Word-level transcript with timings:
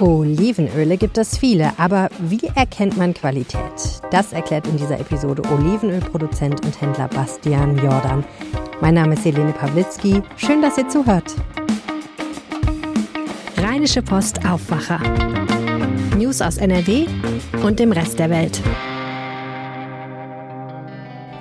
Olivenöle 0.00 0.98
gibt 0.98 1.16
es 1.16 1.38
viele, 1.38 1.72
aber 1.78 2.10
wie 2.18 2.50
erkennt 2.54 2.98
man 2.98 3.14
Qualität? 3.14 4.02
Das 4.10 4.34
erklärt 4.34 4.66
in 4.66 4.76
dieser 4.76 5.00
Episode 5.00 5.42
Olivenölproduzent 5.50 6.64
und 6.66 6.78
Händler 6.78 7.08
Bastian 7.08 7.78
Jordan. 7.78 8.22
Mein 8.82 8.92
Name 8.92 9.14
ist 9.14 9.24
Helene 9.24 9.52
Pawlitzki. 9.52 10.22
Schön, 10.36 10.60
dass 10.60 10.76
ihr 10.76 10.86
zuhört. 10.88 11.34
Rheinische 13.56 14.02
Post 14.02 14.46
Aufwacher. 14.46 15.00
News 16.18 16.42
aus 16.42 16.58
NRW 16.58 17.06
und 17.64 17.78
dem 17.78 17.92
Rest 17.92 18.18
der 18.18 18.28
Welt. 18.28 18.60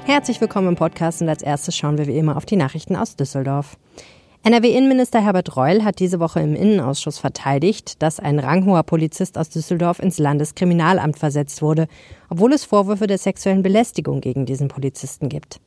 Herzlich 0.06 0.40
willkommen 0.40 0.70
im 0.70 0.76
Podcast 0.76 1.22
und 1.22 1.28
als 1.28 1.44
erstes 1.44 1.76
schauen 1.76 1.98
wir 1.98 2.08
wie 2.08 2.18
immer 2.18 2.38
auf 2.38 2.46
die 2.46 2.56
Nachrichten 2.56 2.96
aus 2.96 3.18
Düsseldorf. 3.18 3.76
NRW-Innenminister 4.46 5.24
Herbert 5.24 5.58
Reul 5.58 5.84
hat 5.84 5.98
diese 5.98 6.20
Woche 6.20 6.40
im 6.40 6.54
Innenausschuss 6.56 7.18
verteidigt, 7.18 8.04
dass 8.04 8.20
ein 8.20 8.38
ranghoher 8.38 8.84
Polizist 8.84 9.40
aus 9.40 9.50
Düsseldorf 9.50 9.98
ins 9.98 10.20
Landeskriminalamt 10.20 11.18
versetzt 11.18 11.64
wurde, 11.64 11.88
obwohl 12.30 12.54
es 12.54 12.64
Vorwürfe 12.64 13.08
der 13.08 13.18
sexuellen 13.18 13.64
Belästigung 13.64 14.22
gegen 14.22 14.46
diesen 14.46 14.68
Polizisten 14.68 15.30
gibt. 15.30 15.60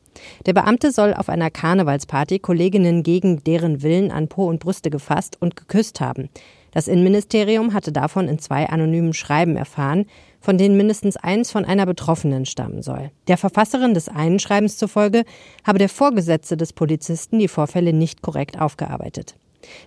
Der 0.46 0.52
Beamte 0.52 0.92
soll 0.92 1.12
auf 1.12 1.28
einer 1.28 1.50
Karnevalsparty 1.50 2.38
Kolleginnen 2.38 3.02
gegen 3.02 3.42
deren 3.42 3.82
Willen 3.82 4.12
an 4.12 4.28
Po 4.28 4.46
und 4.46 4.60
Brüste 4.60 4.90
gefasst 4.90 5.36
und 5.40 5.56
geküsst 5.56 6.00
haben. 6.00 6.28
Das 6.70 6.86
Innenministerium 6.86 7.74
hatte 7.74 7.90
davon 7.90 8.28
in 8.28 8.38
zwei 8.38 8.68
anonymen 8.68 9.12
Schreiben 9.12 9.56
erfahren, 9.56 10.06
von 10.40 10.58
denen 10.58 10.76
mindestens 10.76 11.16
eins 11.16 11.50
von 11.50 11.64
einer 11.64 11.86
Betroffenen 11.86 12.46
stammen 12.46 12.82
soll. 12.82 13.10
Der 13.26 13.36
Verfasserin 13.36 13.94
des 13.94 14.08
einen 14.08 14.38
Schreibens 14.38 14.76
zufolge 14.76 15.24
habe 15.66 15.78
der 15.78 15.88
Vorgesetzte 15.88 16.56
des 16.56 16.72
Polizisten 16.72 17.38
die 17.38 17.48
Vorfälle 17.48 17.92
nicht 17.92 18.22
korrekt 18.22 18.60
aufgearbeitet. 18.60 19.34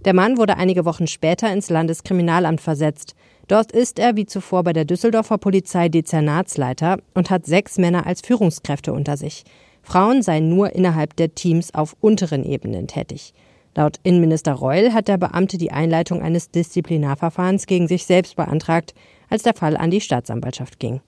Der 0.05 0.13
Mann 0.13 0.37
wurde 0.37 0.57
einige 0.57 0.85
Wochen 0.85 1.07
später 1.07 1.51
ins 1.51 1.69
Landeskriminalamt 1.69 2.61
versetzt. 2.61 3.15
Dort 3.47 3.71
ist 3.71 3.99
er 3.99 4.15
wie 4.15 4.25
zuvor 4.25 4.63
bei 4.63 4.73
der 4.73 4.85
Düsseldorfer 4.85 5.37
Polizei 5.37 5.89
Dezernatsleiter 5.89 6.99
und 7.13 7.29
hat 7.29 7.45
sechs 7.45 7.77
Männer 7.77 8.05
als 8.05 8.21
Führungskräfte 8.21 8.93
unter 8.93 9.17
sich. 9.17 9.43
Frauen 9.81 10.21
seien 10.21 10.49
nur 10.49 10.75
innerhalb 10.75 11.15
der 11.15 11.33
Teams 11.33 11.73
auf 11.73 11.95
unteren 12.01 12.45
Ebenen 12.45 12.87
tätig. 12.87 13.33
Laut 13.73 13.97
Innenminister 14.03 14.53
Reul 14.53 14.93
hat 14.93 15.07
der 15.07 15.17
Beamte 15.17 15.57
die 15.57 15.71
Einleitung 15.71 16.21
eines 16.21 16.51
Disziplinarverfahrens 16.51 17.67
gegen 17.67 17.87
sich 17.87 18.05
selbst 18.05 18.35
beantragt, 18.35 18.93
als 19.31 19.41
der 19.41 19.55
Fall 19.55 19.75
an 19.75 19.89
die 19.89 20.01
Staatsanwaltschaft 20.01 20.79
ging. 20.79 21.01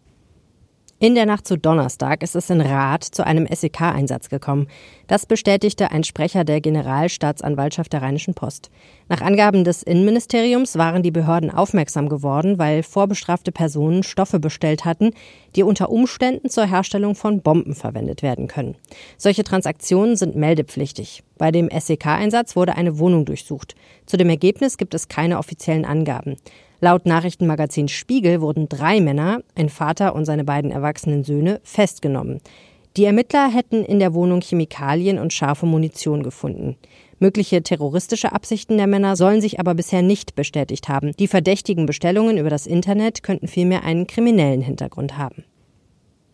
In 1.03 1.15
der 1.15 1.25
Nacht 1.25 1.45
zu 1.45 1.57
Donnerstag 1.57 2.23
ist 2.23 2.33
es 2.33 2.49
in 2.49 2.61
Rath 2.61 3.03
zu 3.03 3.25
einem 3.25 3.45
SEK-Einsatz 3.45 4.29
gekommen. 4.29 4.67
Das 5.07 5.25
bestätigte 5.25 5.91
ein 5.91 6.05
Sprecher 6.05 6.45
der 6.45 6.61
Generalstaatsanwaltschaft 6.61 7.91
der 7.91 8.01
Rheinischen 8.01 8.35
Post. 8.35 8.69
Nach 9.09 9.19
Angaben 9.19 9.65
des 9.65 9.83
Innenministeriums 9.83 10.77
waren 10.77 11.03
die 11.03 11.11
Behörden 11.11 11.51
aufmerksam 11.51 12.07
geworden, 12.07 12.57
weil 12.57 12.83
vorbestrafte 12.83 13.51
Personen 13.51 14.03
Stoffe 14.03 14.39
bestellt 14.39 14.85
hatten, 14.85 15.11
die 15.57 15.63
unter 15.63 15.89
Umständen 15.89 16.49
zur 16.49 16.67
Herstellung 16.67 17.15
von 17.15 17.41
Bomben 17.41 17.75
verwendet 17.75 18.21
werden 18.23 18.47
können. 18.47 18.75
Solche 19.17 19.43
Transaktionen 19.43 20.15
sind 20.15 20.37
meldepflichtig. 20.37 21.23
Bei 21.37 21.51
dem 21.51 21.69
SEK-Einsatz 21.69 22.55
wurde 22.55 22.77
eine 22.77 22.97
Wohnung 22.97 23.25
durchsucht. 23.25 23.75
Zu 24.05 24.15
dem 24.15 24.29
Ergebnis 24.29 24.77
gibt 24.77 24.93
es 24.93 25.09
keine 25.09 25.37
offiziellen 25.37 25.83
Angaben. 25.83 26.37
Laut 26.83 27.05
Nachrichtenmagazin 27.05 27.87
Spiegel 27.87 28.41
wurden 28.41 28.67
drei 28.67 28.99
Männer, 28.99 29.41
ein 29.55 29.69
Vater 29.69 30.13
und 30.13 30.25
seine 30.25 30.43
beiden 30.43 30.69
erwachsenen 30.69 31.23
Söhne, 31.23 31.61
festgenommen. 31.63 32.41
Die 32.97 33.05
Ermittler 33.05 33.49
hätten 33.49 33.85
in 33.85 33.99
der 33.99 34.13
Wohnung 34.13 34.41
Chemikalien 34.41 35.17
und 35.17 35.31
scharfe 35.31 35.65
Munition 35.65 36.23
gefunden. 36.23 36.75
Mögliche 37.19 37.63
terroristische 37.63 38.33
Absichten 38.33 38.75
der 38.75 38.87
Männer 38.87 39.15
sollen 39.15 39.39
sich 39.39 39.61
aber 39.61 39.75
bisher 39.75 40.01
nicht 40.01 40.35
bestätigt 40.35 40.89
haben. 40.89 41.13
Die 41.17 41.29
verdächtigen 41.29 41.85
Bestellungen 41.85 42.37
über 42.37 42.49
das 42.49 42.67
Internet 42.67 43.23
könnten 43.23 43.47
vielmehr 43.47 43.85
einen 43.85 44.05
kriminellen 44.05 44.59
Hintergrund 44.59 45.17
haben. 45.17 45.45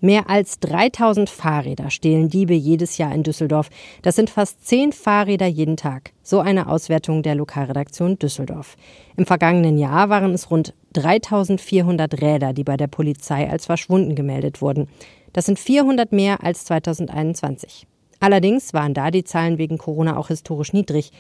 Mehr 0.02 0.30
als 0.30 0.60
3000 0.60 1.30
Fahrräder 1.30 1.90
stehlen 1.90 2.30
Diebe 2.30 2.54
jedes 2.54 2.98
Jahr 2.98 3.14
in 3.14 3.24
Düsseldorf. 3.24 3.70
Das 4.02 4.16
sind 4.16 4.30
fast 4.30 4.66
zehn 4.66 4.94
Fahrräder 4.94 5.48
jeden 5.48 5.76
Tag. 5.76 6.12
So 6.24 6.40
eine 6.40 6.70
Auswertung 6.70 7.22
der 7.22 7.36
Lokalredaktion 7.36 8.18
Düsseldorf. 8.18 8.78
Im 9.18 9.26
vergangenen 9.26 9.78
Jahr 9.78 10.10
waren 10.10 10.34
es 10.34 10.50
rund 10.52 10.74
3400 10.94 12.22
Räder, 12.22 12.54
die 12.54 12.64
bei 12.64 12.78
der 12.78 12.88
Polizei 12.88 13.50
als 13.50 13.66
verschwunden 13.66 14.16
gemeldet 14.16 14.62
wurden. 14.62 14.88
Das 15.34 15.46
sind 15.46 15.60
400 15.60 16.14
mehr 16.14 16.44
als 16.44 16.64
2021. 16.66 17.86
Allerdings 18.22 18.74
waren 18.74 18.94
da 18.94 19.12
die 19.12 19.24
Zahlen 19.24 19.58
wegen 19.58 19.78
Corona 19.78 20.18
auch 20.18 20.28
historisch 20.28 20.74
niedrig. 20.74 21.12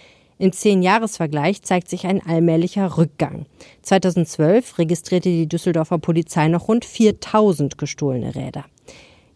Im 0.42 0.54
Zehn-Jahres-Vergleich 0.54 1.64
zeigt 1.64 1.90
sich 1.90 2.08
ein 2.08 2.26
allmählicher 2.26 2.98
Rückgang. 2.98 3.46
2012 3.82 4.78
registrierte 4.78 5.28
die 5.28 5.50
Düsseldorfer 5.50 5.98
Polizei 5.98 6.48
noch 6.48 6.70
rund 6.70 6.86
4000 6.86 7.78
gestohlene 7.78 8.34
Räder. 8.34 8.64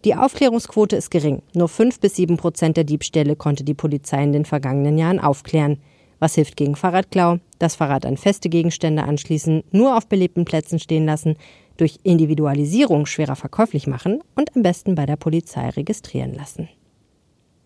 Die 0.06 0.16
Aufklärungsquote 0.16 0.96
ist 0.96 1.12
gering. 1.12 1.42
Nur 1.54 1.68
fünf 1.68 2.00
bis 2.00 2.16
sieben 2.16 2.38
Prozent 2.38 2.78
der 2.78 2.86
Diebstähle 2.86 3.36
konnte 3.36 3.66
die 3.66 3.74
Polizei 3.74 4.24
in 4.24 4.32
den 4.32 4.46
vergangenen 4.46 4.98
Jahren 4.98 5.20
aufklären. 5.20 5.80
Was 6.20 6.36
hilft 6.36 6.56
gegen 6.56 6.78
Fahrradklau? 6.78 7.40
Das 7.60 7.76
Fahrrad 7.76 8.06
an 8.06 8.16
feste 8.16 8.48
Gegenstände 8.48 9.04
anschließen, 9.04 9.66
nur 9.72 9.98
auf 9.98 10.08
belebten 10.08 10.46
Plätzen 10.46 10.80
stehen 10.80 11.06
lassen, 11.06 11.36
durch 11.76 12.00
Individualisierung 12.04 13.08
schwerer 13.08 13.36
verkäuflich 13.36 13.88
machen 13.88 14.22
und 14.36 14.56
am 14.56 14.64
besten 14.64 14.96
bei 14.96 15.06
der 15.06 15.18
Polizei 15.18 15.68
registrieren 15.68 16.34
lassen. 16.34 16.70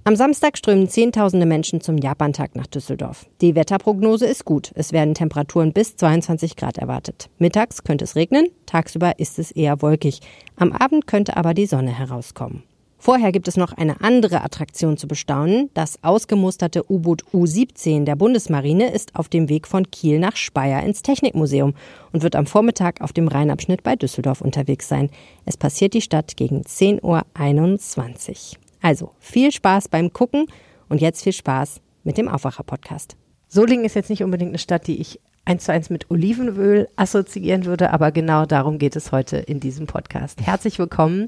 Am 0.08 0.16
Samstag 0.16 0.58
strömen 0.58 0.88
Zehntausende 0.88 1.46
Menschen 1.46 1.82
zum 1.82 1.98
Japantag 1.98 2.56
nach 2.56 2.68
Düsseldorf. 2.68 3.26
Die 3.42 3.56
Wetterprognose 3.56 4.26
ist 4.26 4.46
gut. 4.46 4.72
Es 4.74 4.94
werden 4.94 5.14
Temperaturen 5.14 5.74
bis 5.74 5.98
22 5.98 6.56
Grad 6.56 6.78
erwartet. 6.78 7.30
Mittags 7.40 7.84
könnte 7.84 8.06
es 8.06 8.16
regnen, 8.16 8.48
tagsüber 8.66 9.20
ist 9.20 9.38
es 9.38 9.52
eher 9.52 9.82
wolkig. 9.82 10.22
Am 10.56 10.72
Abend 10.72 11.08
könnte 11.08 11.36
aber 11.36 11.54
die 11.54 11.66
Sonne 11.66 11.92
herauskommen. 11.92 12.64
Vorher 12.98 13.34
gibt 13.34 13.50
es 13.50 13.58
noch 13.58 13.74
eine 13.74 14.00
andere 14.00 14.46
Attraktion 14.46 14.96
zu 14.96 15.10
bestaunen. 15.10 15.72
Das 15.74 16.02
ausgemusterte 16.06 16.90
U-Boot 16.90 17.26
U-17 17.34 18.06
der 18.06 18.16
Bundesmarine 18.16 18.94
ist 18.94 19.14
auf 19.18 19.28
dem 19.28 19.50
Weg 19.50 19.68
von 19.68 19.92
Kiel 19.92 20.20
nach 20.20 20.38
Speyer 20.38 20.84
ins 20.84 21.02
Technikmuseum 21.02 21.74
und 22.14 22.24
wird 22.24 22.38
am 22.38 22.46
Vormittag 22.46 23.02
auf 23.02 23.12
dem 23.12 23.28
Rheinabschnitt 23.28 23.84
bei 23.84 23.98
Düsseldorf 23.98 24.40
unterwegs 24.40 24.88
sein. 24.88 25.10
Es 25.44 25.58
passiert 25.58 25.94
die 25.94 26.02
Stadt 26.02 26.38
gegen 26.38 26.62
10.21 26.62 27.02
Uhr. 27.04 28.67
Also 28.88 29.12
viel 29.20 29.52
Spaß 29.52 29.90
beim 29.90 30.14
Gucken 30.14 30.46
und 30.88 31.02
jetzt 31.02 31.22
viel 31.22 31.34
Spaß 31.34 31.82
mit 32.06 32.18
dem 32.18 32.30
Aufwacher-Podcast. 32.30 33.18
Solingen 33.50 33.84
ist 33.84 33.96
jetzt 33.96 34.10
nicht 34.10 34.24
unbedingt 34.24 34.52
eine 34.52 34.60
Stadt, 34.60 34.88
die 34.88 35.02
ich 35.02 35.20
eins 35.44 35.66
zu 35.66 35.74
eins 35.74 35.90
mit 35.90 36.10
Olivenöl 36.10 36.88
assoziieren 36.96 37.66
würde, 37.66 37.92
aber 37.92 38.14
genau 38.14 38.46
darum 38.46 38.78
geht 38.78 38.96
es 38.96 39.12
heute 39.12 39.36
in 39.40 39.60
diesem 39.60 39.88
Podcast. 39.88 40.40
Herzlich 40.42 40.80
willkommen 40.80 41.28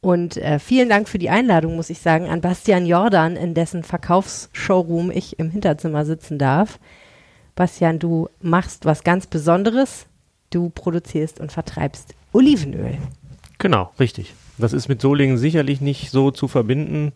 und 0.00 0.38
äh, 0.38 0.58
vielen 0.58 0.88
Dank 0.88 1.08
für 1.08 1.20
die 1.20 1.30
Einladung, 1.30 1.76
muss 1.76 1.88
ich 1.88 2.00
sagen, 2.00 2.26
an 2.26 2.40
Bastian 2.40 2.84
Jordan, 2.84 3.36
in 3.36 3.54
dessen 3.54 3.84
Verkaufsshowroom 3.84 5.12
ich 5.12 5.38
im 5.38 5.50
Hinterzimmer 5.50 6.04
sitzen 6.04 6.36
darf. 6.36 6.80
Bastian, 7.54 8.00
du 8.00 8.28
machst 8.40 8.86
was 8.86 9.04
ganz 9.04 9.28
Besonderes. 9.28 10.06
Du 10.50 10.70
produzierst 10.70 11.38
und 11.38 11.52
vertreibst 11.52 12.16
Olivenöl. 12.32 12.98
Genau, 13.58 13.92
richtig. 14.00 14.34
Das 14.58 14.72
ist 14.72 14.88
mit 14.88 15.00
Solingen 15.00 15.38
sicherlich 15.38 15.80
nicht 15.80 16.10
so 16.10 16.30
zu 16.30 16.48
verbinden. 16.48 17.12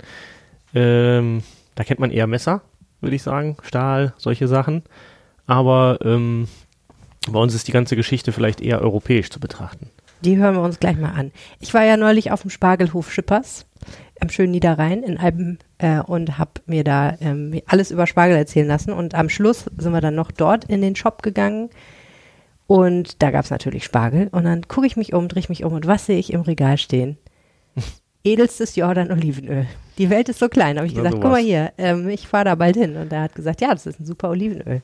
Ähm, 0.74 1.42
da 1.74 1.84
kennt 1.84 2.00
man 2.00 2.10
eher 2.10 2.26
Messer, 2.26 2.62
würde 3.00 3.16
ich 3.16 3.22
sagen, 3.22 3.56
Stahl, 3.62 4.14
solche 4.16 4.48
Sachen. 4.48 4.82
Aber 5.46 5.98
ähm, 6.04 6.48
bei 7.30 7.38
uns 7.38 7.54
ist 7.54 7.68
die 7.68 7.72
ganze 7.72 7.96
Geschichte 7.96 8.32
vielleicht 8.32 8.60
eher 8.60 8.80
europäisch 8.80 9.30
zu 9.30 9.40
betrachten. 9.40 9.90
Die 10.22 10.36
hören 10.36 10.54
wir 10.54 10.62
uns 10.62 10.78
gleich 10.78 10.96
mal 10.96 11.12
an. 11.12 11.32
Ich 11.60 11.74
war 11.74 11.84
ja 11.84 11.96
neulich 11.96 12.30
auf 12.30 12.42
dem 12.42 12.50
Spargelhof 12.50 13.12
Schippers 13.12 13.66
am 14.20 14.28
schönen 14.28 14.52
Niederrhein 14.52 15.02
in 15.02 15.18
Alben 15.18 15.58
äh, 15.78 15.98
und 15.98 16.38
habe 16.38 16.52
mir 16.66 16.84
da 16.84 17.16
ähm, 17.20 17.60
alles 17.66 17.90
über 17.90 18.06
Spargel 18.06 18.36
erzählen 18.36 18.68
lassen. 18.68 18.92
Und 18.92 19.16
am 19.16 19.28
Schluss 19.28 19.64
sind 19.76 19.92
wir 19.92 20.00
dann 20.00 20.14
noch 20.14 20.30
dort 20.30 20.64
in 20.64 20.80
den 20.80 20.94
Shop 20.94 21.22
gegangen 21.22 21.70
und 22.68 23.20
da 23.20 23.32
gab 23.32 23.44
es 23.44 23.50
natürlich 23.50 23.84
Spargel. 23.84 24.28
Und 24.30 24.44
dann 24.44 24.68
gucke 24.68 24.86
ich 24.86 24.96
mich 24.96 25.12
um, 25.12 25.26
drehe 25.26 25.40
ich 25.40 25.48
mich 25.48 25.64
um 25.64 25.72
und 25.72 25.86
was 25.86 26.06
sehe 26.06 26.18
ich 26.18 26.32
im 26.32 26.42
Regal 26.42 26.78
stehen? 26.78 27.18
Edelstes 28.24 28.76
Jordan-Olivenöl. 28.76 29.66
Die 29.98 30.10
Welt 30.10 30.28
ist 30.28 30.38
so 30.38 30.48
klein, 30.48 30.76
habe 30.76 30.86
ich 30.86 30.94
gesagt, 30.94 31.16
guck 31.20 31.30
mal 31.30 31.42
hier, 31.42 31.72
ähm, 31.78 32.08
ich 32.08 32.26
fahre 32.26 32.46
da 32.46 32.54
bald 32.54 32.76
hin. 32.76 32.96
Und 32.96 33.12
er 33.12 33.22
hat 33.22 33.34
gesagt, 33.34 33.60
ja, 33.60 33.70
das 33.70 33.86
ist 33.86 34.00
ein 34.00 34.06
super 34.06 34.30
Olivenöl. 34.30 34.82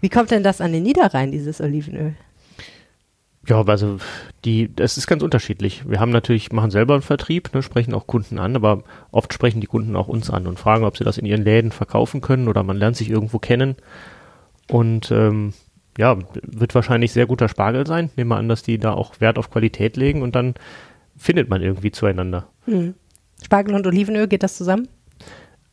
Wie 0.00 0.08
kommt 0.08 0.30
denn 0.30 0.42
das 0.42 0.60
an 0.60 0.72
den 0.72 0.82
Niederrhein, 0.82 1.32
dieses 1.32 1.60
Olivenöl? 1.60 2.14
Ja, 3.46 3.62
also 3.62 3.96
die, 4.44 4.74
das 4.74 4.98
ist 4.98 5.06
ganz 5.06 5.22
unterschiedlich. 5.22 5.88
Wir 5.88 6.00
haben 6.00 6.10
natürlich, 6.10 6.52
machen 6.52 6.70
selber 6.70 6.94
einen 6.94 7.02
Vertrieb, 7.02 7.54
ne, 7.54 7.62
sprechen 7.62 7.94
auch 7.94 8.06
Kunden 8.06 8.38
an, 8.38 8.54
aber 8.56 8.82
oft 9.10 9.32
sprechen 9.32 9.60
die 9.60 9.66
Kunden 9.66 9.96
auch 9.96 10.08
uns 10.08 10.28
an 10.28 10.46
und 10.46 10.58
fragen, 10.58 10.84
ob 10.84 10.98
sie 10.98 11.04
das 11.04 11.18
in 11.18 11.24
ihren 11.24 11.44
Läden 11.44 11.72
verkaufen 11.72 12.20
können 12.20 12.48
oder 12.48 12.62
man 12.62 12.76
lernt 12.76 12.96
sich 12.96 13.08
irgendwo 13.08 13.38
kennen. 13.38 13.76
Und 14.70 15.10
ähm, 15.10 15.54
ja, 15.96 16.18
wird 16.42 16.74
wahrscheinlich 16.74 17.12
sehr 17.12 17.26
guter 17.26 17.48
Spargel 17.48 17.86
sein. 17.86 18.10
Nehmen 18.16 18.30
wir 18.30 18.36
an, 18.36 18.48
dass 18.48 18.62
die 18.62 18.78
da 18.78 18.92
auch 18.92 19.20
Wert 19.20 19.38
auf 19.38 19.50
Qualität 19.50 19.96
legen 19.96 20.20
und 20.20 20.36
dann 20.36 20.54
findet 21.18 21.48
man 21.48 21.62
irgendwie 21.62 21.90
zueinander. 21.90 22.48
Hm. 22.64 22.94
Spargel 23.44 23.74
und 23.74 23.86
Olivenöl, 23.86 24.28
geht 24.28 24.42
das 24.42 24.56
zusammen? 24.56 24.88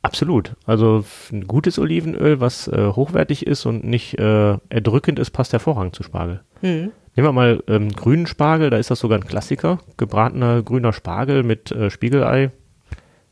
Absolut. 0.02 0.56
Also 0.66 1.04
ein 1.32 1.48
gutes 1.48 1.80
Olivenöl, 1.80 2.40
was 2.40 2.68
äh, 2.68 2.92
hochwertig 2.96 3.48
ist 3.48 3.66
und 3.66 3.84
nicht 3.84 4.20
äh, 4.20 4.58
erdrückend 4.70 5.18
ist, 5.18 5.32
passt 5.32 5.54
hervorragend 5.54 5.96
zu 5.96 6.04
Spargel. 6.04 6.42
Hm. 6.62 6.92
Nehmen 7.16 7.28
wir 7.28 7.32
mal 7.32 7.64
ähm, 7.68 7.90
grünen 7.90 8.28
Spargel, 8.28 8.70
da 8.70 8.78
ist 8.78 8.92
das 8.92 9.00
sogar 9.00 9.18
ein 9.18 9.26
Klassiker. 9.26 9.80
Gebratener 9.98 10.62
grüner 10.62 10.94
Spargel 10.94 11.44
mit 11.44 11.72
äh, 11.72 11.90
Spiegelei. 11.90 12.52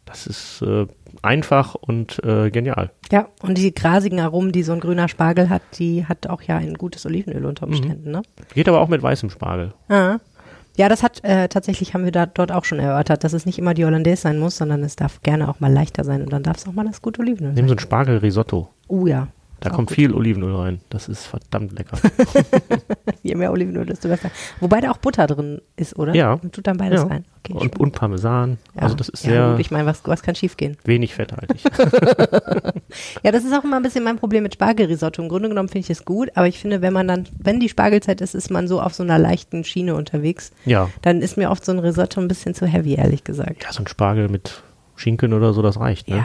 Das 0.06 0.26
ist 0.26 0.62
äh, 0.62 0.88
einfach 1.22 1.76
und 1.76 2.24
äh, 2.24 2.50
genial. 2.50 2.92
Ja, 3.12 3.28
und 3.42 3.58
die 3.58 3.74
grasigen 3.74 4.20
Aromen, 4.20 4.52
die 4.52 4.64
so 4.64 4.74
ein 4.74 4.80
grüner 4.80 5.08
Spargel 5.08 5.50
hat, 5.50 5.62
die 5.78 6.06
hat 6.06 6.28
auch 6.28 6.42
ja 6.42 6.58
ein 6.58 6.74
gutes 6.74 7.06
Olivenöl 7.06 7.46
unter 7.46 7.68
Umständen, 7.68 8.12
ne? 8.12 8.22
Geht 8.54 8.68
aber 8.68 8.82
auch 8.82 8.90
mit 8.90 9.04
weißem 9.04 9.30
Spargel. 9.30 9.74
Ah. 9.90 10.18
Ja, 10.76 10.90
das 10.90 11.04
hat 11.04 11.24
äh, 11.24 11.48
tatsächlich 11.50 11.94
haben 11.94 12.04
wir 12.04 12.12
da 12.12 12.26
dort 12.26 12.52
auch 12.52 12.66
schon 12.66 12.80
erörtert, 12.80 13.24
dass 13.24 13.34
es 13.34 13.46
nicht 13.46 13.60
immer 13.60 13.74
die 13.74 13.86
Hollandaise 13.86 14.24
sein 14.24 14.40
muss, 14.40 14.58
sondern 14.58 14.84
es 14.84 14.96
darf 14.96 15.22
gerne 15.22 15.48
auch 15.50 15.60
mal 15.60 15.72
leichter 15.72 16.04
sein 16.04 16.24
und 16.24 16.34
dann 16.34 16.42
darf 16.42 16.58
es 16.58 16.68
auch 16.68 16.74
mal 16.74 16.86
das 16.86 17.02
gute 17.02 17.22
Olivenöl 17.22 17.54
Nehmen 17.54 17.68
so 17.68 17.76
ein 17.76 17.80
Spargelrisotto. 17.80 18.70
Oh 18.88 19.06
ja. 19.06 19.28
Da 19.64 19.70
Auch 19.72 19.76
kommt 19.76 19.88
gut. 19.88 19.96
viel 19.96 20.14
Olivenöl 20.14 20.54
rein. 20.56 20.82
Das 20.90 21.08
ist 21.08 21.26
verdammt 21.26 21.72
lecker. 21.72 21.98
Je 23.24 23.34
mehr 23.36 23.50
Olivenöl, 23.50 23.86
desto 23.86 24.10
besser. 24.10 24.30
Wobei 24.60 24.82
da 24.82 24.92
auch 24.92 24.98
Butter 24.98 25.26
drin 25.26 25.62
ist, 25.78 25.98
oder? 25.98 26.14
Ja. 26.14 26.34
Und 26.34 26.54
tut 26.54 26.68
dann 26.68 26.76
beides 26.76 27.02
Ja. 27.02 27.08
rein. 27.08 27.24
Okay, 27.40 27.54
und, 27.54 27.80
und 27.80 27.92
Parmesan. 27.94 28.58
ja. 28.76 28.82
Also 28.82 28.96
das 28.96 29.08
ist 29.08 29.24
ja, 29.26 29.32
sehr 29.32 29.52
Gut, 29.52 29.60
ich 29.62 29.72
meine, 29.72 29.86
was, 29.86 30.02
was 30.06 30.22
kann 30.22 30.36
schiefgehen? 30.36 30.76
wenig 30.84 31.14
fetthaltig. 31.16 31.62
Ja, 33.24 33.32
das 33.32 33.44
ist 33.44 33.54
auch 33.54 33.64
immer 33.64 33.78
ein 33.78 33.84
bisschen 33.84 34.04
mein 34.04 34.18
Problem 34.18 34.44
mit 34.44 34.54
Spargelrisotto. 34.54 35.22
Im 35.22 35.28
Grunde 35.30 35.50
genommen 35.50 35.68
finde 35.70 35.86
ich 35.86 35.90
es 35.90 36.06
gut, 36.06 36.30
aber 36.36 36.48
ich 36.48 36.60
finde, 36.60 36.82
wenn 36.82 36.94
man 36.94 37.08
dann, 37.08 37.28
wenn 37.40 37.60
die 37.60 37.70
Spargelzeit 37.70 38.22
ist, 38.22 38.36
ist 38.36 38.52
man 38.52 38.68
so 38.68 38.80
auf 38.82 38.94
so 38.94 39.02
einer 39.04 39.18
leichten 39.18 39.64
Schiene 39.64 39.96
unterwegs. 39.96 40.52
ja. 40.66 40.90
Dann 41.02 41.22
ist 41.22 41.38
mir 41.38 41.50
oft 41.50 41.66
so 41.66 41.72
ein 41.72 41.80
Risotto 41.80 42.22
ein 42.22 42.28
bisschen 42.28 42.54
zu 42.54 42.66
heavy, 42.68 42.94
ehrlich 42.96 43.24
gesagt. 43.24 43.64
Ja, 43.64 43.72
so 43.74 43.82
ein 43.82 43.88
Spargel 43.88 44.30
mit 44.30 44.62
Schinken 44.96 45.34
oder 45.34 45.54
so, 45.54 45.62
das 45.62 45.80
reicht. 45.80 46.08
Ne? 46.08 46.24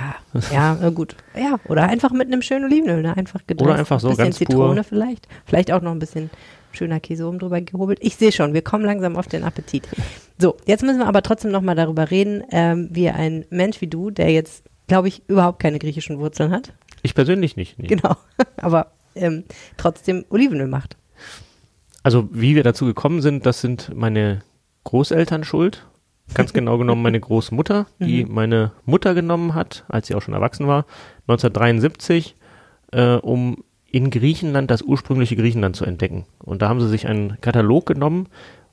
Ja, 0.52 0.76
ja, 0.80 0.90
gut. 0.90 1.16
Ja, 1.34 1.58
oder 1.68 1.84
einfach 1.84 2.10
mit 2.12 2.28
einem 2.28 2.42
schönen 2.42 2.66
Olivenöl, 2.66 3.02
ne? 3.02 3.16
Einfach 3.16 3.46
gedreht. 3.46 3.66
Oder 3.66 3.76
einfach 3.76 4.00
so, 4.00 4.08
bisschen 4.08 4.24
ganz 4.24 4.38
pur. 4.38 4.46
Zitrone 4.46 4.84
vielleicht. 4.84 5.26
Vielleicht 5.46 5.72
auch 5.72 5.80
noch 5.80 5.92
ein 5.92 5.98
bisschen 5.98 6.30
schöner 6.72 7.00
Käse 7.00 7.26
oben 7.26 7.38
drüber 7.38 7.60
gehobelt. 7.60 7.98
Ich 8.02 8.16
sehe 8.16 8.32
schon, 8.32 8.54
wir 8.54 8.62
kommen 8.62 8.84
langsam 8.84 9.16
auf 9.16 9.26
den 9.26 9.42
Appetit. 9.42 9.88
So, 10.38 10.56
jetzt 10.66 10.82
müssen 10.82 10.98
wir 10.98 11.06
aber 11.06 11.22
trotzdem 11.22 11.50
noch 11.50 11.62
mal 11.62 11.74
darüber 11.74 12.10
reden, 12.10 12.44
ähm, 12.50 12.88
wie 12.92 13.08
ein 13.08 13.46
Mensch 13.50 13.80
wie 13.80 13.88
du, 13.88 14.10
der 14.10 14.30
jetzt, 14.30 14.64
glaube 14.86 15.08
ich, 15.08 15.22
überhaupt 15.28 15.60
keine 15.60 15.78
griechischen 15.78 16.18
Wurzeln 16.18 16.52
hat. 16.52 16.72
Ich 17.02 17.14
persönlich 17.14 17.56
nicht. 17.56 17.78
Nee. 17.78 17.88
Genau. 17.88 18.16
aber 18.56 18.92
ähm, 19.14 19.44
trotzdem 19.76 20.24
Olivenöl 20.30 20.68
macht. 20.68 20.96
Also 22.02 22.28
wie 22.32 22.54
wir 22.54 22.62
dazu 22.62 22.86
gekommen 22.86 23.20
sind, 23.22 23.46
das 23.46 23.60
sind 23.60 23.94
meine 23.94 24.42
Großeltern 24.84 25.44
schuld. 25.44 25.84
Ganz 26.34 26.52
genau 26.52 26.78
genommen 26.78 27.02
meine 27.02 27.20
Großmutter, 27.20 27.86
die 27.98 28.24
meine 28.24 28.72
Mutter 28.84 29.14
genommen 29.14 29.54
hat, 29.54 29.84
als 29.88 30.06
sie 30.06 30.14
auch 30.14 30.22
schon 30.22 30.34
erwachsen 30.34 30.66
war, 30.66 30.84
1973, 31.26 32.36
äh, 32.92 33.14
um 33.14 33.64
in 33.90 34.10
Griechenland 34.10 34.70
das 34.70 34.82
ursprüngliche 34.82 35.36
Griechenland 35.36 35.76
zu 35.76 35.84
entdecken. 35.84 36.26
Und 36.38 36.62
da 36.62 36.68
haben 36.68 36.80
sie 36.80 36.88
sich 36.88 37.06
einen 37.06 37.40
Katalog 37.40 37.86
genommen 37.86 38.28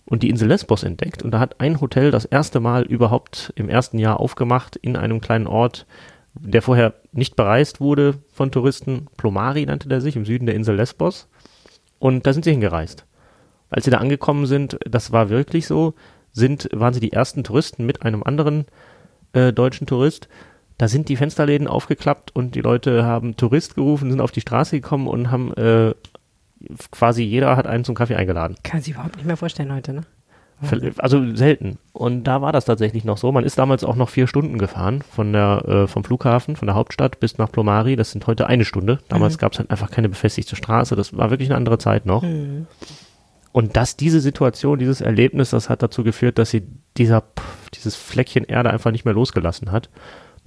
und 0.06 0.24
die 0.24 0.30
Insel 0.30 0.50
Lesbos 0.50 0.84
entdeckt. 0.84 1.24
Und 1.24 1.32
da 1.32 1.40
hat 1.40 1.60
ein 1.60 1.80
Hotel 1.82 2.12
das 2.12 2.26
erste 2.26 2.60
Mal 2.60 2.84
überhaupt 2.84 3.54
im 3.56 3.70
ersten 3.70 3.98
Jahr 3.98 4.20
aufgemacht 4.20 4.76
in 4.76 4.98
einem 4.98 5.22
kleinen 5.22 5.48
Ort, 5.48 5.86
der 6.34 6.62
vorher 6.62 6.96
nicht 7.14 7.36
bereist 7.36 7.80
wurde 7.80 8.16
von 8.32 8.52
Touristen. 8.52 9.08
Plomari 9.18 9.66
nannte 9.66 9.88
der 9.88 10.02
sich, 10.02 10.16
im 10.16 10.26
Süden 10.26 10.46
der 10.46 10.56
Insel 10.56 10.76
Lesbos. 10.76 11.30
Und 11.98 12.28
da 12.28 12.34
sind 12.34 12.44
sie 12.44 12.52
hingereist. 12.52 13.06
Als 13.70 13.86
sie 13.86 13.92
da 13.92 13.98
angekommen 13.98 14.46
sind, 14.46 14.78
das 14.86 15.12
war 15.12 15.30
wirklich 15.30 15.66
so, 15.66 15.96
sind, 16.36 16.70
waren 16.74 16.94
sie 16.94 17.00
die 17.00 17.14
ersten 17.14 17.44
Touristen 17.44 17.86
mit 17.86 18.04
einem 18.04 18.22
anderen 18.22 18.66
äh, 19.34 19.52
deutschen 19.54 19.88
Tourist. 19.88 20.28
Da 20.78 20.88
sind 20.88 21.08
die 21.08 21.16
Fensterläden 21.16 21.68
aufgeklappt 21.68 22.36
und 22.36 22.54
die 22.54 22.62
Leute 22.62 23.06
haben 23.06 23.38
Tourist 23.38 23.76
gerufen, 23.76 24.12
sind 24.12 24.20
auf 24.20 24.32
die 24.32 24.42
Straße 24.42 24.82
gekommen 24.82 25.08
und 25.08 25.32
haben 25.32 25.54
äh, 25.54 25.94
quasi 26.92 27.24
jeder 27.24 27.56
hat 27.56 27.66
einen 27.66 27.86
zum 27.86 27.96
Kaffee 27.96 28.16
eingeladen. 28.16 28.58
Kann 28.64 28.82
sich 28.82 28.94
überhaupt 28.94 29.16
nicht 29.16 29.26
mehr 29.26 29.38
vorstellen 29.38 29.74
heute, 29.74 29.94
ne? 29.94 30.02
Also 30.98 31.36
selten. 31.36 31.78
Und 31.92 32.24
da 32.24 32.42
war 32.42 32.54
das 32.54 32.66
tatsächlich 32.66 33.04
noch 33.04 33.18
so. 33.18 33.32
Man 33.32 33.44
ist 33.44 33.58
damals 33.58 33.84
auch 33.84 33.96
noch 33.96 34.10
vier 34.10 34.26
Stunden 34.26 34.58
gefahren 34.58 35.02
von 35.02 35.34
der, 35.34 35.66
äh, 35.68 35.88
vom 35.88 36.04
Flughafen, 36.04 36.56
von 36.56 36.66
der 36.66 36.76
Hauptstadt 36.76 37.20
bis 37.20 37.38
nach 37.38 37.52
Plomari. 37.52 37.98
Das 37.98 38.12
sind 38.12 38.26
heute 38.26 38.48
eine 38.48 38.64
Stunde. 38.64 39.00
Damals 39.10 39.38
gab 39.38 39.52
es 39.52 39.60
halt 39.60 39.70
einfach 39.70 39.92
keine 39.92 40.08
befestigte 40.08 40.56
Straße. 40.56 40.96
Das 40.96 41.16
war 41.16 41.30
wirklich 41.30 41.50
eine 41.50 41.58
andere 41.58 41.78
Zeit 41.78 42.06
noch. 42.06 42.24
Mhm. 42.24 42.68
Und 43.56 43.78
dass 43.78 43.96
diese 43.96 44.20
Situation, 44.20 44.80
dieses 44.80 45.00
Erlebnis, 45.00 45.52
das 45.52 45.70
hat 45.70 45.82
dazu 45.82 46.04
geführt, 46.04 46.40
dass 46.40 46.50
sie 46.50 46.64
dieser, 46.98 47.24
dieses 47.74 47.96
Fleckchen 47.96 48.44
Erde 48.44 48.70
einfach 48.70 48.92
nicht 48.92 49.06
mehr 49.06 49.14
losgelassen 49.14 49.72
hat. 49.72 49.90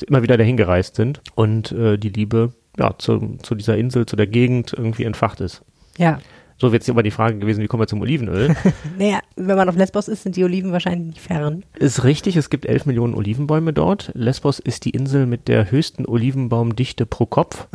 Immer 0.06 0.22
wieder 0.22 0.36
dahin 0.36 0.58
gereist 0.58 0.96
sind 0.96 1.22
und 1.34 1.72
äh, 1.72 1.96
die 1.96 2.10
Liebe 2.10 2.52
ja, 2.78 2.98
zu, 2.98 3.38
zu 3.42 3.54
dieser 3.54 3.78
Insel, 3.78 4.04
zu 4.04 4.14
der 4.14 4.26
Gegend 4.26 4.74
irgendwie 4.74 5.04
entfacht 5.04 5.40
ist. 5.40 5.62
Ja. 5.96 6.20
So 6.58 6.70
wird 6.70 6.82
jetzt 6.82 6.90
aber 6.90 7.02
die 7.02 7.10
Frage 7.10 7.38
gewesen, 7.38 7.62
wie 7.62 7.66
kommen 7.66 7.80
wir 7.80 7.86
zum 7.86 8.02
Olivenöl? 8.02 8.54
Naja, 8.98 9.20
wenn 9.36 9.56
man 9.56 9.70
auf 9.70 9.76
Lesbos 9.76 10.08
ist, 10.08 10.24
sind 10.24 10.36
die 10.36 10.44
Oliven 10.44 10.72
wahrscheinlich 10.72 11.06
nicht 11.14 11.20
fern. 11.22 11.64
Ist 11.78 12.04
richtig, 12.04 12.36
es 12.36 12.50
gibt 12.50 12.66
11 12.66 12.84
Millionen 12.84 13.14
Olivenbäume 13.14 13.72
dort. 13.72 14.10
Lesbos 14.12 14.58
ist 14.58 14.84
die 14.84 14.90
Insel 14.90 15.24
mit 15.24 15.48
der 15.48 15.70
höchsten 15.70 16.04
Olivenbaumdichte 16.04 17.06
pro 17.06 17.24
Kopf. 17.24 17.68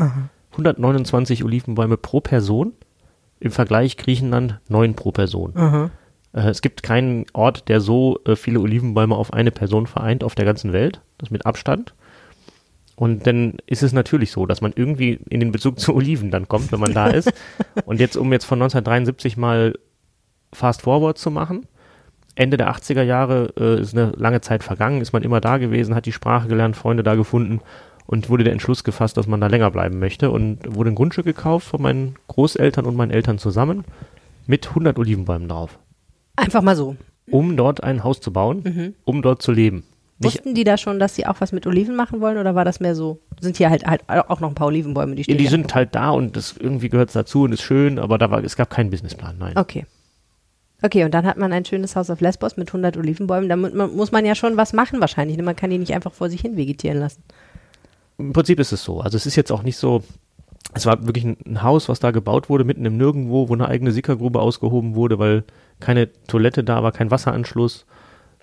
129 0.51 1.44
Olivenbäume 1.44 1.97
pro 1.97 2.21
Person. 2.21 2.74
Im 3.44 3.51
Vergleich 3.51 3.98
Griechenland 3.98 4.62
9 4.69 4.94
pro 4.94 5.12
Person. 5.12 5.51
Aha. 5.57 5.92
Äh, 6.31 6.48
es 6.48 6.62
gibt 6.62 6.81
keinen 6.81 7.25
Ort, 7.34 7.68
der 7.68 7.81
so 7.81 8.22
äh, 8.25 8.38
viele 8.38 8.62
Olivenbäume 8.62 9.16
auf 9.16 9.34
eine 9.34 9.51
Person 9.51 9.86
vereint 9.86 10.24
auf 10.24 10.34
der 10.34 10.45
ganzen 10.45 10.72
Welt. 10.72 11.01
Das 11.18 11.30
mit 11.30 11.45
Abstand. 11.45 11.94
Und 12.95 13.28
dann 13.28 13.57
ist 13.66 13.84
es 13.84 13.92
natürlich 13.92 14.31
so, 14.31 14.45
dass 14.45 14.62
man 14.62 14.72
irgendwie 14.74 15.19
in 15.30 15.42
den 15.42 15.51
Bezug 15.51 15.78
zu 15.81 15.94
Oliven 15.94 16.31
dann 16.31 16.48
kommt, 16.48 16.72
wenn 16.72 16.80
man 16.80 16.94
da 16.94 17.07
ist. 17.07 17.34
Und 17.84 18.00
jetzt, 18.00 18.16
um 18.16 18.31
jetzt 18.31 18.45
von 18.45 18.62
1973 18.62 19.36
mal 19.36 19.74
fast 20.54 20.84
forward 20.84 21.18
zu 21.18 21.30
machen. 21.30 21.68
Ende 22.36 22.56
der 22.56 22.74
80er 22.74 23.04
Jahre 23.04 23.54
äh, 23.60 23.81
ist 23.81 23.94
eine 23.94 24.13
lange 24.16 24.40
Zeit 24.40 24.63
vergangen, 24.63 25.01
ist 25.01 25.12
man 25.12 25.22
immer 25.22 25.42
da 25.42 25.57
gewesen, 25.57 25.95
hat 25.95 26.06
die 26.06 26.13
Sprache 26.13 26.48
gelernt, 26.48 26.78
Freunde 26.78 27.04
da 27.04 27.16
gefunden 27.16 27.60
und 28.05 28.29
wurde 28.29 28.44
der 28.44 28.53
Entschluss 28.53 28.83
gefasst, 28.83 29.17
dass 29.17 29.27
man 29.27 29.41
da 29.41 29.47
länger 29.47 29.71
bleiben 29.71 30.00
möchte 30.00 30.29
und 30.31 30.59
wurde 30.75 30.91
ein 30.91 30.95
Grundstück 30.95 31.25
gekauft 31.25 31.67
von 31.67 31.81
meinen 31.81 32.15
Großeltern 32.27 32.85
und 32.85 32.95
meinen 32.95 33.11
Eltern 33.11 33.38
zusammen 33.39 33.85
mit 34.47 34.67
100 34.69 34.97
Olivenbäumen 35.00 35.47
drauf, 35.47 35.79
Einfach 36.35 36.61
mal 36.61 36.75
so. 36.75 36.95
um 37.31 37.55
dort 37.55 37.83
ein 37.83 38.03
Haus 38.03 38.19
zu 38.21 38.33
bauen, 38.33 38.94
um 39.05 39.21
dort 39.21 39.41
zu 39.41 39.51
leben. 39.51 39.83
Nicht, 40.19 40.35
Wussten 40.35 40.53
die 40.53 40.63
da 40.63 40.77
schon, 40.77 41.00
dass 41.00 41.15
sie 41.15 41.25
auch 41.25 41.41
was 41.41 41.51
mit 41.51 41.65
Oliven 41.65 41.95
machen 41.95 42.21
wollen 42.21 42.38
oder 42.38 42.53
war 42.55 42.65
das 42.65 42.79
mehr 42.79 42.94
so? 42.95 43.19
Sind 43.41 43.57
hier 43.57 43.69
halt, 43.69 43.85
halt 43.85 44.01
auch 44.07 44.39
noch 44.39 44.49
ein 44.49 44.56
paar 44.56 44.67
Olivenbäume, 44.67 45.15
die 45.15 45.23
stehen 45.23 45.38
die 45.38 45.47
sind 45.47 45.73
halt 45.73 45.95
da 45.95 46.11
und 46.11 46.38
das 46.38 46.56
irgendwie 46.57 46.89
gehört 46.89 47.13
dazu 47.15 47.44
und 47.44 47.51
ist 47.51 47.61
schön, 47.63 47.97
aber 47.99 48.17
da 48.17 48.29
war, 48.29 48.44
es 48.44 48.56
gab 48.56 48.69
keinen 48.69 48.89
Businessplan, 48.89 49.38
nein. 49.39 49.57
Okay. 49.57 49.85
Okay, 50.81 51.06
und 51.06 51.13
dann 51.13 51.25
hat 51.25 51.37
man 51.37 51.54
ein 51.54 51.63
schönes 51.63 51.95
Haus 51.95 52.09
auf 52.09 52.19
Lesbos 52.19 52.57
mit 52.57 52.68
100 52.68 52.97
Olivenbäumen. 52.97 53.47
Da 53.47 53.56
muss 53.56 54.11
man 54.11 54.25
ja 54.25 54.35
schon 54.35 54.57
was 54.57 54.73
machen 54.73 54.99
wahrscheinlich. 54.99 55.37
ne? 55.37 55.44
Man 55.44 55.56
kann 55.56 55.69
die 55.69 55.78
nicht 55.78 55.94
einfach 55.94 56.11
vor 56.11 56.30
sich 56.30 56.42
hin 56.42 56.57
vegetieren 56.57 56.99
lassen. 56.99 57.23
Im 58.17 58.33
Prinzip 58.33 58.59
ist 58.59 58.71
es 58.71 58.83
so. 58.83 59.01
Also 59.01 59.17
es 59.17 59.25
ist 59.25 59.35
jetzt 59.35 59.51
auch 59.51 59.63
nicht 59.63 59.77
so, 59.77 60.03
es 60.73 60.85
war 60.85 61.05
wirklich 61.05 61.25
ein, 61.25 61.37
ein 61.45 61.63
Haus, 61.63 61.89
was 61.89 61.99
da 61.99 62.11
gebaut 62.11 62.49
wurde, 62.49 62.63
mitten 62.63 62.85
im 62.85 62.97
Nirgendwo, 62.97 63.49
wo 63.49 63.53
eine 63.53 63.67
eigene 63.67 63.91
Sickergrube 63.91 64.39
ausgehoben 64.39 64.95
wurde, 64.95 65.19
weil 65.19 65.43
keine 65.79 66.09
Toilette 66.27 66.63
da 66.63 66.83
war, 66.83 66.91
kein 66.91 67.11
Wasseranschluss, 67.11 67.85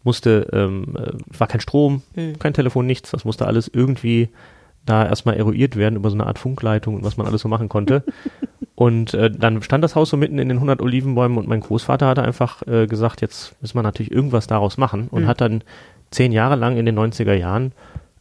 musste, 0.02 0.48
ähm, 0.52 0.96
äh, 0.96 1.12
war 1.38 1.46
kein 1.46 1.60
Strom, 1.60 2.02
Hm. 2.14 2.38
kein 2.38 2.54
Telefon, 2.54 2.86
nichts. 2.86 3.10
Das 3.10 3.24
musste 3.24 3.46
alles 3.46 3.68
irgendwie 3.72 4.28
da 4.86 5.06
erstmal 5.06 5.36
eruiert 5.36 5.76
werden 5.76 5.96
über 5.96 6.08
so 6.10 6.16
eine 6.16 6.26
Art 6.26 6.38
Funkleitung 6.38 6.94
und 6.96 7.04
was 7.04 7.16
man 7.18 7.26
alles 7.26 7.42
so 7.42 7.48
machen 7.48 7.68
konnte. 7.68 8.02
und 8.74 9.12
äh, 9.14 9.30
dann 9.30 9.62
stand 9.62 9.84
das 9.84 9.94
Haus 9.94 10.08
so 10.10 10.16
mitten 10.16 10.38
in 10.38 10.48
den 10.48 10.56
100 10.56 10.80
Olivenbäumen 10.80 11.36
und 11.36 11.48
mein 11.48 11.60
Großvater 11.60 12.06
hatte 12.06 12.22
einfach 12.22 12.66
äh, 12.66 12.86
gesagt, 12.86 13.20
jetzt 13.20 13.54
müssen 13.60 13.76
wir 13.76 13.82
natürlich 13.82 14.10
irgendwas 14.10 14.46
daraus 14.46 14.78
machen 14.78 15.08
und 15.10 15.22
Hm. 15.22 15.28
hat 15.28 15.40
dann 15.42 15.62
zehn 16.10 16.32
Jahre 16.32 16.56
lang 16.56 16.76
in 16.78 16.86
den 16.86 16.98
90er 16.98 17.34
Jahren 17.34 17.72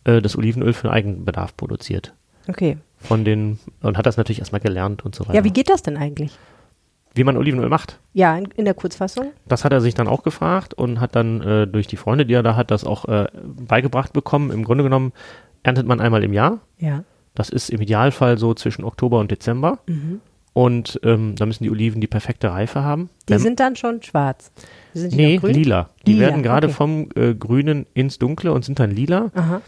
äh, 0.03 0.21
das 0.21 0.37
Olivenöl 0.37 0.73
für 0.73 0.87
den 0.87 0.91
Eigenbedarf 0.91 1.55
produziert. 1.55 2.13
Okay. 2.47 2.77
Von 2.97 3.23
den, 3.25 3.59
und 3.81 3.97
hat 3.97 4.05
das 4.05 4.17
natürlich 4.17 4.39
erstmal 4.39 4.61
gelernt 4.61 5.05
und 5.05 5.15
so 5.15 5.25
weiter. 5.25 5.35
Ja, 5.35 5.43
wie 5.43 5.51
geht 5.51 5.69
das 5.69 5.83
denn 5.83 5.97
eigentlich? 5.97 6.37
Wie 7.13 7.23
man 7.23 7.37
Olivenöl 7.37 7.69
macht. 7.69 7.99
Ja, 8.13 8.37
in, 8.37 8.45
in 8.55 8.65
der 8.65 8.73
Kurzfassung. 8.73 9.31
Das 9.47 9.65
hat 9.65 9.71
er 9.71 9.81
sich 9.81 9.93
dann 9.93 10.07
auch 10.07 10.23
gefragt 10.23 10.73
und 10.73 10.99
hat 10.99 11.15
dann 11.15 11.41
äh, 11.41 11.67
durch 11.67 11.87
die 11.87 11.97
Freunde, 11.97 12.25
die 12.25 12.33
er 12.33 12.43
da 12.43 12.55
hat, 12.55 12.71
das 12.71 12.83
auch 12.83 13.05
äh, 13.05 13.27
beigebracht 13.43 14.13
bekommen. 14.13 14.51
Im 14.51 14.63
Grunde 14.63 14.83
genommen 14.83 15.13
erntet 15.63 15.87
man 15.87 16.01
einmal 16.01 16.23
im 16.23 16.33
Jahr. 16.33 16.59
Ja. 16.77 17.03
Das 17.35 17.49
ist 17.49 17.69
im 17.69 17.81
Idealfall 17.81 18.37
so 18.37 18.53
zwischen 18.53 18.83
Oktober 18.83 19.19
und 19.19 19.31
Dezember. 19.31 19.79
Mhm. 19.87 20.21
Und 20.53 20.99
ähm, 21.03 21.35
da 21.35 21.45
müssen 21.45 21.63
die 21.63 21.71
Oliven 21.71 22.01
die 22.01 22.07
perfekte 22.07 22.51
Reife 22.51 22.83
haben. 22.83 23.09
Die 23.27 23.33
Wenn- 23.33 23.39
sind 23.39 23.59
dann 23.59 23.75
schon 23.75 24.01
schwarz. 24.01 24.51
Sind 24.93 25.13
die 25.13 25.15
nee, 25.15 25.37
lila. 25.37 25.89
Die 26.05 26.13
Lila, 26.13 26.27
werden 26.27 26.43
gerade 26.43 26.67
okay. 26.67 26.75
vom 26.75 27.09
äh, 27.15 27.33
Grünen 27.33 27.85
ins 27.93 28.19
Dunkle 28.19 28.51
und 28.51 28.65
sind 28.65 28.79
dann 28.79 28.91
lila. 28.91 29.31
Aha. 29.35 29.61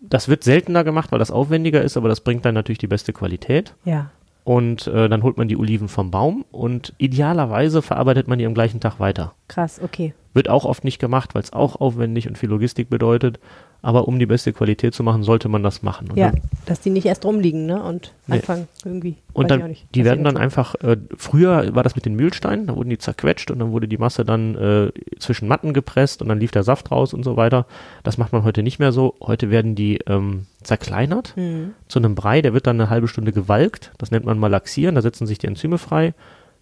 Das 0.00 0.28
wird 0.28 0.44
seltener 0.44 0.84
gemacht, 0.84 1.10
weil 1.12 1.18
das 1.18 1.30
aufwendiger 1.30 1.82
ist, 1.82 1.96
aber 1.96 2.08
das 2.08 2.20
bringt 2.20 2.44
dann 2.44 2.54
natürlich 2.54 2.78
die 2.78 2.86
beste 2.86 3.12
Qualität. 3.12 3.74
Ja. 3.84 4.10
und 4.44 4.86
äh, 4.88 5.08
dann 5.08 5.22
holt 5.22 5.38
man 5.38 5.48
die 5.48 5.56
Oliven 5.56 5.88
vom 5.88 6.10
Baum 6.10 6.44
und 6.52 6.92
idealerweise 6.98 7.80
verarbeitet 7.80 8.28
man 8.28 8.38
die 8.38 8.44
am 8.46 8.52
gleichen 8.54 8.78
Tag 8.80 9.00
weiter. 9.00 9.32
Krass, 9.48 9.80
okay. 9.82 10.12
Wird 10.34 10.50
auch 10.50 10.64
oft 10.66 10.84
nicht 10.84 10.98
gemacht, 10.98 11.34
weil 11.34 11.42
es 11.42 11.52
auch 11.54 11.76
aufwendig 11.80 12.28
und 12.28 12.36
viel 12.36 12.50
Logistik 12.50 12.90
bedeutet. 12.90 13.40
Aber 13.84 14.08
um 14.08 14.18
die 14.18 14.24
beste 14.26 14.52
Qualität 14.54 14.94
zu 14.94 15.02
machen, 15.02 15.22
sollte 15.22 15.48
man 15.50 15.62
das 15.62 15.82
machen. 15.82 16.10
Und 16.10 16.16
Ja, 16.16 16.30
dann, 16.30 16.40
dass 16.64 16.80
die 16.80 16.88
nicht 16.90 17.04
erst 17.04 17.24
rumliegen, 17.24 17.66
ne? 17.66 17.82
Und 17.82 18.12
Nee. 18.26 18.36
anfangen 18.36 18.66
irgendwie. 18.84 19.16
und 19.34 19.50
dann 19.50 19.68
nicht, 19.68 19.86
die 19.94 20.04
werden 20.06 20.24
dann 20.24 20.38
einfach, 20.38 20.74
äh, 20.76 20.96
früher 21.18 21.74
war 21.74 21.82
das 21.82 21.94
mit 21.94 22.06
den 22.06 22.14
Mühlsteinen, 22.14 22.66
da 22.66 22.76
wurden 22.76 22.88
die 22.88 22.96
zerquetscht 22.96 23.50
und 23.50 23.58
dann 23.58 23.72
wurde 23.72 23.86
die 23.86 23.98
Masse 23.98 24.24
dann 24.24 24.54
äh, 24.56 24.92
zwischen 25.18 25.48
Matten 25.48 25.74
gepresst 25.74 26.22
und 26.22 26.28
dann 26.28 26.40
lief 26.40 26.50
der 26.50 26.62
Saft 26.62 26.90
raus 26.90 27.12
und 27.12 27.24
so 27.24 27.36
weiter. 27.36 27.66
Das 28.04 28.16
macht 28.16 28.32
man 28.32 28.42
heute 28.44 28.62
nicht 28.62 28.78
mehr 28.78 28.92
so. 28.92 29.14
Heute 29.20 29.50
werden 29.50 29.74
die 29.74 29.98
ähm, 30.06 30.46
zerkleinert 30.62 31.34
Mhm. 31.36 31.74
zu 31.86 31.98
einem 31.98 32.14
Brei, 32.14 32.40
der 32.40 32.54
wird 32.54 32.66
dann 32.66 32.80
eine 32.80 32.88
halbe 32.88 33.08
Stunde 33.08 33.32
gewalkt. 33.32 33.92
Das 33.98 34.10
nennt 34.10 34.24
man 34.24 34.38
Malaxieren, 34.38 34.94
da 34.94 35.02
setzen 35.02 35.26
sich 35.26 35.36
die 35.38 35.46
Enzyme 35.46 35.76
frei. 35.76 36.14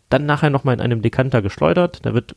Dann 0.08 0.26
nachher 0.26 0.50
nochmal 0.50 0.74
in 0.74 0.80
einem 0.80 1.00
Dekanter 1.00 1.40
geschleudert. 1.40 2.00
Da 2.04 2.12
wird 2.12 2.34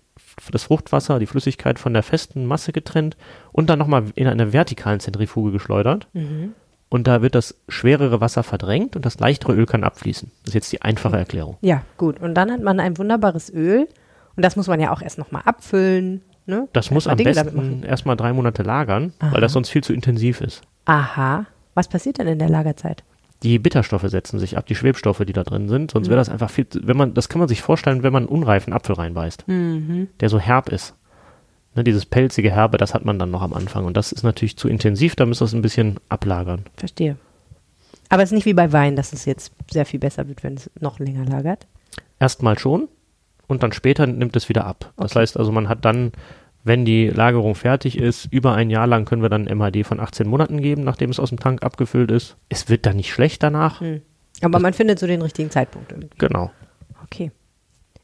das 0.51 0.63
Fruchtwasser, 0.63 1.19
die 1.19 1.25
Flüssigkeit 1.25 1.79
von 1.79 1.93
der 1.93 2.03
festen 2.03 2.45
Masse 2.45 2.71
getrennt 2.71 3.17
und 3.51 3.69
dann 3.69 3.79
nochmal 3.79 4.05
in 4.15 4.27
einer 4.27 4.53
vertikalen 4.53 4.99
Zentrifuge 4.99 5.51
geschleudert. 5.51 6.07
Mhm. 6.13 6.53
Und 6.89 7.07
da 7.07 7.21
wird 7.21 7.35
das 7.35 7.55
schwerere 7.67 8.21
Wasser 8.21 8.43
verdrängt 8.43 8.95
und 8.95 9.05
das 9.05 9.19
leichtere 9.19 9.53
Öl 9.53 9.65
kann 9.65 9.83
abfließen. 9.83 10.31
Das 10.43 10.49
ist 10.49 10.53
jetzt 10.53 10.71
die 10.71 10.81
einfache 10.81 11.17
Erklärung. 11.17 11.57
Ja, 11.61 11.81
gut. 11.97 12.21
Und 12.21 12.35
dann 12.35 12.51
hat 12.51 12.61
man 12.61 12.79
ein 12.79 12.97
wunderbares 12.97 13.51
Öl. 13.51 13.87
Und 14.35 14.45
das 14.45 14.55
muss 14.55 14.67
man 14.67 14.79
ja 14.79 14.91
auch 14.91 15.01
erst 15.01 15.17
nochmal 15.17 15.41
abfüllen. 15.45 16.21
Ne? 16.45 16.67
Das 16.73 16.91
muss 16.91 17.05
Erst 17.05 17.11
am 17.11 17.17
Dinge 17.17 17.33
besten 17.33 17.83
erstmal 17.83 18.15
drei 18.15 18.33
Monate 18.33 18.61
lagern, 18.63 19.13
Aha. 19.19 19.33
weil 19.33 19.41
das 19.41 19.53
sonst 19.53 19.69
viel 19.69 19.83
zu 19.83 19.93
intensiv 19.93 20.41
ist. 20.41 20.61
Aha. 20.85 21.45
Was 21.73 21.87
passiert 21.87 22.19
denn 22.19 22.27
in 22.27 22.39
der 22.39 22.49
Lagerzeit? 22.49 23.03
Die 23.43 23.59
Bitterstoffe 23.59 24.07
setzen 24.09 24.39
sich 24.39 24.57
ab, 24.57 24.65
die 24.65 24.75
Schwebstoffe, 24.75 25.23
die 25.25 25.33
da 25.33 25.43
drin 25.43 25.67
sind. 25.69 25.91
Sonst 25.91 26.07
wäre 26.07 26.17
das 26.17 26.29
einfach 26.29 26.49
viel, 26.49 26.65
wenn 26.81 26.97
man, 26.97 27.13
das 27.13 27.29
kann 27.29 27.39
man 27.39 27.47
sich 27.47 27.61
vorstellen, 27.61 28.01
wenn 28.01 28.13
man 28.13 28.23
einen 28.23 28.29
unreifen 28.29 28.73
Apfel 28.73 28.95
reinbeißt, 28.95 29.47
Mhm. 29.47 30.07
der 30.19 30.29
so 30.29 30.39
herb 30.39 30.69
ist. 30.69 30.95
Ne, 31.75 31.83
dieses 31.83 32.05
pelzige 32.05 32.49
Herbe, 32.51 32.77
das 32.77 32.93
hat 32.93 33.03
man 33.03 33.19
dann 33.19 33.31
noch 33.31 33.41
am 33.41 33.53
Anfang. 33.53 33.83
Und 33.85 33.97
das 33.97 34.13
ist 34.13 34.23
natürlich 34.23 34.57
zu 34.57 34.69
intensiv, 34.69 35.15
da 35.17 35.25
müsst 35.25 35.41
ihr 35.41 35.45
es 35.45 35.53
ein 35.53 35.61
bisschen 35.61 35.99
ablagern. 36.07 36.63
Verstehe. 36.77 37.17
Aber 38.07 38.23
es 38.23 38.29
ist 38.29 38.35
nicht 38.35 38.45
wie 38.45 38.53
bei 38.53 38.71
Wein, 38.71 38.95
dass 38.95 39.11
es 39.13 39.25
jetzt 39.25 39.51
sehr 39.69 39.85
viel 39.85 39.99
besser 39.99 40.27
wird, 40.29 40.41
wenn 40.43 40.53
es 40.55 40.69
noch 40.79 40.99
länger 40.99 41.25
lagert. 41.25 41.67
Erstmal 42.19 42.57
schon 42.57 42.87
und 43.47 43.61
dann 43.63 43.73
später 43.73 44.07
nimmt 44.07 44.35
es 44.37 44.47
wieder 44.47 44.65
ab. 44.65 44.93
Das 44.95 45.11
Okay. 45.11 45.19
heißt 45.19 45.37
also, 45.37 45.51
man 45.51 45.67
hat 45.67 45.83
dann, 45.83 46.13
wenn 46.65 46.83
die 46.83 47.07
Lagerung 47.07 47.55
fertig 47.55 47.97
ist, 47.97 48.25
über 48.31 48.53
ein 48.55 48.69
Jahr 48.69 48.87
lang 48.87 49.05
können 49.05 49.21
wir 49.21 49.29
dann 49.29 49.47
ein 49.47 49.57
MHD 49.57 49.85
von 49.85 49.99
18 49.99 50.27
Monaten 50.27 50.61
geben, 50.61 50.83
nachdem 50.83 51.11
es 51.11 51.19
aus 51.19 51.29
dem 51.29 51.39
Tank 51.39 51.63
abgefüllt 51.63 52.11
ist. 52.11 52.35
Es 52.49 52.67
wird 52.69 52.85
dann 52.85 52.97
nicht 52.97 53.13
schlecht 53.13 53.43
danach. 53.43 53.79
Hm. 53.79 54.01
Aber 54.41 54.59
man 54.59 54.73
findet 54.73 54.99
so 54.99 55.07
den 55.07 55.21
richtigen 55.21 55.51
Zeitpunkt 55.51 55.91
irgendwie. 55.91 56.09
Genau. 56.17 56.51
Okay. 57.03 57.31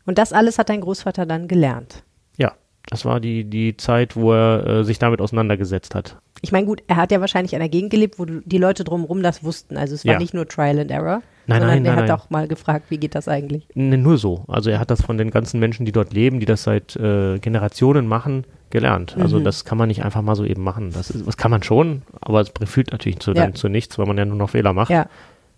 Und 0.06 0.18
das 0.18 0.32
alles 0.32 0.58
hat 0.60 0.70
dein 0.70 0.82
Großvater 0.82 1.25
dann 1.25 1.48
gelernt. 1.48 2.03
Ja, 2.38 2.53
das 2.88 3.03
war 3.03 3.20
die, 3.20 3.44
die 3.44 3.75
Zeit, 3.77 4.15
wo 4.15 4.32
er 4.32 4.65
äh, 4.65 4.84
sich 4.84 5.00
damit 5.00 5.22
auseinandergesetzt 5.22 5.96
hat. 5.96 6.18
Ich 6.41 6.51
meine, 6.51 6.65
gut, 6.65 6.82
er 6.88 6.96
hat 6.96 7.12
ja 7.12 7.20
wahrscheinlich 7.20 7.53
in 7.53 7.60
einer 7.60 7.70
Gegend 7.70 7.91
gelebt, 7.91 8.18
wo 8.18 8.25
die 8.25 8.58
Leute 8.58 8.84
drumherum 8.84 9.22
das 9.24 9.44
wussten. 9.44 9.75
Also 9.77 9.96
es 9.96 10.06
war 10.06 10.13
Ja. 10.13 10.20
nicht 10.20 10.34
nur 10.34 10.48
Trial 10.48 10.80
and 10.80 10.89
Error, 10.91 11.22
Nein, 11.51 11.62
sondern 11.62 11.77
nein, 11.77 11.86
er 11.86 11.91
nein, 11.93 12.01
hat 12.03 12.10
nein. 12.10 12.17
auch 12.20 12.29
mal 12.29 12.48
gefragt, 12.48 12.86
wie 12.89 12.98
geht 12.98 13.15
das 13.15 13.27
eigentlich? 13.27 13.67
Ne, 13.74 13.98
nur 13.98 14.17
so. 14.17 14.43
Also 14.48 14.70
er 14.70 14.79
hat 14.79 14.89
das 14.91 15.01
von 15.01 15.17
den 15.17 15.31
ganzen 15.31 15.60
Menschen, 15.60 15.86
die 15.86 15.91
dort 15.91 16.13
leben, 16.13 16.39
die 16.39 16.46
das 16.46 16.63
seit 16.63 16.96
äh, 16.96 17.39
Generationen 17.39 18.08
machen, 18.08 18.46
gelernt. 18.70 19.15
Also 19.20 19.39
Mhm. 19.39 19.43
das 19.43 19.65
kann 19.65 19.77
man 19.77 19.88
nicht 19.89 20.03
einfach 20.03 20.22
mal 20.22 20.36
so 20.36 20.46
eben 20.46 20.63
machen. 20.63 20.91
Das, 20.93 21.10
ist, 21.10 21.27
das 21.27 21.38
kann 21.38 21.51
man 21.51 21.62
schon, 21.63 22.03
aber 22.22 22.41
es 22.41 22.51
führt 22.65 22.91
natürlich 22.91 23.20
zu, 23.20 23.31
Ja. 23.34 23.53
zu 23.53 23.67
nichts, 23.70 23.98
weil 24.00 24.05
man 24.05 24.17
ja 24.17 24.25
nur 24.25 24.38
noch 24.38 24.50
Fehler 24.51 24.74
macht. 24.74 24.89
Ja. 24.91 25.08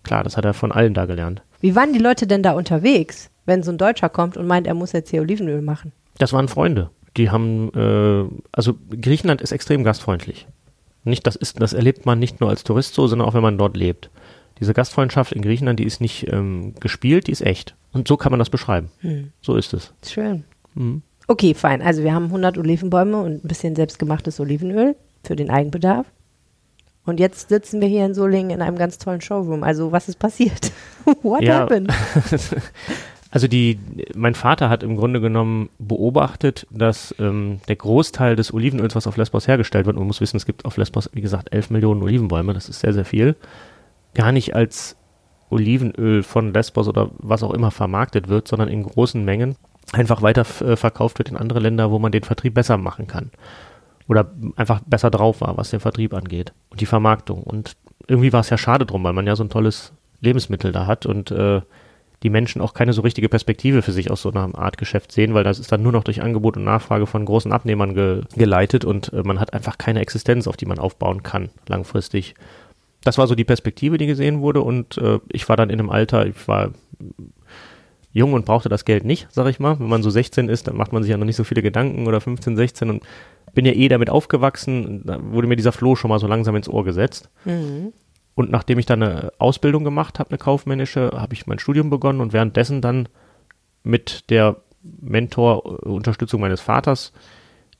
Klar, 0.02 0.22
das 0.24 0.36
hat 0.36 0.44
er 0.44 0.52
von 0.54 0.72
allen 0.72 0.92
da 0.94 1.06
gelernt. 1.06 1.42
Wie 1.60 1.74
waren 1.74 1.92
die 1.92 1.98
Leute 1.98 2.26
denn 2.26 2.42
da 2.42 2.52
unterwegs, 2.52 3.30
wenn 3.46 3.62
so 3.62 3.70
ein 3.72 3.78
Deutscher 3.78 4.08
kommt 4.10 4.36
und 4.36 4.46
meint, 4.46 4.66
er 4.66 4.74
muss 4.74 4.92
jetzt 4.92 5.10
hier 5.10 5.22
Olivenöl 5.22 5.62
machen? 5.62 5.92
Das 6.18 6.32
waren 6.32 6.48
Freunde. 6.48 6.90
Die 7.16 7.30
haben, 7.30 7.70
äh, 7.74 8.24
also 8.52 8.74
Griechenland 9.00 9.40
ist 9.40 9.52
extrem 9.52 9.84
gastfreundlich. 9.84 10.46
Nicht, 11.04 11.26
das 11.26 11.36
ist, 11.36 11.60
das 11.62 11.72
erlebt 11.72 12.06
man 12.06 12.18
nicht 12.18 12.40
nur 12.40 12.50
als 12.50 12.64
Tourist 12.64 12.94
so, 12.94 13.06
sondern 13.06 13.28
auch 13.28 13.34
wenn 13.34 13.42
man 13.42 13.56
dort 13.58 13.76
lebt. 13.76 14.10
Diese 14.60 14.74
Gastfreundschaft 14.74 15.32
in 15.32 15.42
Griechenland, 15.42 15.80
die 15.80 15.84
ist 15.84 16.00
nicht 16.00 16.30
ähm, 16.32 16.74
gespielt, 16.80 17.26
die 17.26 17.32
ist 17.32 17.42
echt. 17.42 17.74
Und 17.92 18.08
so 18.08 18.16
kann 18.16 18.30
man 18.30 18.38
das 18.38 18.50
beschreiben. 18.50 18.90
Hm. 19.00 19.30
So 19.40 19.56
ist 19.56 19.72
es. 19.74 19.92
Schön. 20.06 20.44
Mhm. 20.74 21.02
Okay, 21.26 21.54
fein. 21.54 21.80
Also 21.82 22.02
wir 22.02 22.12
haben 22.14 22.26
100 22.26 22.58
Olivenbäume 22.58 23.16
und 23.18 23.44
ein 23.44 23.48
bisschen 23.48 23.74
selbstgemachtes 23.76 24.38
Olivenöl 24.40 24.94
für 25.24 25.36
den 25.36 25.50
Eigenbedarf. 25.50 26.06
Und 27.06 27.20
jetzt 27.20 27.48
sitzen 27.50 27.80
wir 27.80 27.88
hier 27.88 28.06
in 28.06 28.14
Solingen 28.14 28.50
in 28.50 28.62
einem 28.62 28.76
ganz 28.78 28.98
tollen 28.98 29.20
Showroom. 29.20 29.62
Also 29.62 29.92
was 29.92 30.08
ist 30.08 30.18
passiert? 30.18 30.72
What 31.22 31.42
Ja. 31.42 31.60
happened? 31.60 31.92
Also 33.30 33.48
die, 33.48 33.80
mein 34.14 34.36
Vater 34.36 34.68
hat 34.70 34.84
im 34.84 34.96
Grunde 34.96 35.20
genommen 35.20 35.68
beobachtet, 35.80 36.68
dass 36.70 37.12
ähm, 37.18 37.58
der 37.66 37.74
Großteil 37.74 38.36
des 38.36 38.54
Olivenöls, 38.54 38.94
was 38.94 39.08
auf 39.08 39.16
Lesbos 39.16 39.48
hergestellt 39.48 39.86
wird, 39.86 39.96
man 39.96 40.06
muss 40.06 40.20
wissen, 40.20 40.36
es 40.36 40.46
gibt 40.46 40.64
auf 40.64 40.76
Lesbos, 40.76 41.10
wie 41.14 41.20
gesagt, 41.20 41.52
11 41.52 41.70
Millionen 41.70 42.00
Olivenbäume, 42.04 42.54
das 42.54 42.68
ist 42.68 42.78
sehr, 42.78 42.92
sehr 42.92 43.04
viel, 43.04 43.34
gar 44.14 44.32
nicht 44.32 44.54
als 44.54 44.96
Olivenöl 45.50 46.22
von 46.22 46.52
Lesbos 46.52 46.88
oder 46.88 47.10
was 47.18 47.42
auch 47.42 47.52
immer 47.52 47.70
vermarktet 47.70 48.28
wird, 48.28 48.48
sondern 48.48 48.68
in 48.68 48.82
großen 48.82 49.24
Mengen 49.24 49.56
einfach 49.92 50.22
weiter 50.22 50.44
äh, 50.62 50.76
verkauft 50.76 51.18
wird 51.18 51.28
in 51.28 51.36
andere 51.36 51.60
Länder, 51.60 51.90
wo 51.90 51.98
man 51.98 52.12
den 52.12 52.24
Vertrieb 52.24 52.54
besser 52.54 52.76
machen 52.76 53.06
kann. 53.06 53.30
Oder 54.08 54.30
einfach 54.56 54.80
besser 54.84 55.10
drauf 55.10 55.40
war, 55.40 55.56
was 55.56 55.70
den 55.70 55.80
Vertrieb 55.80 56.12
angeht 56.12 56.52
und 56.70 56.80
die 56.80 56.86
Vermarktung. 56.86 57.42
Und 57.42 57.76
irgendwie 58.06 58.32
war 58.32 58.40
es 58.40 58.50
ja 58.50 58.58
schade 58.58 58.84
drum, 58.84 59.04
weil 59.04 59.12
man 59.12 59.26
ja 59.26 59.36
so 59.36 59.44
ein 59.44 59.50
tolles 59.50 59.92
Lebensmittel 60.20 60.72
da 60.72 60.86
hat 60.86 61.06
und 61.06 61.30
äh, 61.30 61.62
die 62.22 62.30
Menschen 62.30 62.62
auch 62.62 62.74
keine 62.74 62.92
so 62.92 63.02
richtige 63.02 63.28
Perspektive 63.28 63.82
für 63.82 63.92
sich 63.92 64.10
aus 64.10 64.22
so 64.22 64.30
einer 64.30 64.58
Art 64.58 64.78
Geschäft 64.78 65.12
sehen, 65.12 65.34
weil 65.34 65.44
das 65.44 65.58
ist 65.58 65.70
dann 65.70 65.82
nur 65.82 65.92
noch 65.92 66.04
durch 66.04 66.22
Angebot 66.22 66.56
und 66.56 66.64
Nachfrage 66.64 67.06
von 67.06 67.24
großen 67.24 67.52
Abnehmern 67.52 67.94
ge 67.94 68.22
geleitet 68.34 68.84
und 68.84 69.12
äh, 69.12 69.22
man 69.22 69.40
hat 69.40 69.52
einfach 69.52 69.78
keine 69.78 70.00
Existenz, 70.00 70.48
auf 70.48 70.56
die 70.56 70.66
man 70.66 70.78
aufbauen 70.78 71.22
kann, 71.22 71.50
langfristig. 71.68 72.34
Das 73.04 73.18
war 73.18 73.26
so 73.26 73.34
die 73.34 73.44
Perspektive, 73.44 73.98
die 73.98 74.06
gesehen 74.06 74.40
wurde 74.40 74.62
und 74.62 74.98
äh, 74.98 75.20
ich 75.30 75.48
war 75.48 75.56
dann 75.56 75.70
in 75.70 75.78
einem 75.78 75.90
Alter, 75.90 76.26
ich 76.26 76.48
war 76.48 76.72
jung 78.12 78.32
und 78.32 78.46
brauchte 78.46 78.68
das 78.68 78.84
Geld 78.84 79.04
nicht, 79.04 79.26
sag 79.30 79.46
ich 79.48 79.60
mal. 79.60 79.78
Wenn 79.78 79.88
man 79.88 80.02
so 80.02 80.08
16 80.08 80.48
ist, 80.48 80.68
dann 80.68 80.76
macht 80.76 80.92
man 80.92 81.02
sich 81.02 81.10
ja 81.10 81.16
noch 81.16 81.26
nicht 81.26 81.36
so 81.36 81.44
viele 81.44 81.62
Gedanken 81.62 82.06
oder 82.06 82.20
15, 82.20 82.56
16 82.56 82.90
und 82.90 83.02
bin 83.54 83.66
ja 83.66 83.72
eh 83.72 83.88
damit 83.88 84.08
aufgewachsen. 84.08 85.02
Da 85.04 85.18
wurde 85.22 85.48
mir 85.48 85.56
dieser 85.56 85.72
Floh 85.72 85.96
schon 85.96 86.08
mal 86.08 86.20
so 86.20 86.26
langsam 86.26 86.56
ins 86.56 86.68
Ohr 86.68 86.84
gesetzt. 86.84 87.28
Mhm. 87.44 87.92
Und 88.36 88.50
nachdem 88.50 88.78
ich 88.78 88.86
dann 88.86 89.02
eine 89.02 89.32
Ausbildung 89.38 89.84
gemacht 89.84 90.18
habe, 90.18 90.30
eine 90.30 90.38
kaufmännische, 90.38 91.10
habe 91.14 91.34
ich 91.34 91.46
mein 91.46 91.58
Studium 91.58 91.90
begonnen 91.90 92.20
und 92.20 92.32
währenddessen 92.32 92.80
dann 92.80 93.08
mit 93.82 94.30
der 94.30 94.56
Mentor-Unterstützung 94.82 96.40
meines 96.40 96.60
Vaters 96.60 97.12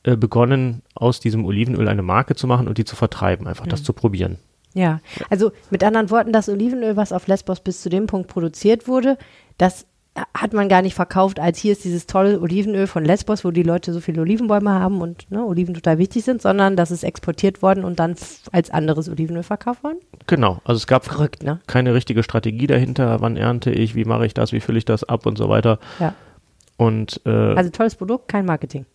äh, 0.03 0.17
begonnen, 0.17 0.83
aus 0.95 1.21
diesem 1.21 1.45
Olivenöl 1.45 1.89
eine 1.89 2.03
Marke 2.03 2.35
zu 2.35 2.47
machen 2.47 2.69
und 2.69 2.79
die 2.79 2.85
zu 2.85 2.97
vertreiben, 2.97 3.47
einfach 3.47 3.67
das 3.67 3.83
zu 3.83 3.93
probieren. 3.93 4.39
Ja, 4.75 5.01
also 5.31 5.53
mit 5.71 5.85
anderen 5.85 6.11
Worten, 6.11 6.33
das 6.33 6.49
Olivenöl, 6.49 6.97
was 6.97 7.13
auf 7.13 7.27
Lesbos 7.29 7.61
bis 7.61 7.81
zu 7.81 7.89
dem 7.89 8.07
Punkt 8.07 8.29
produziert 8.29 8.89
wurde, 8.89 9.17
das 9.57 9.87
hat 10.33 10.53
man 10.53 10.69
gar 10.69 10.83
nicht 10.83 10.95
verkauft, 10.95 11.41
als 11.41 11.59
hier 11.59 11.73
ist 11.73 11.85
dieses 11.85 12.07
tolle 12.07 12.41
Olivenöl 12.41 12.87
von 12.87 13.05
Lesbos, 13.05 13.45
wo 13.45 13.51
die 13.51 13.65
Leute 13.65 13.93
so 13.93 14.01
viele 14.01 14.23
Olivenbäume 14.23 14.71
haben 14.71 15.01
und 15.01 15.29
ne, 15.31 15.45
Oliven 15.45 15.75
total 15.75 15.99
wichtig 15.99 16.25
sind, 16.25 16.41
sondern 16.41 16.77
das 16.77 16.91
ist 16.93 17.03
exportiert 17.03 17.63
worden 17.63 17.85
und 17.85 17.99
dann 17.99 18.15
als 18.53 18.71
anderes 18.71 19.09
Olivenöl 19.09 19.43
verkauft 19.43 19.83
worden. 19.83 19.99
Genau, 20.27 20.61
also 20.65 20.77
es 20.77 20.87
gab 20.87 21.05
Verrückt, 21.05 21.43
ne? 21.43 21.61
keine 21.67 21.95
richtige 21.95 22.23
Strategie 22.23 22.69
dahinter, 22.69 23.21
wann 23.21 23.37
ernte 23.37 23.73
ich, 23.73 23.95
wie 23.97 24.05
mache 24.05 24.27
ich 24.27 24.35
das, 24.35 24.53
wie 24.53 24.61
fülle 24.61 24.79
ich 24.79 24.85
das 24.85 25.03
ab 25.05 25.27
und 25.27 25.37
so 25.37 25.49
weiter. 25.49 25.79
Ja. 25.99 26.15
Und 26.77 27.21
äh, 27.27 27.31
Also 27.31 27.71
tolles 27.71 27.97
Produkt, 27.97 28.29
kein 28.29 28.45
Marketing. 28.47 28.87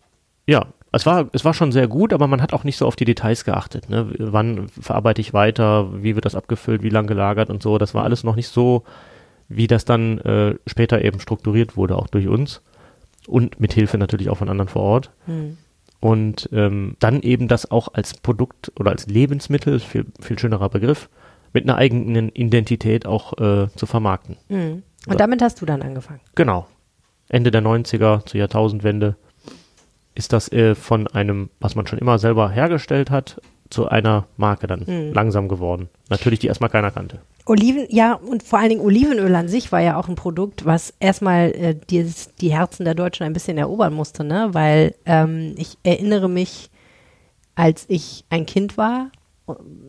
Ja, 0.46 0.66
es 0.92 1.06
war, 1.06 1.28
es 1.32 1.44
war 1.44 1.54
schon 1.54 1.72
sehr 1.72 1.86
gut, 1.86 2.12
aber 2.12 2.26
man 2.26 2.42
hat 2.42 2.52
auch 2.52 2.64
nicht 2.64 2.76
so 2.76 2.86
auf 2.86 2.96
die 2.96 3.04
Details 3.04 3.44
geachtet. 3.44 3.88
Ne? 3.88 4.12
Wann 4.18 4.68
verarbeite 4.68 5.20
ich 5.20 5.32
weiter, 5.32 6.02
wie 6.02 6.14
wird 6.14 6.24
das 6.24 6.34
abgefüllt, 6.34 6.82
wie 6.82 6.88
lang 6.88 7.06
gelagert 7.06 7.50
und 7.50 7.62
so. 7.62 7.78
Das 7.78 7.94
war 7.94 8.04
alles 8.04 8.24
noch 8.24 8.34
nicht 8.34 8.48
so, 8.48 8.82
wie 9.48 9.66
das 9.66 9.84
dann 9.84 10.18
äh, 10.18 10.56
später 10.66 11.04
eben 11.04 11.20
strukturiert 11.20 11.76
wurde, 11.76 11.96
auch 11.96 12.08
durch 12.08 12.26
uns. 12.26 12.62
Und 13.28 13.60
mit 13.60 13.72
Hilfe 13.72 13.98
natürlich 13.98 14.30
auch 14.30 14.38
von 14.38 14.48
anderen 14.48 14.68
vor 14.68 14.82
Ort. 14.82 15.10
Hm. 15.26 15.58
Und 16.00 16.48
ähm, 16.52 16.96
dann 16.98 17.20
eben 17.20 17.46
das 17.46 17.70
auch 17.70 17.92
als 17.92 18.14
Produkt 18.14 18.72
oder 18.76 18.90
als 18.90 19.06
Lebensmittel, 19.06 19.78
viel, 19.80 20.06
viel 20.20 20.38
schönerer 20.38 20.70
Begriff, 20.70 21.08
mit 21.52 21.64
einer 21.64 21.76
eigenen 21.76 22.30
Identität 22.30 23.06
auch 23.06 23.38
äh, 23.38 23.68
zu 23.76 23.86
vermarkten. 23.86 24.38
Hm. 24.48 24.82
Und 25.06 25.20
damit 25.20 25.42
hast 25.42 25.60
du 25.60 25.66
dann 25.66 25.82
angefangen. 25.82 26.20
Genau. 26.34 26.66
Ende 27.28 27.50
der 27.50 27.62
90er 27.62 28.26
zur 28.26 28.40
Jahrtausendwende 28.40 29.16
ist 30.20 30.34
das 30.34 30.52
äh, 30.52 30.74
von 30.74 31.06
einem, 31.08 31.48
was 31.60 31.74
man 31.74 31.86
schon 31.86 31.98
immer 31.98 32.18
selber 32.18 32.50
hergestellt 32.50 33.10
hat, 33.10 33.40
zu 33.70 33.88
einer 33.88 34.26
Marke 34.36 34.66
dann 34.66 34.84
Mhm. 34.86 35.12
langsam 35.14 35.48
geworden. 35.48 35.88
Natürlich, 36.10 36.40
die 36.40 36.48
erstmal 36.48 36.68
keiner 36.70 36.90
kannte. 36.90 37.20
Oliven, 37.46 37.86
ja, 37.88 38.12
und 38.14 38.42
vor 38.42 38.58
allen 38.58 38.68
Dingen 38.68 38.82
Olivenöl 38.82 39.34
an 39.34 39.48
sich 39.48 39.72
war 39.72 39.80
ja 39.80 39.96
auch 39.96 40.08
ein 40.08 40.14
Produkt, 40.14 40.66
was 40.66 40.92
erstmal 41.00 41.50
äh, 41.52 41.74
die, 41.88 42.04
die 42.40 42.52
Herzen 42.52 42.84
der 42.84 42.94
Deutschen 42.94 43.24
ein 43.24 43.32
bisschen 43.32 43.56
erobern 43.56 43.94
musste, 43.94 44.24
ne? 44.24 44.50
Weil 44.52 44.94
ähm, 45.06 45.54
ich 45.56 45.78
erinnere 45.82 46.28
mich, 46.28 46.70
als 47.54 47.86
ich 47.88 48.24
ein 48.28 48.44
Kind 48.44 48.76
war 48.76 49.10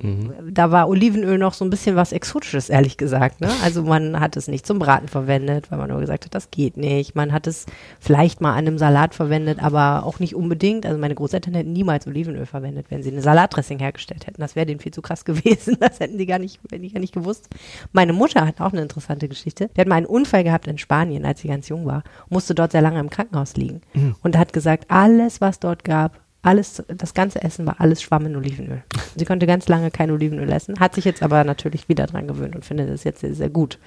mhm. 0.01 0.33
da 0.51 0.71
war 0.71 0.87
Olivenöl 0.87 1.37
noch 1.37 1.53
so 1.53 1.65
ein 1.65 1.69
bisschen 1.69 1.95
was 1.95 2.11
Exotisches, 2.11 2.69
ehrlich 2.69 2.97
gesagt. 2.97 3.41
Ne? 3.41 3.49
Also 3.63 3.83
man 3.83 4.19
hat 4.19 4.37
es 4.37 4.47
nicht 4.47 4.65
zum 4.65 4.79
Braten 4.79 5.07
verwendet, 5.07 5.71
weil 5.71 5.77
man 5.77 5.89
nur 5.89 5.99
gesagt 5.99 6.25
hat, 6.25 6.35
das 6.35 6.51
geht 6.51 6.77
nicht. 6.77 7.15
Man 7.15 7.31
hat 7.31 7.47
es 7.47 7.65
vielleicht 7.99 8.41
mal 8.41 8.51
an 8.51 8.59
einem 8.59 8.77
Salat 8.77 9.15
verwendet, 9.15 9.61
aber 9.61 10.05
auch 10.05 10.19
nicht 10.19 10.35
unbedingt. 10.35 10.85
Also 10.85 10.97
meine 10.97 11.15
Großeltern 11.15 11.53
hätten 11.53 11.73
niemals 11.73 12.07
Olivenöl 12.07 12.45
verwendet, 12.45 12.87
wenn 12.89 13.03
sie 13.03 13.11
eine 13.11 13.21
Salatdressing 13.21 13.79
hergestellt 13.79 14.27
hätten. 14.27 14.41
Das 14.41 14.55
wäre 14.55 14.65
denen 14.65 14.79
viel 14.79 14.93
zu 14.93 15.01
krass 15.01 15.25
gewesen. 15.25 15.77
Das 15.79 15.99
hätten 15.99 16.17
die 16.17 16.25
gar 16.25 16.39
nicht, 16.39 16.59
hätten 16.71 16.83
die 16.83 16.91
gar 16.91 16.99
nicht 16.99 17.13
gewusst. 17.13 17.49
Meine 17.91 18.13
Mutter 18.13 18.45
hat 18.45 18.61
auch 18.61 18.71
eine 18.71 18.81
interessante 18.81 19.27
Geschichte. 19.27 19.69
Die 19.75 19.81
hat 19.81 19.87
mal 19.87 19.95
einen 19.95 20.05
Unfall 20.05 20.43
gehabt 20.43 20.67
in 20.67 20.77
Spanien, 20.77 21.25
als 21.25 21.41
sie 21.41 21.47
ganz 21.47 21.67
jung 21.69 21.85
war, 21.85 22.03
musste 22.29 22.55
dort 22.55 22.71
sehr 22.71 22.81
lange 22.81 22.99
im 22.99 23.09
Krankenhaus 23.09 23.55
liegen 23.55 23.81
mhm. 23.93 24.15
und 24.23 24.37
hat 24.37 24.53
gesagt, 24.53 24.85
alles, 24.89 25.41
was 25.41 25.59
dort 25.59 25.83
gab, 25.83 26.20
alles, 26.41 26.83
das 26.87 27.13
ganze 27.13 27.41
Essen 27.43 27.65
war 27.67 27.75
alles 27.79 28.01
Schwamm 28.01 28.25
in 28.25 28.35
Olivenöl. 28.35 28.83
Sie 29.15 29.25
konnte 29.25 29.45
ganz 29.45 29.67
lange 29.67 29.91
kein 29.91 30.11
Olivenöl 30.11 30.49
essen, 30.51 30.79
hat 30.79 30.95
sich 30.95 31.05
jetzt 31.05 31.21
aber 31.21 31.43
natürlich 31.43 31.87
wieder 31.87 32.07
dran 32.07 32.27
gewöhnt 32.27 32.55
und 32.55 32.65
findet 32.65 32.89
es 32.89 33.03
jetzt 33.03 33.21
sehr, 33.21 33.33
sehr 33.33 33.49
gut. 33.49 33.77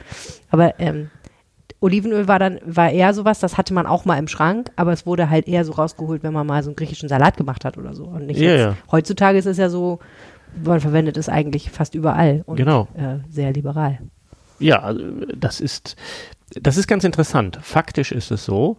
Aber 0.50 0.78
ähm, 0.78 1.10
Olivenöl 1.80 2.28
war 2.28 2.38
dann, 2.38 2.60
war 2.64 2.90
eher 2.90 3.12
sowas, 3.12 3.40
das 3.40 3.58
hatte 3.58 3.74
man 3.74 3.86
auch 3.86 4.04
mal 4.04 4.18
im 4.18 4.28
Schrank, 4.28 4.70
aber 4.76 4.92
es 4.92 5.04
wurde 5.04 5.30
halt 5.30 5.48
eher 5.48 5.64
so 5.64 5.72
rausgeholt, 5.72 6.22
wenn 6.22 6.32
man 6.32 6.46
mal 6.46 6.62
so 6.62 6.70
einen 6.70 6.76
griechischen 6.76 7.08
Salat 7.08 7.36
gemacht 7.36 7.64
hat 7.64 7.76
oder 7.76 7.94
so. 7.94 8.04
Und 8.04 8.26
nicht 8.26 8.40
ja, 8.40 8.50
jetzt, 8.50 8.60
ja. 8.60 8.76
heutzutage 8.90 9.36
ist 9.36 9.46
es 9.46 9.58
ja 9.58 9.68
so, 9.68 9.98
man 10.64 10.80
verwendet 10.80 11.16
es 11.16 11.28
eigentlich 11.28 11.70
fast 11.70 11.94
überall 11.94 12.42
und 12.46 12.56
genau. 12.56 12.88
äh, 12.96 13.18
sehr 13.28 13.52
liberal. 13.52 13.98
Ja, 14.60 14.78
also, 14.80 15.02
das 15.36 15.60
ist, 15.60 15.96
das 16.54 16.76
ist 16.76 16.86
ganz 16.86 17.04
interessant. 17.04 17.58
Faktisch 17.60 18.12
ist 18.12 18.30
es 18.30 18.44
so, 18.44 18.78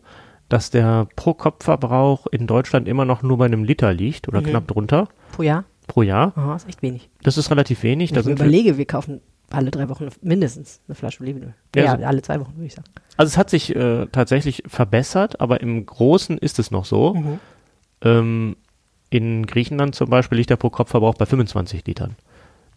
dass 0.50 0.70
der 0.70 1.08
Pro-Kopf-Verbrauch 1.16 2.28
in 2.28 2.48
Deutschland 2.48 2.88
immer 2.88 3.06
noch 3.06 3.24
nur 3.24 3.38
bei 3.38 3.46
einem 3.46 3.64
Liter 3.64 3.94
liegt 3.94 4.28
oder 4.28 4.42
mhm. 4.42 4.46
knapp 4.46 4.68
drunter. 4.68 5.08
Pro 5.32 5.44
Jahr? 5.44 5.66
Pro 5.88 6.02
Jahr. 6.02 6.34
Aha, 6.36 6.56
ist 6.56 6.68
echt 6.68 6.82
wenig. 6.82 7.10
Das 7.24 7.38
ist 7.38 7.52
relativ 7.52 7.84
wenig. 7.84 8.14
Wenn 8.14 8.22
ich 8.22 8.28
überlege, 8.28 8.78
wir 8.78 8.86
kaufen 8.86 9.22
alle 9.52 9.72
drei 9.72 9.90
Wochen 9.90 10.10
mindestens 10.22 10.82
eine 10.88 10.96
Flasche 10.96 11.22
Olivenöl. 11.22 11.54
Ja, 11.76 11.84
ja 11.84 11.98
so. 11.98 12.04
alle 12.04 12.22
zwei 12.22 12.40
Wochen 12.40 12.56
würde 12.56 12.66
ich 12.66 12.74
sagen. 12.74 12.88
Also 13.18 13.30
es 13.30 13.38
hat 13.38 13.50
sich 13.50 13.76
äh, 13.76 14.08
tatsächlich 14.12 14.64
verbessert, 14.68 15.40
aber 15.40 15.62
im 15.62 15.86
Großen 15.86 16.38
ist 16.38 16.60
es 16.60 16.72
noch 16.72 16.86
so. 16.86 17.14
Mhm. 17.14 17.40
Ähm, 18.02 18.56
in 19.10 19.46
Griechenland 19.46 19.96
zum 19.96 20.10
Beispiel 20.10 20.38
liegt 20.38 20.50
der 20.50 20.58
Pro-Kopf-Verbrauch 20.58 21.16
bei 21.16 21.26
25 21.26 21.86
Litern. 21.86 22.16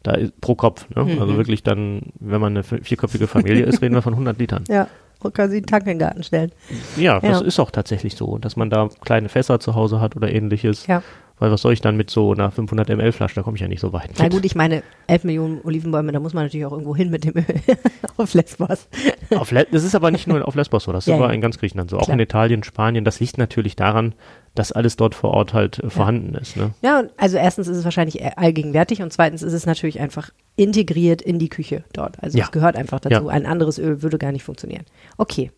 Da 0.03 0.13
ist, 0.13 0.41
pro 0.41 0.55
Kopf, 0.55 0.89
ne? 0.91 1.05
Mhm. 1.05 1.21
Also 1.21 1.37
wirklich 1.37 1.63
dann, 1.63 2.13
wenn 2.21 2.41
man 2.41 2.57
eine 2.57 2.63
vierköpfige 2.63 3.27
Familie 3.27 3.65
ist, 3.65 3.83
reden 3.83 3.95
wir 3.95 4.03
von 4.03 4.13
100 4.13 4.39
Litern. 4.39 4.65
Ja 4.69 4.89
und 5.21 5.35
kann 5.35 5.51
sie 5.51 5.57
einen 5.59 5.67
Tank 5.67 5.83
in 5.83 5.91
den 5.91 5.99
Garten 5.99 6.23
stellen. 6.23 6.53
Ja, 6.97 7.21
das 7.21 7.41
ja. 7.41 7.47
ist 7.47 7.59
auch 7.59 7.71
tatsächlich 7.71 8.17
so, 8.17 8.39
dass 8.39 8.57
man 8.57 8.71
da 8.71 8.89
kleine 9.05 9.29
Fässer 9.29 9.61
zu 9.61 9.75
Hause 9.75 10.01
hat 10.01 10.17
oder 10.17 10.33
ähnliches. 10.33 10.87
Ja. 10.87 11.03
Weil 11.38 11.50
was 11.50 11.62
soll 11.62 11.73
ich 11.73 11.80
dann 11.80 11.97
mit 11.97 12.11
so 12.11 12.33
einer 12.33 12.50
500 12.50 12.88
ml 12.88 13.12
Flasche, 13.12 13.37
da 13.37 13.42
komme 13.42 13.57
ich 13.57 13.61
ja 13.61 13.68
nicht 13.68 13.80
so 13.80 13.92
weit. 13.92 14.11
Na 14.18 14.28
gut, 14.28 14.45
ich 14.45 14.54
meine, 14.54 14.83
11 15.07 15.25
Millionen 15.25 15.61
Olivenbäume, 15.62 16.12
da 16.12 16.21
muss 16.21 16.35
man 16.35 16.45
natürlich 16.45 16.66
auch 16.66 16.73
irgendwo 16.73 16.97
hin 16.97 17.11
mit 17.11 17.25
dem 17.25 17.37
Öl. 17.37 17.45
auf 18.16 18.35
Lesbos. 18.35 18.88
Auf 19.30 19.50
Le 19.50 19.66
das 19.71 19.85
ist 19.85 19.95
aber 19.95 20.11
nicht 20.11 20.26
nur 20.26 20.47
auf 20.47 20.54
Lesbos 20.54 20.85
so, 20.85 20.92
das 20.92 21.07
ist 21.07 21.11
ja, 21.11 21.16
aber 21.16 21.28
ja. 21.28 21.33
in 21.33 21.40
ganz 21.40 21.59
Griechenland 21.59 21.90
so. 21.90 21.97
Klar. 21.97 22.09
Auch 22.09 22.12
in 22.12 22.21
Italien, 22.21 22.62
Spanien, 22.64 23.04
das 23.04 23.21
liegt 23.21 23.38
natürlich 23.38 23.76
daran, 23.76 24.14
dass 24.54 24.73
alles 24.73 24.97
dort 24.97 25.14
vor 25.14 25.30
Ort 25.30 25.54
halt 25.54 25.78
äh, 25.78 25.90
vorhanden 25.90 26.35
ist. 26.35 26.57
Ne? 26.57 26.73
Ja, 26.83 27.04
also 27.16 27.37
erstens 27.37 27.68
ist 27.68 27.76
es 27.76 27.85
wahrscheinlich 27.85 28.25
allgegenwärtig 28.37 29.02
und 29.02 29.12
zweitens 29.12 29.42
ist 29.42 29.52
es 29.52 29.66
natürlich 29.66 30.00
einfach 30.00 30.30
integriert 30.57 31.23
in 31.23 31.38
die 31.38 31.49
Küche 31.49 31.85
dort. 31.92 32.23
Also 32.23 32.38
es 32.38 32.50
gehört 32.50 32.76
einfach 32.76 33.00
dazu. 33.00 33.28
Ein 33.28 33.47
anderes 33.47 33.78
Öl 33.78 34.02
würde 34.02 34.18
gar 34.18 34.33
nicht 34.33 34.42
funktionieren. 34.42 34.85
Okay. 35.16 35.52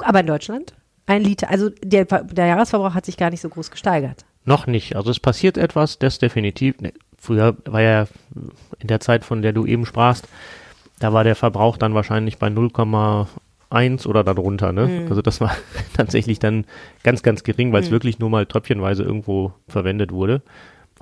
Aber 0.00 0.20
in 0.20 0.26
Deutschland? 0.26 0.74
Ein 1.06 1.22
Liter, 1.22 1.48
also 1.50 1.70
der, 1.82 2.04
der 2.04 2.46
Jahresverbrauch 2.46 2.94
hat 2.94 3.06
sich 3.06 3.16
gar 3.16 3.30
nicht 3.30 3.40
so 3.40 3.48
groß 3.48 3.70
gesteigert. 3.70 4.25
Noch 4.46 4.66
nicht. 4.66 4.96
Also 4.96 5.10
es 5.10 5.20
passiert 5.20 5.58
etwas, 5.58 5.98
das 5.98 6.18
definitiv. 6.18 6.80
Ne, 6.80 6.92
früher 7.18 7.56
war 7.64 7.82
ja 7.82 8.06
in 8.78 8.86
der 8.86 9.00
Zeit, 9.00 9.24
von 9.24 9.42
der 9.42 9.52
du 9.52 9.66
eben 9.66 9.84
sprachst, 9.84 10.26
da 11.00 11.12
war 11.12 11.24
der 11.24 11.36
Verbrauch 11.36 11.76
dann 11.76 11.94
wahrscheinlich 11.94 12.38
bei 12.38 12.46
0,1 12.46 14.06
oder 14.06 14.24
darunter. 14.24 14.72
Ne? 14.72 14.86
Mhm. 14.86 15.08
Also 15.08 15.20
das 15.20 15.40
war 15.40 15.54
tatsächlich 15.94 16.38
dann 16.38 16.64
ganz, 17.02 17.22
ganz 17.22 17.42
gering, 17.42 17.72
weil 17.72 17.82
es 17.82 17.88
mhm. 17.88 17.94
wirklich 17.94 18.18
nur 18.18 18.30
mal 18.30 18.46
tröpfchenweise 18.46 19.02
irgendwo 19.02 19.52
verwendet 19.68 20.12
wurde. 20.12 20.42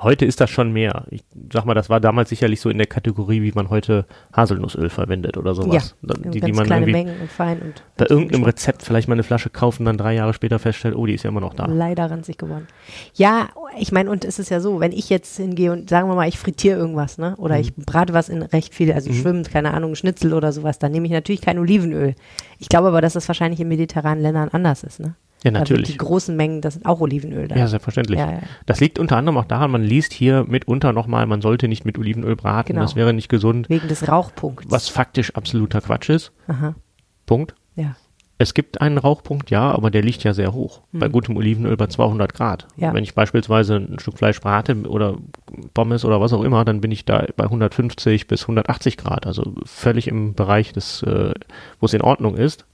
Heute 0.00 0.24
ist 0.24 0.40
das 0.40 0.50
schon 0.50 0.72
mehr. 0.72 1.04
Ich 1.10 1.22
sag 1.52 1.66
mal, 1.66 1.74
das 1.74 1.88
war 1.88 2.00
damals 2.00 2.28
sicherlich 2.28 2.60
so 2.60 2.68
in 2.68 2.78
der 2.78 2.88
Kategorie, 2.88 3.42
wie 3.42 3.52
man 3.52 3.70
heute 3.70 4.06
Haselnussöl 4.32 4.90
verwendet 4.90 5.36
oder 5.36 5.54
sowas. 5.54 5.94
Ja, 6.02 6.14
die, 6.30 6.40
die 6.40 6.52
man 6.52 6.66
kleine 6.66 6.86
Mengen 6.86 7.20
und 7.20 7.30
fein 7.30 7.62
und 7.62 7.82
bei 7.96 8.06
irgendeinem 8.06 8.42
Rezept 8.42 8.82
vielleicht 8.82 9.06
mal 9.06 9.14
eine 9.14 9.22
Flasche 9.22 9.50
kaufen, 9.50 9.84
dann 9.84 9.96
drei 9.96 10.14
Jahre 10.14 10.34
später 10.34 10.58
feststellt, 10.58 10.96
oh, 10.96 11.06
die 11.06 11.14
ist 11.14 11.22
ja 11.22 11.30
immer 11.30 11.40
noch 11.40 11.54
da. 11.54 11.66
Leider 11.66 12.10
ranzig 12.10 12.38
geworden. 12.38 12.66
Ja, 13.14 13.50
ich 13.78 13.92
meine, 13.92 14.10
und 14.10 14.24
es 14.24 14.40
ist 14.40 14.50
ja 14.50 14.58
so, 14.58 14.80
wenn 14.80 14.90
ich 14.90 15.10
jetzt 15.10 15.36
hingehe 15.36 15.70
und 15.70 15.88
sagen 15.88 16.08
wir 16.08 16.16
mal, 16.16 16.28
ich 16.28 16.38
frittiere 16.40 16.76
irgendwas, 16.76 17.16
ne? 17.16 17.36
Oder 17.36 17.54
mhm. 17.54 17.60
ich 17.60 17.76
brate 17.76 18.12
was 18.12 18.28
in 18.28 18.42
recht 18.42 18.74
viel, 18.74 18.92
also 18.92 19.10
mhm. 19.10 19.14
schwimmt, 19.14 19.50
keine 19.52 19.74
Ahnung, 19.74 19.94
Schnitzel 19.94 20.34
oder 20.34 20.50
sowas, 20.50 20.80
dann 20.80 20.90
nehme 20.90 21.06
ich 21.06 21.12
natürlich 21.12 21.40
kein 21.40 21.58
Olivenöl. 21.58 22.16
Ich 22.58 22.68
glaube 22.68 22.88
aber, 22.88 23.00
dass 23.00 23.12
das 23.12 23.28
wahrscheinlich 23.28 23.60
in 23.60 23.68
mediterranen 23.68 24.22
Ländern 24.22 24.48
anders 24.50 24.82
ist, 24.82 24.98
ne? 24.98 25.14
Ja, 25.44 25.50
natürlich. 25.50 25.90
Die 25.90 25.98
großen 25.98 26.34
Mengen, 26.34 26.62
das 26.62 26.74
sind 26.74 26.86
auch 26.86 27.00
Olivenöl. 27.00 27.48
Da. 27.48 27.54
Ja, 27.56 27.68
selbstverständlich. 27.68 28.18
Ja, 28.18 28.32
ja. 28.32 28.38
Das 28.64 28.80
liegt 28.80 28.98
unter 28.98 29.18
anderem 29.18 29.36
auch 29.36 29.44
daran, 29.44 29.70
man 29.70 29.82
liest 29.82 30.14
hier 30.14 30.44
mitunter 30.48 30.92
nochmal, 30.92 31.26
man 31.26 31.42
sollte 31.42 31.68
nicht 31.68 31.84
mit 31.84 31.98
Olivenöl 31.98 32.34
braten, 32.34 32.68
genau. 32.68 32.80
das 32.80 32.96
wäre 32.96 33.12
nicht 33.12 33.28
gesund. 33.28 33.68
Wegen 33.68 33.86
des 33.86 34.08
Rauchpunkts. 34.08 34.70
Was 34.70 34.88
faktisch 34.88 35.34
absoluter 35.34 35.82
Quatsch 35.82 36.08
ist. 36.08 36.32
Aha. 36.48 36.74
Punkt. 37.26 37.54
Ja. 37.76 37.96
Es 38.36 38.54
gibt 38.54 38.80
einen 38.80 38.98
Rauchpunkt, 38.98 39.50
ja, 39.50 39.70
aber 39.70 39.90
der 39.90 40.02
liegt 40.02 40.24
ja 40.24 40.34
sehr 40.34 40.52
hoch. 40.52 40.82
Mhm. 40.92 40.98
Bei 40.98 41.08
gutem 41.08 41.36
Olivenöl 41.36 41.76
bei 41.76 41.86
200 41.86 42.34
Grad. 42.34 42.66
Ja. 42.76 42.92
Wenn 42.92 43.04
ich 43.04 43.14
beispielsweise 43.14 43.76
ein 43.76 43.98
Stück 44.00 44.18
Fleisch 44.18 44.40
brate 44.40 44.74
oder 44.88 45.18
Pommes 45.72 46.04
oder 46.04 46.20
was 46.20 46.32
auch 46.32 46.42
immer, 46.42 46.64
dann 46.64 46.80
bin 46.80 46.90
ich 46.90 47.04
da 47.04 47.26
bei 47.36 47.44
150 47.44 48.26
bis 48.26 48.42
180 48.42 48.96
Grad. 48.96 49.26
Also 49.26 49.54
völlig 49.64 50.08
im 50.08 50.34
Bereich 50.34 50.72
des, 50.72 51.02
äh, 51.02 51.32
wo 51.80 51.86
es 51.86 51.94
in 51.94 52.02
Ordnung 52.02 52.36
ist. 52.36 52.66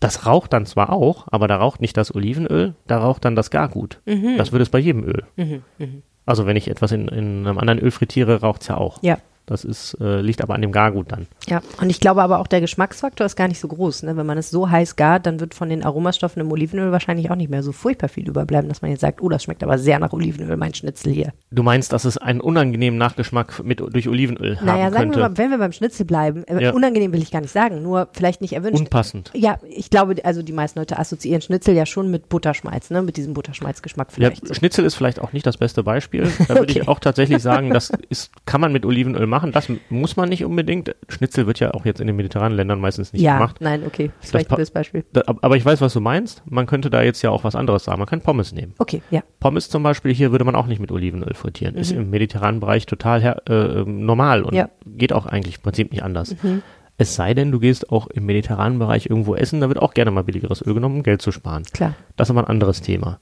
Das 0.00 0.26
raucht 0.26 0.52
dann 0.52 0.66
zwar 0.66 0.92
auch, 0.92 1.26
aber 1.30 1.48
da 1.48 1.56
raucht 1.56 1.80
nicht 1.80 1.96
das 1.96 2.14
Olivenöl, 2.14 2.74
da 2.86 2.98
raucht 2.98 3.24
dann 3.24 3.34
das 3.34 3.50
Gargut. 3.50 4.00
Mhm. 4.06 4.36
Das 4.36 4.52
würde 4.52 4.62
es 4.62 4.70
bei 4.70 4.78
jedem 4.78 5.04
Öl. 5.04 5.24
Mhm. 5.36 5.62
Mhm. 5.78 6.02
Also 6.24 6.46
wenn 6.46 6.56
ich 6.56 6.68
etwas 6.68 6.92
in, 6.92 7.08
in 7.08 7.46
einem 7.46 7.58
anderen 7.58 7.78
Öl 7.80 7.90
frittiere, 7.90 8.40
raucht 8.40 8.62
es 8.62 8.68
ja 8.68 8.76
auch. 8.76 9.02
Ja. 9.02 9.18
Das 9.48 9.64
ist, 9.64 9.96
äh, 10.00 10.20
liegt 10.20 10.42
aber 10.42 10.54
an 10.54 10.60
dem 10.60 10.72
Gargut 10.72 11.10
dann. 11.10 11.26
Ja, 11.46 11.62
und 11.80 11.88
ich 11.88 12.00
glaube 12.00 12.22
aber 12.22 12.38
auch 12.38 12.46
der 12.46 12.60
Geschmacksfaktor 12.60 13.24
ist 13.24 13.34
gar 13.34 13.48
nicht 13.48 13.60
so 13.60 13.68
groß. 13.68 14.02
Ne? 14.02 14.16
Wenn 14.16 14.26
man 14.26 14.36
es 14.36 14.50
so 14.50 14.70
heiß 14.70 14.96
gart, 14.96 15.24
dann 15.24 15.40
wird 15.40 15.54
von 15.54 15.70
den 15.70 15.84
Aromastoffen 15.84 16.40
im 16.40 16.52
Olivenöl 16.52 16.92
wahrscheinlich 16.92 17.30
auch 17.30 17.36
nicht 17.36 17.50
mehr 17.50 17.62
so 17.62 17.72
furchtbar 17.72 18.08
viel 18.08 18.28
überbleiben, 18.28 18.68
dass 18.68 18.82
man 18.82 18.90
jetzt 18.90 19.00
sagt, 19.00 19.22
oh, 19.22 19.28
das 19.30 19.44
schmeckt 19.44 19.62
aber 19.62 19.78
sehr 19.78 19.98
nach 19.98 20.12
Olivenöl, 20.12 20.56
mein 20.58 20.74
Schnitzel 20.74 21.12
hier. 21.12 21.32
Du 21.50 21.62
meinst, 21.62 21.92
dass 21.92 22.04
es 22.04 22.18
einen 22.18 22.40
unangenehmen 22.40 22.98
Nachgeschmack 22.98 23.64
mit, 23.64 23.80
durch 23.80 24.08
Olivenöl 24.08 24.54
naja, 24.54 24.60
haben 24.60 24.66
Naja, 24.66 24.90
sagen 24.90 25.10
wir 25.12 25.18
mal, 25.18 25.38
wenn 25.38 25.50
wir 25.50 25.58
beim 25.58 25.72
Schnitzel 25.72 26.04
bleiben, 26.04 26.44
äh, 26.44 26.64
ja. 26.64 26.72
unangenehm 26.72 27.12
will 27.12 27.22
ich 27.22 27.30
gar 27.30 27.40
nicht 27.40 27.52
sagen, 27.52 27.82
nur 27.82 28.08
vielleicht 28.12 28.42
nicht 28.42 28.52
erwünscht. 28.52 28.80
Unpassend. 28.80 29.30
Ja, 29.34 29.58
ich 29.68 29.88
glaube, 29.88 30.16
also 30.24 30.42
die 30.42 30.52
meisten 30.52 30.78
Leute 30.78 30.98
assoziieren 30.98 31.40
Schnitzel 31.40 31.74
ja 31.74 31.86
schon 31.86 32.10
mit 32.10 32.28
Butterschmalz, 32.28 32.90
ne? 32.90 33.02
mit 33.02 33.16
diesem 33.16 33.32
Butterschmalzgeschmack 33.32 34.12
vielleicht. 34.12 34.46
Ja, 34.46 34.54
Schnitzel 34.54 34.84
ist 34.84 34.94
vielleicht 34.94 35.20
auch 35.20 35.32
nicht 35.32 35.46
das 35.46 35.56
beste 35.56 35.82
Beispiel. 35.82 36.30
Da 36.40 36.48
würde 36.50 36.62
okay. 36.62 36.80
ich 36.80 36.88
auch 36.88 37.00
tatsächlich 37.00 37.42
sagen, 37.42 37.70
das 37.70 37.90
ist, 38.10 38.30
kann 38.44 38.60
man 38.60 38.72
mit 38.72 38.84
Olivenöl 38.84 39.26
machen, 39.26 39.37
das 39.46 39.70
muss 39.90 40.16
man 40.16 40.28
nicht 40.28 40.44
unbedingt. 40.44 40.94
Schnitzel 41.08 41.46
wird 41.46 41.60
ja 41.60 41.72
auch 41.74 41.84
jetzt 41.84 42.00
in 42.00 42.06
den 42.06 42.16
mediterranen 42.16 42.56
Ländern 42.56 42.80
meistens 42.80 43.12
nicht 43.12 43.22
ja, 43.22 43.34
gemacht. 43.34 43.56
Nein, 43.60 43.84
okay. 43.86 44.10
Das 44.16 44.26
ist 44.26 44.30
vielleicht 44.30 44.50
ein 44.50 44.56
gutes 44.56 44.70
Beispiel. 44.70 45.04
Da, 45.12 45.22
aber 45.26 45.56
ich 45.56 45.64
weiß, 45.64 45.80
was 45.80 45.92
du 45.92 46.00
meinst. 46.00 46.42
Man 46.46 46.66
könnte 46.66 46.90
da 46.90 47.02
jetzt 47.02 47.22
ja 47.22 47.30
auch 47.30 47.44
was 47.44 47.54
anderes 47.54 47.84
sagen. 47.84 47.98
Man 47.98 48.08
kann 48.08 48.20
Pommes 48.20 48.52
nehmen. 48.52 48.74
Okay, 48.78 49.02
ja. 49.10 49.22
Pommes 49.40 49.68
zum 49.68 49.82
Beispiel 49.82 50.12
hier 50.14 50.32
würde 50.32 50.44
man 50.44 50.54
auch 50.54 50.66
nicht 50.66 50.80
mit 50.80 50.90
Olivenöl 50.90 51.34
frittieren. 51.34 51.74
Mhm. 51.74 51.80
Ist 51.80 51.92
im 51.92 52.10
mediterranen 52.10 52.60
Bereich 52.60 52.86
total 52.86 53.40
äh, 53.48 53.84
normal 53.84 54.42
und 54.42 54.54
ja. 54.54 54.68
geht 54.86 55.12
auch 55.12 55.26
eigentlich 55.26 55.56
im 55.56 55.62
Prinzip 55.62 55.92
nicht 55.92 56.02
anders. 56.02 56.34
Mhm. 56.42 56.62
Es 57.00 57.14
sei 57.14 57.32
denn, 57.32 57.52
du 57.52 57.60
gehst 57.60 57.92
auch 57.92 58.08
im 58.08 58.26
mediterranen 58.26 58.80
Bereich 58.80 59.06
irgendwo 59.06 59.36
essen, 59.36 59.60
da 59.60 59.68
wird 59.68 59.78
auch 59.78 59.94
gerne 59.94 60.10
mal 60.10 60.24
billigeres 60.24 60.66
Öl 60.66 60.74
genommen, 60.74 60.96
um 60.96 61.02
Geld 61.04 61.22
zu 61.22 61.30
sparen. 61.30 61.62
Klar. 61.72 61.94
Das 62.16 62.26
ist 62.26 62.30
aber 62.30 62.40
ein 62.40 62.50
anderes 62.50 62.82
Thema. 62.82 63.20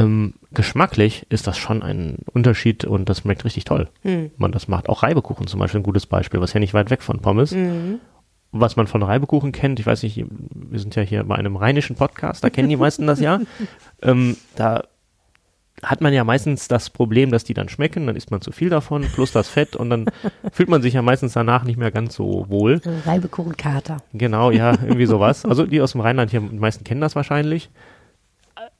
Ähm, 0.00 0.34
geschmacklich 0.52 1.26
ist 1.28 1.46
das 1.46 1.58
schon 1.58 1.82
ein 1.82 2.18
Unterschied 2.32 2.84
und 2.84 3.08
das 3.10 3.18
schmeckt 3.18 3.44
richtig 3.44 3.64
toll. 3.64 3.88
Mhm. 4.02 4.30
Man 4.38 4.50
das 4.50 4.66
macht. 4.66 4.88
Auch 4.88 5.02
Reibekuchen 5.02 5.46
zum 5.46 5.60
Beispiel 5.60 5.80
ein 5.80 5.84
gutes 5.84 6.06
Beispiel, 6.06 6.40
was 6.40 6.54
ja 6.54 6.60
nicht 6.60 6.72
weit 6.72 6.88
weg 6.88 7.02
von 7.02 7.20
Pommes. 7.20 7.52
Mhm. 7.52 8.00
Was 8.50 8.76
man 8.76 8.86
von 8.86 9.02
Reibekuchen 9.02 9.52
kennt, 9.52 9.78
ich 9.78 9.86
weiß 9.86 10.02
nicht, 10.02 10.24
wir 10.26 10.78
sind 10.80 10.96
ja 10.96 11.02
hier 11.02 11.22
bei 11.24 11.36
einem 11.36 11.56
rheinischen 11.56 11.96
Podcast, 11.96 12.42
da 12.42 12.50
kennen 12.50 12.68
die 12.68 12.76
meisten 12.76 13.06
das 13.06 13.20
ja. 13.20 13.40
Ähm, 14.02 14.38
da 14.56 14.84
hat 15.82 16.00
man 16.00 16.14
ja 16.14 16.24
meistens 16.24 16.68
das 16.68 16.88
Problem, 16.88 17.30
dass 17.30 17.44
die 17.44 17.52
dann 17.52 17.68
schmecken, 17.68 18.06
dann 18.06 18.16
isst 18.16 18.30
man 18.30 18.40
zu 18.40 18.50
viel 18.50 18.70
davon, 18.70 19.02
plus 19.02 19.32
das 19.32 19.48
Fett 19.50 19.76
und 19.76 19.90
dann 19.90 20.06
fühlt 20.52 20.70
man 20.70 20.80
sich 20.80 20.94
ja 20.94 21.02
meistens 21.02 21.34
danach 21.34 21.64
nicht 21.64 21.76
mehr 21.76 21.90
ganz 21.90 22.14
so 22.14 22.46
wohl. 22.48 22.80
Reibekuchenkater. 23.04 23.98
Genau, 24.14 24.50
ja, 24.50 24.72
irgendwie 24.72 25.04
sowas. 25.04 25.44
Also 25.44 25.66
die 25.66 25.82
aus 25.82 25.92
dem 25.92 26.00
Rheinland 26.00 26.30
hier, 26.30 26.40
die 26.40 26.58
meisten 26.58 26.84
kennen 26.84 27.02
das 27.02 27.14
wahrscheinlich 27.14 27.68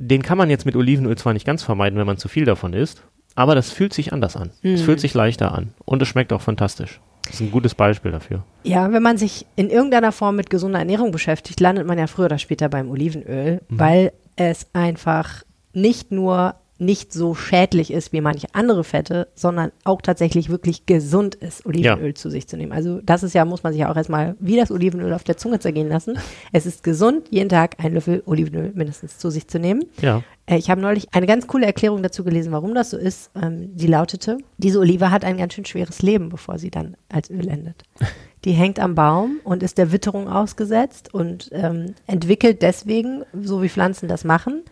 den 0.01 0.23
kann 0.23 0.39
man 0.39 0.49
jetzt 0.49 0.65
mit 0.65 0.75
Olivenöl 0.77 1.17
zwar 1.17 1.35
nicht 1.35 1.47
ganz 1.47 1.63
vermeiden, 1.63 1.99
wenn 1.99 2.07
man 2.07 2.17
zu 2.17 2.29
viel 2.29 2.47
davon 2.47 2.73
isst, 2.73 3.03
aber 3.35 3.55
das 3.55 3.71
fühlt 3.71 3.93
sich 3.93 4.13
anders 4.13 4.35
an. 4.35 4.51
Mhm. 4.63 4.75
Es 4.75 4.83
fühlt 4.83 4.99
sich 4.99 5.13
leichter 5.13 5.53
an 5.53 5.75
und 5.85 6.01
es 6.01 6.09
schmeckt 6.09 6.33
auch 6.33 6.41
fantastisch. 6.41 7.01
Das 7.27 7.35
ist 7.35 7.43
ein 7.43 7.51
gutes 7.51 7.75
Beispiel 7.75 8.11
dafür. 8.11 8.43
Ja, 8.65 8.93
wenn 8.93 9.03
man 9.03 9.19
sich 9.19 9.47
in 9.57 9.69
irgendeiner 9.69 10.11
Form 10.11 10.37
mit 10.37 10.49
gesunder 10.49 10.79
Ernährung 10.79 11.13
beschäftigt, 11.13 11.61
landet 11.61 11.87
man 11.87 11.99
ja 11.99 12.07
früher 12.07 12.25
oder 12.25 12.39
später 12.39 12.71
beim 12.71 12.91
Olivenöl, 12.91 13.61
mhm. 13.69 13.79
weil 13.79 14.13
es 14.37 14.67
einfach 14.73 15.43
nicht 15.75 16.11
nur 16.11 16.55
nicht 16.81 17.13
so 17.13 17.35
schädlich 17.35 17.93
ist 17.93 18.13
wie 18.13 18.21
manche 18.21 18.49
andere 18.53 18.85
Fette, 18.85 19.29
sondern 19.35 19.71
auch 19.85 20.01
tatsächlich 20.03 20.49
wirklich 20.49 20.87
gesund 20.87 21.35
ist, 21.35 21.67
Olivenöl 21.67 22.09
ja. 22.09 22.15
zu 22.15 22.31
sich 22.31 22.49
zu 22.49 22.57
nehmen. 22.57 22.73
Also 22.73 23.01
das 23.03 23.23
ist 23.23 23.35
ja, 23.35 23.45
muss 23.45 23.63
man 23.63 23.73
sich 23.73 23.81
ja 23.81 23.91
auch 23.91 23.97
erstmal 23.97 24.35
wie 24.41 24.57
das 24.57 24.71
Olivenöl 24.71 25.13
auf 25.13 25.25
der 25.25 25.37
Zunge 25.37 25.61
zergehen 25.61 25.89
lassen. 25.89 26.19
Es 26.53 26.67
ist 26.67 26.83
gesund, 26.83 27.29
jeden 27.31 27.49
Tag 27.49 27.77
einen 27.79 27.95
Löffel 27.95 28.23
Olivenöl 28.27 28.73
mindestens 28.75 29.19
zu 29.19 29.31
sich 29.31 29.47
zu 29.47 29.59
nehmen. 29.59 29.85
Ja. 30.01 30.23
Äh, 30.47 30.57
ich 30.57 30.71
habe 30.71 30.81
neulich 30.81 31.07
eine 31.13 31.27
ganz 31.27 31.47
coole 31.47 31.67
Erklärung 31.67 32.03
dazu 32.03 32.25
gelesen, 32.25 32.53
warum 32.53 32.75
das 32.75 32.91
so 32.91 32.97
ist. 32.97 33.31
Ähm, 33.41 33.77
die 33.77 33.87
lautete, 33.87 34.39
diese 34.59 34.81
Olive 34.81 35.11
hat 35.11 35.25
ein 35.25 35.37
ganz 35.37 35.55
schön 35.55 35.65
schweres 35.65 36.03
Leben, 36.03 36.29
bevor 36.29 36.59
sie 36.59 36.71
dann 36.71 36.97
als 37.09 37.31
Öl 37.31 37.49
endet. 37.49 37.85
Die 38.47 38.53
hängt 38.53 38.81
am 38.81 38.95
Baum 38.95 39.39
und 39.45 39.63
ist 39.63 39.77
der 39.77 39.93
Witterung 39.93 40.27
ausgesetzt 40.27 41.13
und 41.13 41.51
ähm, 41.53 41.95
entwickelt 42.07 42.63
deswegen, 42.63 43.23
so 43.39 43.63
wie 43.63 43.69
Pflanzen 43.69 44.09
das 44.09 44.25
machen, 44.25 44.63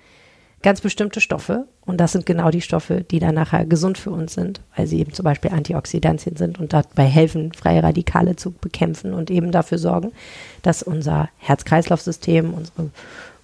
ganz 0.63 0.81
bestimmte 0.81 1.21
Stoffe. 1.21 1.67
Und 1.85 1.99
das 1.99 2.13
sind 2.13 2.27
genau 2.27 2.51
die 2.51 2.61
Stoffe, 2.61 3.05
die 3.09 3.19
dann 3.19 3.35
nachher 3.35 3.65
gesund 3.65 3.99
für 3.99 4.11
uns 4.11 4.35
sind, 4.35 4.61
weil 4.77 4.87
sie 4.87 4.99
eben 4.99 5.13
zum 5.13 5.25
Beispiel 5.25 5.51
Antioxidantien 5.51 6.37
sind 6.37 6.59
und 6.59 6.73
dabei 6.73 7.05
helfen, 7.05 7.53
freie 7.53 7.83
Radikale 7.83 8.37
zu 8.37 8.53
bekämpfen 8.53 9.15
und 9.15 9.31
eben 9.31 9.53
dafür 9.53 9.79
sorgen, 9.79 10.13
dass 10.63 10.83
unser 10.83 11.29
Herz-Kreislauf-System, 11.39 12.53
unsere 12.53 12.91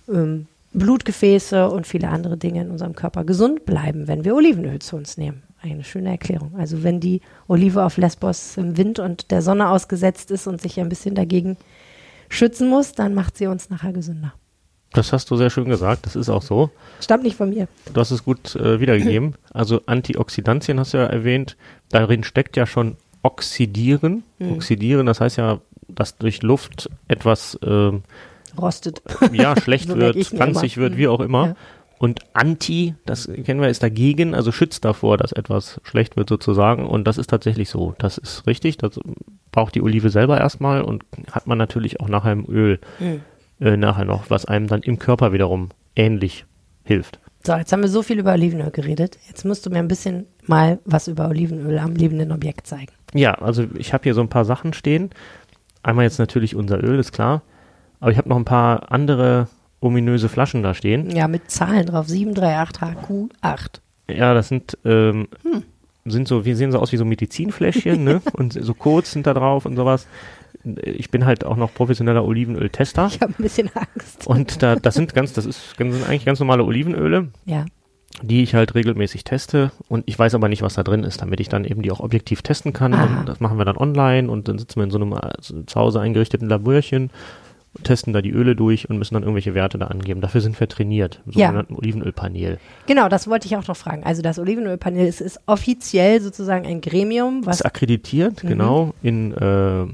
ähm, 0.08 0.46
Blutgefäße 0.72 1.70
und 1.70 1.86
viele 1.86 2.08
andere 2.08 2.36
Dinge 2.36 2.62
in 2.62 2.70
unserem 2.70 2.96
Körper 2.96 3.24
gesund 3.24 3.64
bleiben, 3.64 4.08
wenn 4.08 4.24
wir 4.24 4.34
Olivenöl 4.34 4.80
zu 4.80 4.96
uns 4.96 5.16
nehmen. 5.16 5.42
Eine 5.62 5.84
schöne 5.84 6.10
Erklärung. 6.10 6.56
Also 6.58 6.82
wenn 6.82 7.00
die 7.00 7.22
Olive 7.48 7.84
auf 7.84 7.96
Lesbos 7.96 8.58
im 8.58 8.76
Wind 8.76 8.98
und 8.98 9.30
der 9.30 9.40
Sonne 9.40 9.70
ausgesetzt 9.70 10.30
ist 10.30 10.46
und 10.46 10.60
sich 10.60 10.78
ein 10.78 10.90
bisschen 10.90 11.14
dagegen 11.14 11.56
schützen 12.28 12.68
muss, 12.68 12.92
dann 12.92 13.14
macht 13.14 13.38
sie 13.38 13.46
uns 13.46 13.70
nachher 13.70 13.92
gesünder. 13.92 14.34
Das 14.94 15.12
hast 15.12 15.30
du 15.30 15.36
sehr 15.36 15.50
schön 15.50 15.68
gesagt, 15.68 16.06
das 16.06 16.16
ist 16.16 16.28
auch 16.28 16.42
so. 16.42 16.70
Stammt 17.00 17.24
nicht 17.24 17.36
von 17.36 17.50
mir. 17.50 17.66
Du 17.92 18.00
hast 18.00 18.12
es 18.12 18.24
gut 18.24 18.56
äh, 18.56 18.80
wiedergegeben. 18.80 19.34
Also 19.54 19.82
Antioxidantien 19.86 20.80
hast 20.80 20.94
du 20.94 20.98
ja 20.98 21.06
erwähnt. 21.06 21.56
Darin 21.88 22.24
steckt 22.24 22.56
ja 22.56 22.66
schon 22.66 22.96
Oxidieren. 23.22 24.24
Hm. 24.38 24.54
Oxidieren, 24.54 25.06
das 25.06 25.20
heißt 25.20 25.36
ja, 25.38 25.60
dass 25.86 26.18
durch 26.18 26.42
Luft 26.42 26.90
etwas 27.06 27.54
äh, 27.62 27.92
rostet. 28.58 29.00
Ja, 29.32 29.54
schlecht 29.60 29.88
so 29.88 29.96
wird, 29.96 30.16
ranzig 30.38 30.76
wird, 30.76 30.96
wie 30.96 31.06
auch 31.06 31.20
immer. 31.20 31.46
Ja. 31.46 31.56
Und 31.98 32.20
Anti, 32.32 32.94
das 33.06 33.30
kennen 33.44 33.60
wir, 33.60 33.68
ist 33.68 33.82
dagegen, 33.82 34.34
also 34.34 34.50
schützt 34.50 34.84
davor, 34.84 35.16
dass 35.16 35.30
etwas 35.30 35.80
schlecht 35.84 36.16
wird 36.16 36.28
sozusagen. 36.28 36.86
Und 36.86 37.04
das 37.04 37.16
ist 37.16 37.30
tatsächlich 37.30 37.70
so. 37.70 37.94
Das 37.98 38.18
ist 38.18 38.46
richtig. 38.48 38.76
Das 38.78 38.98
braucht 39.52 39.76
die 39.76 39.82
Olive 39.82 40.10
selber 40.10 40.38
erstmal 40.38 40.82
und 40.82 41.04
hat 41.30 41.46
man 41.46 41.58
natürlich 41.58 42.00
auch 42.00 42.08
nachher 42.08 42.32
im 42.32 42.44
Öl. 42.48 42.80
Hm 42.98 43.20
äh, 43.60 43.76
nachher 43.76 44.04
noch, 44.04 44.30
was 44.30 44.44
einem 44.44 44.66
dann 44.66 44.82
im 44.82 44.98
Körper 44.98 45.32
wiederum 45.32 45.70
ähnlich 45.96 46.46
hilft. 46.84 47.18
So, 47.46 47.54
jetzt 47.54 47.72
haben 47.72 47.82
wir 47.82 47.88
so 47.88 48.02
viel 48.02 48.18
über 48.18 48.32
Olivenöl 48.32 48.70
geredet. 48.70 49.18
Jetzt 49.28 49.44
musst 49.44 49.66
du 49.66 49.70
mir 49.70 49.78
ein 49.78 49.88
bisschen 49.88 50.26
mal 50.46 50.78
was 50.86 51.08
über 51.08 51.28
Olivenöl 51.28 51.78
am 51.78 51.94
lebenden 51.94 52.32
Objekt 52.32 52.66
zeigen. 52.66 52.92
Ja, 53.12 53.34
also 53.34 53.66
ich 53.76 53.92
habe 53.92 54.04
hier 54.04 54.14
so 54.14 54.22
ein 54.22 54.28
paar 54.28 54.46
Sachen 54.46 54.72
stehen. 54.72 55.10
Einmal 55.82 56.04
jetzt 56.04 56.18
natürlich 56.18 56.56
unser 56.56 56.82
Öl, 56.82 56.98
ist 56.98 57.12
klar. 57.12 57.42
Aber 58.00 58.10
ich 58.10 58.18
habe 58.18 58.28
noch 58.28 58.36
ein 58.36 58.46
paar 58.46 58.90
andere 58.90 59.48
ominöse 59.80 60.30
Flaschen 60.30 60.62
da 60.62 60.72
stehen. 60.72 61.10
Ja, 61.10 61.28
mit 61.28 61.50
Zahlen 61.50 61.86
drauf. 61.86 62.06
738HQ8. 62.06 63.80
Ja, 64.08 64.32
das 64.32 64.48
sind, 64.48 64.78
ähm, 64.84 65.28
hm. 65.42 65.62
sind 66.06 66.26
so, 66.26 66.46
wir 66.46 66.56
sehen 66.56 66.72
so 66.72 66.78
aus 66.78 66.92
wie 66.92 66.96
so 66.96 67.04
Medizinfläschchen, 67.04 68.02
ne? 68.02 68.22
Und 68.32 68.54
so 68.54 68.72
Codes 68.72 69.12
sind 69.12 69.26
da 69.26 69.34
drauf 69.34 69.66
und 69.66 69.76
sowas 69.76 70.06
ich 70.82 71.10
bin 71.10 71.24
halt 71.26 71.44
auch 71.44 71.56
noch 71.56 71.72
professioneller 71.72 72.24
Olivenöl-Tester. 72.24 73.06
Ich 73.06 73.20
habe 73.20 73.34
ein 73.38 73.42
bisschen 73.42 73.70
Angst. 73.74 74.26
Und 74.26 74.62
da, 74.62 74.76
das 74.76 74.94
sind 74.94 75.14
ganz, 75.14 75.32
das 75.32 75.46
ist, 75.46 75.76
sind 75.76 75.92
eigentlich 76.08 76.24
ganz 76.24 76.40
normale 76.40 76.64
Olivenöle. 76.64 77.28
Ja. 77.44 77.66
Die 78.22 78.44
ich 78.44 78.54
halt 78.54 78.76
regelmäßig 78.76 79.24
teste 79.24 79.72
und 79.88 80.04
ich 80.06 80.16
weiß 80.16 80.36
aber 80.36 80.48
nicht, 80.48 80.62
was 80.62 80.74
da 80.74 80.84
drin 80.84 81.02
ist, 81.02 81.20
damit 81.20 81.40
ich 81.40 81.48
dann 81.48 81.64
eben 81.64 81.82
die 81.82 81.90
auch 81.90 81.98
objektiv 81.98 82.42
testen 82.42 82.72
kann. 82.72 82.94
Und 82.94 83.28
das 83.28 83.40
machen 83.40 83.58
wir 83.58 83.64
dann 83.64 83.76
online 83.76 84.30
und 84.30 84.46
dann 84.46 84.56
sitzen 84.56 84.76
wir 84.76 84.84
in 84.84 84.90
so 84.90 84.98
einem 84.98 85.14
also 85.14 85.62
zu 85.62 85.80
Hause 85.80 86.00
eingerichteten 86.00 86.48
Laborchen 86.48 87.10
testen 87.82 88.12
da 88.12 88.22
die 88.22 88.30
Öle 88.30 88.54
durch 88.54 88.88
und 88.88 88.98
müssen 88.98 89.14
dann 89.14 89.24
irgendwelche 89.24 89.54
Werte 89.54 89.78
da 89.78 89.86
angeben. 89.86 90.20
Dafür 90.20 90.40
sind 90.40 90.58
wir 90.60 90.68
trainiert, 90.68 91.20
im 91.26 91.32
sogenannten 91.32 91.74
ja. 91.74 91.78
Olivenölpanel. 91.78 92.58
Genau, 92.86 93.08
das 93.08 93.26
wollte 93.28 93.46
ich 93.46 93.56
auch 93.56 93.66
noch 93.66 93.76
fragen. 93.76 94.04
Also 94.04 94.22
das 94.22 94.38
Olivenölpanel 94.38 95.06
ist, 95.06 95.20
ist 95.20 95.40
offiziell 95.46 96.20
sozusagen 96.20 96.66
ein 96.66 96.80
Gremium, 96.80 97.44
was 97.44 97.56
ist 97.56 97.66
akkreditiert, 97.66 98.44
mhm. 98.44 98.48
genau, 98.48 98.94
in 99.02 99.32
äh, 99.32 99.86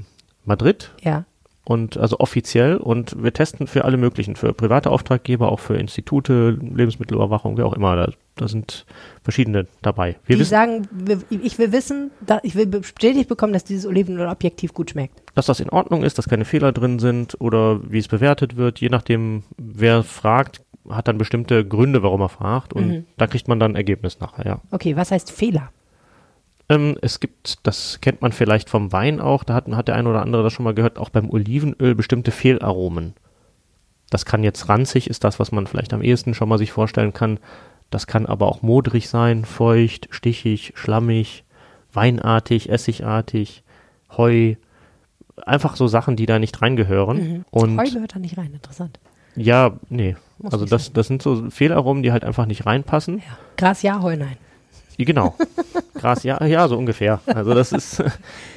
Madrid. 0.45 0.91
Ja. 1.01 1.25
Und 1.63 1.95
also 1.95 2.19
offiziell 2.19 2.77
und 2.77 3.21
wir 3.21 3.33
testen 3.33 3.67
für 3.67 3.85
alle 3.85 3.95
möglichen, 3.95 4.35
für 4.35 4.51
private 4.51 4.89
Auftraggeber, 4.89 5.51
auch 5.51 5.59
für 5.59 5.77
Institute, 5.77 6.57
Lebensmittelüberwachung, 6.59 7.55
wie 7.57 7.61
auch 7.61 7.73
immer. 7.73 7.95
Da, 7.95 8.11
da 8.35 8.47
sind 8.47 8.85
verschiedene 9.23 9.67
dabei. 9.83 10.17
Wir 10.25 10.37
Die 10.37 10.43
sagen, 10.43 10.87
ich 11.29 11.59
will 11.59 11.71
wissen, 11.71 12.09
da, 12.25 12.39
ich 12.41 12.55
will 12.55 12.65
bestätigt 12.65 13.29
bekommen, 13.29 13.53
dass 13.53 13.63
dieses 13.63 13.85
Olivenöl 13.85 14.27
objektiv 14.27 14.73
gut 14.73 14.89
schmeckt. 14.89 15.21
Dass 15.35 15.45
das 15.45 15.59
in 15.59 15.69
Ordnung 15.69 16.03
ist, 16.03 16.17
dass 16.17 16.27
keine 16.27 16.45
Fehler 16.45 16.71
drin 16.71 16.97
sind 16.97 17.39
oder 17.39 17.79
wie 17.91 17.99
es 17.99 18.07
bewertet 18.07 18.57
wird, 18.57 18.79
je 18.81 18.89
nachdem, 18.89 19.43
wer 19.57 20.01
fragt, 20.01 20.61
hat 20.89 21.07
dann 21.07 21.19
bestimmte 21.19 21.63
Gründe, 21.63 22.01
warum 22.01 22.21
er 22.21 22.29
fragt 22.29 22.73
und 22.73 22.87
mhm. 22.87 23.05
da 23.17 23.27
kriegt 23.27 23.47
man 23.47 23.59
dann 23.59 23.73
ein 23.73 23.75
Ergebnis 23.75 24.19
nachher, 24.19 24.45
ja. 24.47 24.61
Okay, 24.71 24.95
was 24.95 25.11
heißt 25.11 25.31
Fehler? 25.31 25.69
Ähm, 26.71 26.97
es 27.01 27.19
gibt, 27.19 27.59
das 27.67 27.99
kennt 27.99 28.21
man 28.21 28.31
vielleicht 28.31 28.69
vom 28.69 28.93
Wein 28.93 29.19
auch, 29.19 29.43
da 29.43 29.55
hat, 29.55 29.67
hat 29.67 29.89
der 29.89 29.95
eine 29.95 30.09
oder 30.09 30.21
andere 30.21 30.41
das 30.41 30.53
schon 30.53 30.63
mal 30.63 30.73
gehört, 30.73 30.97
auch 30.97 31.09
beim 31.09 31.29
Olivenöl 31.29 31.95
bestimmte 31.95 32.31
Fehlaromen. 32.31 33.13
Das 34.09 34.25
kann 34.25 34.41
jetzt 34.41 34.69
ranzig, 34.69 35.09
ist 35.09 35.25
das, 35.25 35.37
was 35.37 35.51
man 35.51 35.67
vielleicht 35.67 35.93
am 35.93 36.01
ehesten 36.01 36.33
schon 36.33 36.47
mal 36.47 36.57
sich 36.57 36.71
vorstellen 36.71 37.11
kann. 37.11 37.39
Das 37.89 38.07
kann 38.07 38.25
aber 38.25 38.47
auch 38.47 38.61
modrig 38.61 39.09
sein, 39.09 39.43
feucht, 39.43 40.07
stichig, 40.11 40.71
schlammig, 40.75 41.43
weinartig, 41.91 42.69
essigartig, 42.69 43.63
Heu. 44.15 44.55
Einfach 45.45 45.75
so 45.75 45.87
Sachen, 45.87 46.15
die 46.15 46.25
da 46.25 46.39
nicht 46.39 46.61
reingehören. 46.61 47.17
Mhm. 47.17 47.45
Und 47.51 47.79
Heu 47.79 47.89
gehört 47.89 48.15
da 48.15 48.19
nicht 48.19 48.37
rein, 48.37 48.53
interessant. 48.53 48.99
Ja, 49.35 49.73
nee. 49.89 50.15
Muss 50.37 50.53
also 50.53 50.65
das, 50.65 50.93
das 50.93 51.07
sind 51.07 51.21
so 51.21 51.49
Fehlaromen, 51.49 52.03
die 52.03 52.11
halt 52.11 52.23
einfach 52.23 52.45
nicht 52.45 52.65
reinpassen. 52.65 53.17
Ja. 53.17 53.37
Gras 53.57 53.81
ja, 53.81 54.01
Heu 54.01 54.15
nein. 54.15 54.37
Genau. 54.97 55.35
Gras, 55.95 56.23
ja, 56.23 56.43
ja, 56.45 56.67
so 56.67 56.77
ungefähr. 56.77 57.19
Also 57.25 57.53
das 57.53 57.71
ist, 57.71 58.03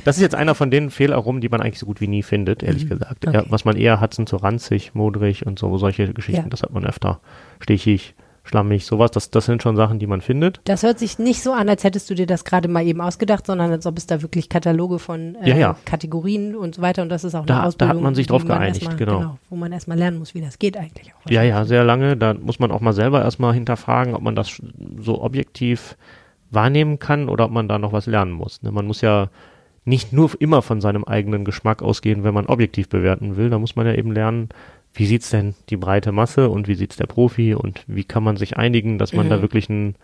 das 0.05 0.17
ist 0.17 0.23
jetzt 0.23 0.35
einer 0.35 0.55
von 0.55 0.71
den 0.71 0.91
Fehlaromen, 0.91 1.41
die 1.41 1.49
man 1.49 1.61
eigentlich 1.61 1.79
so 1.79 1.87
gut 1.87 2.01
wie 2.01 2.09
nie 2.09 2.23
findet, 2.23 2.63
ehrlich 2.63 2.85
mhm. 2.85 2.91
gesagt. 2.91 3.27
Okay. 3.27 3.37
Ja, 3.37 3.45
was 3.49 3.65
man 3.65 3.77
eher 3.77 4.01
hat, 4.01 4.15
sind 4.15 4.29
so 4.29 4.37
ranzig, 4.37 4.95
modrig 4.95 5.47
und 5.47 5.59
so 5.59 5.77
solche 5.79 6.13
Geschichten. 6.13 6.45
Ja. 6.45 6.49
Das 6.49 6.63
hat 6.63 6.73
man 6.73 6.85
öfter. 6.87 7.21
Stichig, 7.61 8.15
schlammig, 8.45 8.87
sowas. 8.87 9.11
Das, 9.11 9.31
das 9.31 9.47
sind 9.47 9.63
schon 9.63 9.77
Sachen, 9.77 9.99
die 9.99 10.07
man 10.07 10.21
findet. 10.21 10.61
Das 10.65 10.83
hört 10.83 10.99
sich 10.99 11.19
nicht 11.19 11.43
so 11.43 11.53
an, 11.53 11.69
als 11.69 11.83
hättest 11.85 12.09
du 12.09 12.15
dir 12.15 12.27
das 12.27 12.45
gerade 12.45 12.69
mal 12.69 12.87
eben 12.87 13.01
ausgedacht, 13.01 13.47
sondern 13.47 13.71
als 13.71 13.87
ob 13.87 13.99
es 13.99 14.07
da 14.07 14.23
wirklich 14.23 14.49
Kataloge 14.49 14.99
von 14.99 15.35
äh, 15.37 15.51
ja, 15.51 15.57
ja. 15.57 15.77
Kategorien 15.85 16.55
und 16.55 16.77
so 16.77 16.83
weiter 16.83 17.03
und 17.03 17.09
das 17.09 17.25
ist 17.25 17.35
auch 17.35 17.47
da, 17.47 17.59
eine 17.59 17.67
Ausbildung. 17.67 17.97
Da 17.97 17.99
hat 17.99 18.03
man 18.03 18.15
sich 18.15 18.27
drauf 18.27 18.45
geeinigt, 18.45 18.83
erstmal, 18.83 18.97
genau. 18.97 19.19
genau. 19.19 19.39
Wo 19.51 19.57
man 19.57 19.73
erstmal 19.73 19.99
lernen 19.99 20.19
muss, 20.19 20.35
wie 20.35 20.41
das 20.41 20.59
geht 20.59 20.77
eigentlich 20.77 21.13
auch. 21.15 21.31
Ja, 21.31 21.43
ja, 21.43 21.65
sehr 21.65 21.85
lange. 21.85 22.17
Da 22.17 22.35
muss 22.35 22.59
man 22.59 22.71
auch 22.71 22.81
mal 22.81 22.93
selber 22.93 23.23
erstmal 23.23 23.55
hinterfragen, 23.55 24.15
ob 24.15 24.23
man 24.23 24.37
das 24.37 24.63
so 25.01 25.23
objektiv 25.23 25.97
wahrnehmen 26.55 26.99
kann 26.99 27.29
oder 27.29 27.47
ob 27.47 27.51
man 27.51 27.69
da 27.69 27.79
noch 27.79 27.93
was 27.93 28.07
lernen 28.07 28.33
muss. 28.33 28.63
Ne? 28.63 28.73
Man 28.73 28.87
muss 28.87 29.01
ja 29.01 29.29
nicht 29.85 30.13
nur 30.13 30.31
immer 30.39 30.63
von 30.63 30.81
seinem 30.81 31.05
eigenen 31.05 31.45
Geschmack 31.45 31.83
ausgehen, 31.83 32.25
wenn 32.25 32.35
man 32.35 32.47
objektiv 32.47 32.89
bewerten 32.89 33.37
will. 33.37 33.51
Da 33.51 33.59
muss 33.59 33.77
man 33.77 33.87
ja 33.87 33.95
eben 33.95 34.13
lernen, 34.13 34.49
wie 34.95 35.07
sieht's 35.07 35.31
denn 35.31 35.55
die 35.69 35.77
breite 35.77 36.13
Masse 36.13 36.49
und 36.49 36.69
wie 36.69 36.75
sieht's 36.75 36.97
der 36.97 37.07
Profi 37.07 37.55
und 37.55 37.85
wie 37.87 38.05
kann 38.05 38.23
man 38.23 38.37
sich 38.37 38.57
einigen, 38.57 38.99
dass 38.99 39.13
man 39.13 39.27
mhm. 39.27 39.31
da 39.31 39.43
wirklich 39.43 39.69
einen 39.69 39.97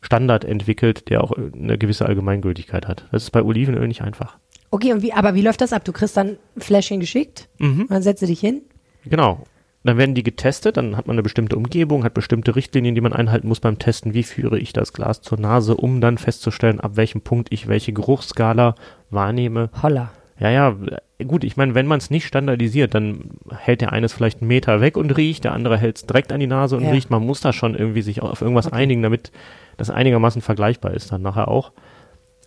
Standard 0.00 0.44
entwickelt, 0.44 1.10
der 1.10 1.22
auch 1.22 1.32
eine 1.32 1.78
gewisse 1.78 2.06
Allgemeingültigkeit 2.06 2.86
hat. 2.86 3.06
Das 3.10 3.24
ist 3.24 3.30
bei 3.30 3.42
Olivenöl 3.42 3.88
nicht 3.88 4.02
einfach. 4.02 4.38
Okay, 4.70 4.92
und 4.92 5.02
wie, 5.02 5.12
aber 5.12 5.34
wie 5.34 5.42
läuft 5.42 5.60
das 5.60 5.72
ab? 5.72 5.84
Du 5.84 5.92
kriegst 5.92 6.16
dann 6.16 6.38
ein 6.56 6.60
Fläschchen 6.60 7.00
geschickt, 7.00 7.48
mhm. 7.58 7.86
dann 7.88 8.02
setzt 8.02 8.22
du 8.22 8.26
dich 8.26 8.40
hin. 8.40 8.62
Genau. 9.04 9.44
Dann 9.86 9.98
werden 9.98 10.14
die 10.14 10.22
getestet, 10.22 10.76
dann 10.76 10.96
hat 10.96 11.06
man 11.06 11.14
eine 11.14 11.22
bestimmte 11.22 11.56
Umgebung, 11.56 12.04
hat 12.04 12.14
bestimmte 12.14 12.56
Richtlinien, 12.56 12.94
die 12.94 13.00
man 13.00 13.12
einhalten 13.12 13.48
muss 13.48 13.60
beim 13.60 13.78
Testen. 13.78 14.14
Wie 14.14 14.24
führe 14.24 14.58
ich 14.58 14.72
das 14.72 14.92
Glas 14.92 15.22
zur 15.22 15.38
Nase, 15.38 15.76
um 15.76 16.00
dann 16.00 16.18
festzustellen, 16.18 16.80
ab 16.80 16.92
welchem 16.96 17.20
Punkt 17.20 17.52
ich 17.52 17.68
welche 17.68 17.92
Geruchsskala 17.92 18.74
wahrnehme. 19.10 19.70
Holla. 19.82 20.10
Ja, 20.38 20.50
ja, 20.50 20.76
gut, 21.24 21.44
ich 21.44 21.56
meine, 21.56 21.74
wenn 21.74 21.86
man 21.86 21.98
es 21.98 22.10
nicht 22.10 22.26
standardisiert, 22.26 22.94
dann 22.94 23.30
hält 23.56 23.80
der 23.80 23.92
eines 23.92 24.12
vielleicht 24.12 24.42
einen 24.42 24.48
Meter 24.48 24.80
weg 24.80 24.96
und 24.96 25.16
riecht, 25.16 25.44
der 25.44 25.52
andere 25.52 25.78
hält 25.78 25.96
es 25.96 26.06
direkt 26.06 26.32
an 26.32 26.40
die 26.40 26.46
Nase 26.46 26.76
und 26.76 26.84
ja. 26.84 26.90
riecht. 26.90 27.10
Man 27.10 27.24
muss 27.24 27.40
da 27.40 27.52
schon 27.52 27.74
irgendwie 27.74 28.02
sich 28.02 28.20
auf 28.20 28.42
irgendwas 28.42 28.66
okay. 28.66 28.76
einigen, 28.76 29.02
damit 29.02 29.30
das 29.76 29.88
einigermaßen 29.88 30.42
vergleichbar 30.42 30.92
ist 30.92 31.12
dann 31.12 31.22
nachher 31.22 31.48
auch 31.48 31.72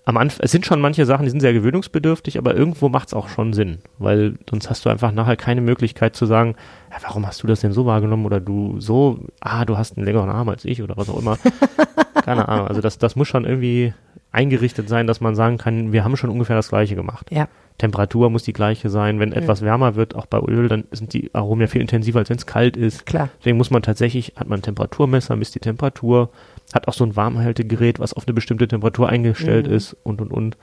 am 0.09 0.17
Anfang, 0.17 0.43
es 0.43 0.51
sind 0.51 0.65
schon 0.65 0.81
manche 0.81 1.05
Sachen, 1.05 1.25
die 1.25 1.29
sind 1.29 1.39
sehr 1.39 1.53
gewöhnungsbedürftig, 1.53 2.39
aber 2.39 2.55
irgendwo 2.55 2.89
macht 2.89 3.09
es 3.09 3.13
auch 3.13 3.29
schon 3.29 3.53
Sinn, 3.53 3.77
weil 3.99 4.33
sonst 4.49 4.69
hast 4.69 4.83
du 4.83 4.89
einfach 4.89 5.11
nachher 5.11 5.35
keine 5.35 5.61
Möglichkeit 5.61 6.15
zu 6.15 6.25
sagen, 6.25 6.55
ja, 6.91 6.97
warum 7.03 7.25
hast 7.27 7.43
du 7.43 7.47
das 7.47 7.61
denn 7.61 7.71
so 7.71 7.85
wahrgenommen 7.85 8.25
oder 8.25 8.39
du 8.39 8.79
so, 8.79 9.19
ah, 9.41 9.65
du 9.65 9.77
hast 9.77 9.97
einen 9.97 10.05
längeren 10.05 10.29
Arm 10.29 10.49
als 10.49 10.65
ich 10.65 10.81
oder 10.81 10.97
was 10.97 11.09
auch 11.09 11.19
immer. 11.19 11.37
keine 12.23 12.47
Ahnung. 12.47 12.67
Also 12.67 12.81
das, 12.81 12.97
das 12.97 13.15
muss 13.15 13.27
schon 13.27 13.45
irgendwie 13.45 13.93
eingerichtet 14.31 14.89
sein, 14.89 15.07
dass 15.07 15.21
man 15.21 15.35
sagen 15.35 15.57
kann, 15.57 15.91
wir 15.91 16.03
haben 16.03 16.15
schon 16.17 16.29
ungefähr 16.29 16.55
das 16.55 16.69
Gleiche 16.69 16.95
gemacht. 16.95 17.27
Ja. 17.31 17.47
Temperatur 17.77 18.29
muss 18.29 18.43
die 18.43 18.53
gleiche 18.53 18.89
sein. 18.89 19.19
Wenn 19.19 19.29
mhm. 19.29 19.35
etwas 19.35 19.61
wärmer 19.61 19.95
wird, 19.95 20.15
auch 20.15 20.25
bei 20.25 20.39
Öl, 20.39 20.67
dann 20.67 20.83
sind 20.91 21.13
die 21.13 21.33
Aromen 21.33 21.61
ja 21.61 21.67
viel 21.67 21.81
intensiver, 21.81 22.19
als 22.19 22.29
wenn 22.29 22.37
es 22.37 22.45
kalt 22.45 22.77
ist. 22.77 23.05
Klar. 23.05 23.29
Deswegen 23.39 23.57
muss 23.57 23.71
man 23.71 23.81
tatsächlich, 23.81 24.33
hat 24.35 24.47
man 24.47 24.59
ein 24.59 24.63
Temperaturmesser, 24.63 25.35
misst 25.35 25.55
die 25.55 25.59
Temperatur, 25.59 26.29
hat 26.73 26.87
auch 26.87 26.93
so 26.93 27.03
ein 27.05 27.15
Warmhaltegerät, 27.15 27.99
was 27.99 28.13
auf 28.13 28.27
eine 28.27 28.33
bestimmte 28.33 28.67
Temperatur 28.67 29.09
eingestellt 29.09 29.67
Mhm. 29.67 29.73
ist 29.73 29.95
und 30.03 30.21
und 30.21 30.31
und. 30.31 30.57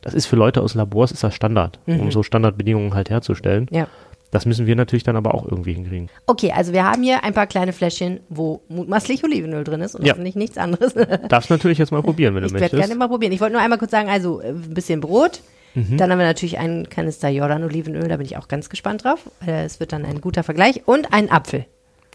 Das 0.00 0.14
ist 0.14 0.26
für 0.26 0.36
Leute 0.36 0.62
aus 0.62 0.74
Labors 0.74 1.12
ist 1.12 1.22
das 1.22 1.34
Standard, 1.34 1.78
um 1.86 2.06
Mhm. 2.06 2.10
so 2.10 2.22
Standardbedingungen 2.22 2.94
halt 2.94 3.10
herzustellen. 3.10 3.66
Ja. 3.70 3.86
Das 4.32 4.46
müssen 4.46 4.66
wir 4.66 4.76
natürlich 4.76 5.02
dann 5.02 5.16
aber 5.16 5.34
auch 5.34 5.44
irgendwie 5.44 5.72
hinkriegen. 5.72 6.08
Okay, 6.26 6.52
also 6.52 6.72
wir 6.72 6.84
haben 6.84 7.02
hier 7.02 7.24
ein 7.24 7.34
paar 7.34 7.46
kleine 7.48 7.72
Fläschchen, 7.72 8.20
wo 8.28 8.62
mutmaßlich 8.68 9.24
Olivenöl 9.24 9.64
drin 9.64 9.80
ist 9.80 9.94
und 9.96 10.06
Ja. 10.06 10.12
hoffentlich 10.12 10.36
nichts 10.36 10.56
anderes. 10.56 10.94
Darfst 11.28 11.50
natürlich 11.50 11.78
jetzt 11.78 11.90
mal 11.90 12.02
probieren, 12.02 12.34
wenn 12.34 12.42
du 12.42 12.46
Ich 12.46 12.52
werde 12.52 12.64
möchtest. 12.76 12.82
gerne 12.82 12.94
mal 12.98 13.08
probieren. 13.08 13.32
Ich 13.32 13.40
wollte 13.40 13.54
nur 13.54 13.62
einmal 13.62 13.78
kurz 13.78 13.90
sagen, 13.90 14.08
also 14.08 14.40
äh, 14.40 14.50
ein 14.50 14.74
bisschen 14.74 15.00
Brot. 15.00 15.40
Mhm. 15.74 15.96
Dann 15.96 16.10
haben 16.12 16.18
wir 16.18 16.26
natürlich 16.26 16.58
einen 16.58 16.88
Kanister 16.88 17.28
Jordan-Olivenöl, 17.28 18.08
da 18.08 18.16
bin 18.16 18.26
ich 18.26 18.36
auch 18.36 18.48
ganz 18.48 18.68
gespannt 18.68 19.04
drauf. 19.04 19.28
Es 19.46 19.78
wird 19.80 19.92
dann 19.92 20.04
ein 20.04 20.20
guter 20.20 20.42
Vergleich. 20.42 20.82
Und 20.86 21.12
einen 21.12 21.30
Apfel, 21.30 21.64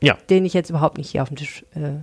ja. 0.01 0.17
den 0.30 0.45
ich 0.45 0.54
jetzt 0.54 0.69
überhaupt 0.69 0.97
nicht 0.97 1.10
hier 1.10 1.21
auf 1.21 1.30
dem 1.30 1.38
Tisch 1.38 1.65
äh, 1.75 1.99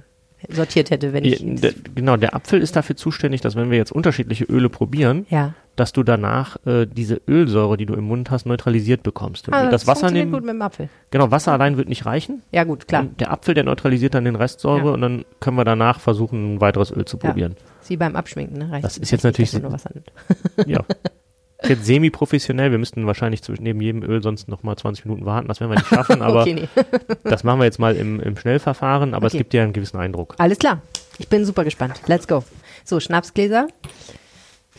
sortiert 0.49 0.91
hätte, 0.91 1.13
wenn 1.13 1.25
ich. 1.25 1.41
Ja, 1.41 1.55
der, 1.55 1.73
genau, 1.95 2.17
der 2.17 2.35
Apfel 2.35 2.61
ist 2.61 2.77
dafür 2.77 2.97
zuständig, 2.97 3.41
dass 3.41 3.57
wenn 3.57 3.71
wir 3.71 3.79
jetzt 3.79 3.93
unterschiedliche 3.93 4.45
Öle 4.45 4.69
probieren, 4.69 5.27
ja. 5.31 5.55
dass 5.77 5.93
du 5.93 6.03
danach 6.03 6.57
äh, 6.67 6.87
diese 6.87 7.21
Ölsäure, 7.29 7.77
die 7.77 7.87
du 7.87 7.95
im 7.95 8.05
Mund 8.05 8.31
hast, 8.31 8.47
neutralisiert 8.47 9.03
bekommst. 9.03 9.49
Ah, 9.53 9.71
das 9.71 9.87
Wasser 9.87 10.01
funktioniert 10.01 10.25
nehmen, 10.27 10.33
gut 10.33 10.43
mit 10.45 10.55
dem 10.55 10.63
Apfel. 10.63 10.89
genau, 11.11 11.31
Wasser 11.31 11.53
allein 11.53 11.77
wird 11.77 11.89
nicht 11.89 12.07
reichen. 12.07 12.43
Ja, 12.53 12.65
gut, 12.65 12.89
klar. 12.89 13.03
Und 13.03 13.21
der 13.21 13.31
Apfel, 13.33 13.55
der 13.55 13.65
neutralisiert 13.65 14.15
dann 14.15 14.25
den 14.25 14.37
Restsäure 14.37 14.87
Ja. 14.89 14.91
und 14.93 15.01
dann 15.01 15.25
können 15.41 15.57
wir 15.57 15.65
danach 15.65 16.01
versuchen, 16.01 16.55
ein 16.57 16.61
weiteres 16.61 16.91
Öl 16.91 17.05
zu 17.05 17.19
Ja. 17.23 17.29
probieren. 17.29 17.57
Ist 17.81 17.91
wie 17.91 17.97
beim 17.97 18.17
Abschminken, 18.17 18.59
ne? 18.59 18.71
Reicht 18.71 18.85
Das 18.85 18.97
ist 18.99 19.11
jetzt 19.11 19.25
natürlich- 19.25 19.51
dass 19.53 19.63
man 19.63 19.71
nur 19.71 19.73
Wasser 19.73 19.91
nimmt. 19.95 20.69
Ja. 20.69 20.81
Ist 21.63 21.69
jetzt 21.69 21.85
semi-professionell. 21.87 22.71
Wir 22.71 22.79
müssten 22.79 23.07
wahrscheinlich 23.07 23.43
zwischen 23.43 23.63
neben 23.63 23.81
jedem 23.81 24.03
Öl 24.03 24.23
sonst 24.23 24.49
noch 24.49 24.63
mal 24.63 24.77
20 24.77 25.05
Minuten 25.05 25.25
warten. 25.27 25.49
Das 25.49 25.61
werden 25.61 25.71
wir 25.71 25.77
nicht 25.79 25.89
schaffen, 25.89 26.23
aber 26.23 26.43
okay, 26.43 26.55
nee. 26.55 26.69
das 27.25 27.45
machen 27.45 27.61
wir 27.61 27.65
jetzt 27.65 27.79
mal 27.79 27.95
im, 27.97 28.21
im 28.21 28.37
Schnellverfahren. 28.37 29.15
Aber 29.15 29.27
Okay. 29.27 29.37
es 29.37 29.39
gibt 29.39 29.55
ja 29.55 29.63
einen 29.63 29.73
gewissen 29.73 29.99
Eindruck. 29.99 30.35
Alles 30.39 30.59
klar. 30.59 30.83
Ich 31.19 31.29
bin 31.29 31.45
super 31.45 31.65
gespannt. 31.65 32.01
Let's 32.07 32.27
go. 32.27 32.43
So, 32.85 32.99
Schnapsgläser. 33.01 33.69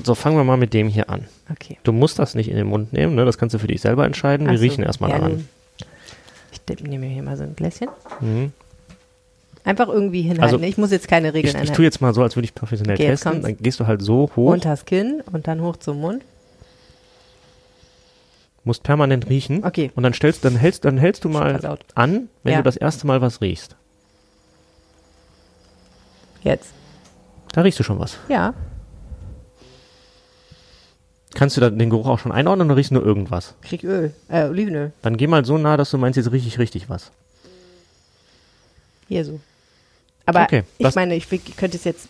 So, 0.03 0.15
fangen 0.15 0.35
wir 0.37 0.43
mal 0.43 0.57
mit 0.57 0.73
dem 0.73 0.87
hier 0.89 1.09
an. 1.09 1.27
Okay. 1.51 1.77
Du 1.83 1.91
musst 1.93 2.17
das 2.19 2.33
nicht 2.35 2.49
in 2.49 2.55
den 2.57 2.67
Mund 2.67 2.93
nehmen, 2.93 3.15
ne? 3.15 3.25
das 3.25 3.37
kannst 3.37 3.53
du 3.53 3.59
für 3.59 3.67
dich 3.67 3.79
selber 3.81 4.05
entscheiden. 4.05 4.49
Wir 4.49 4.57
so. 4.57 4.63
riechen 4.63 4.83
erstmal 4.83 5.11
Ja, 5.11 5.19
daran. 5.19 5.47
Ich 6.69 6.81
nehme 6.83 7.05
mir 7.05 7.13
hier 7.13 7.23
mal 7.23 7.37
so 7.37 7.43
ein 7.43 7.55
Gläschen. 7.55 7.89
Mhm. 8.21 8.51
Einfach 9.65 9.87
irgendwie 9.87 10.23
hinhalten. 10.23 10.43
Also, 10.43 10.59
ich 10.59 10.77
muss 10.77 10.91
jetzt 10.91 11.07
keine 11.07 11.29
Ich, 11.29 11.33
Regeln 11.35 11.49
ich 11.49 11.53
tue 11.53 11.61
einhalten. 11.61 11.83
jetzt 11.83 12.01
mal 12.01 12.13
so, 12.13 12.21
als 12.23 12.35
würde 12.35 12.45
ich 12.45 12.55
professionell 12.55 12.95
Okay, 12.95 13.07
testen. 13.07 13.41
Dann 13.41 13.57
gehst 13.57 13.79
du 13.79 13.87
halt 13.87 14.01
so 14.01 14.29
hoch, 14.35 14.51
Unters 14.53 14.83
Kinn 14.85 15.21
und 15.31 15.47
dann 15.47 15.61
hoch 15.61 15.77
zum 15.77 16.01
Mund. 16.01 16.21
Musst 18.63 18.83
permanent 18.83 19.29
riechen. 19.29 19.63
Okay. 19.65 19.91
Und 19.95 20.03
dann 20.03 20.13
stellst, 20.13 20.45
dann 20.45 20.55
hältst, 20.55 20.85
dann 20.85 20.97
hältst 20.97 21.23
du 21.25 21.29
mal 21.29 21.77
an, 21.95 22.29
wenn 22.43 22.51
Ja. 22.53 22.57
du 22.59 22.63
das 22.63 22.77
erste 22.77 23.05
Mal 23.07 23.21
was 23.21 23.41
riechst. 23.41 23.75
Jetzt. 26.43 26.73
Da 27.53 27.61
riechst 27.61 27.79
du 27.79 27.83
schon 27.83 27.99
was. 27.99 28.17
Ja. 28.29 28.53
Kannst 31.35 31.57
du 31.57 31.61
da 31.61 31.69
den 31.69 31.89
Geruch 31.89 32.07
auch 32.07 32.19
schon 32.19 32.31
einordnen 32.31 32.67
oder 32.67 32.77
riechst 32.77 32.91
du 32.91 32.95
nur 32.95 33.05
irgendwas? 33.05 33.55
Krieg 33.61 33.83
Öl. 33.83 34.13
Äh, 34.29 34.45
Olivenöl. 34.45 34.93
Dann 35.01 35.17
geh 35.17 35.27
mal 35.27 35.43
so 35.45 35.57
nah, 35.57 35.77
dass 35.77 35.89
du 35.89 35.97
meinst, 35.97 36.17
jetzt 36.17 36.31
riech 36.31 36.45
ich 36.45 36.59
richtig 36.59 36.89
was. 36.89 37.11
Hier 39.07 39.25
so. 39.25 39.39
Aber 40.25 40.43
Okay, 40.43 40.63
ich 40.77 40.83
das- 40.85 40.95
meine, 40.95 41.15
ich 41.15 41.27
könnte 41.57 41.77
es 41.77 41.83
jetzt. 41.83 42.07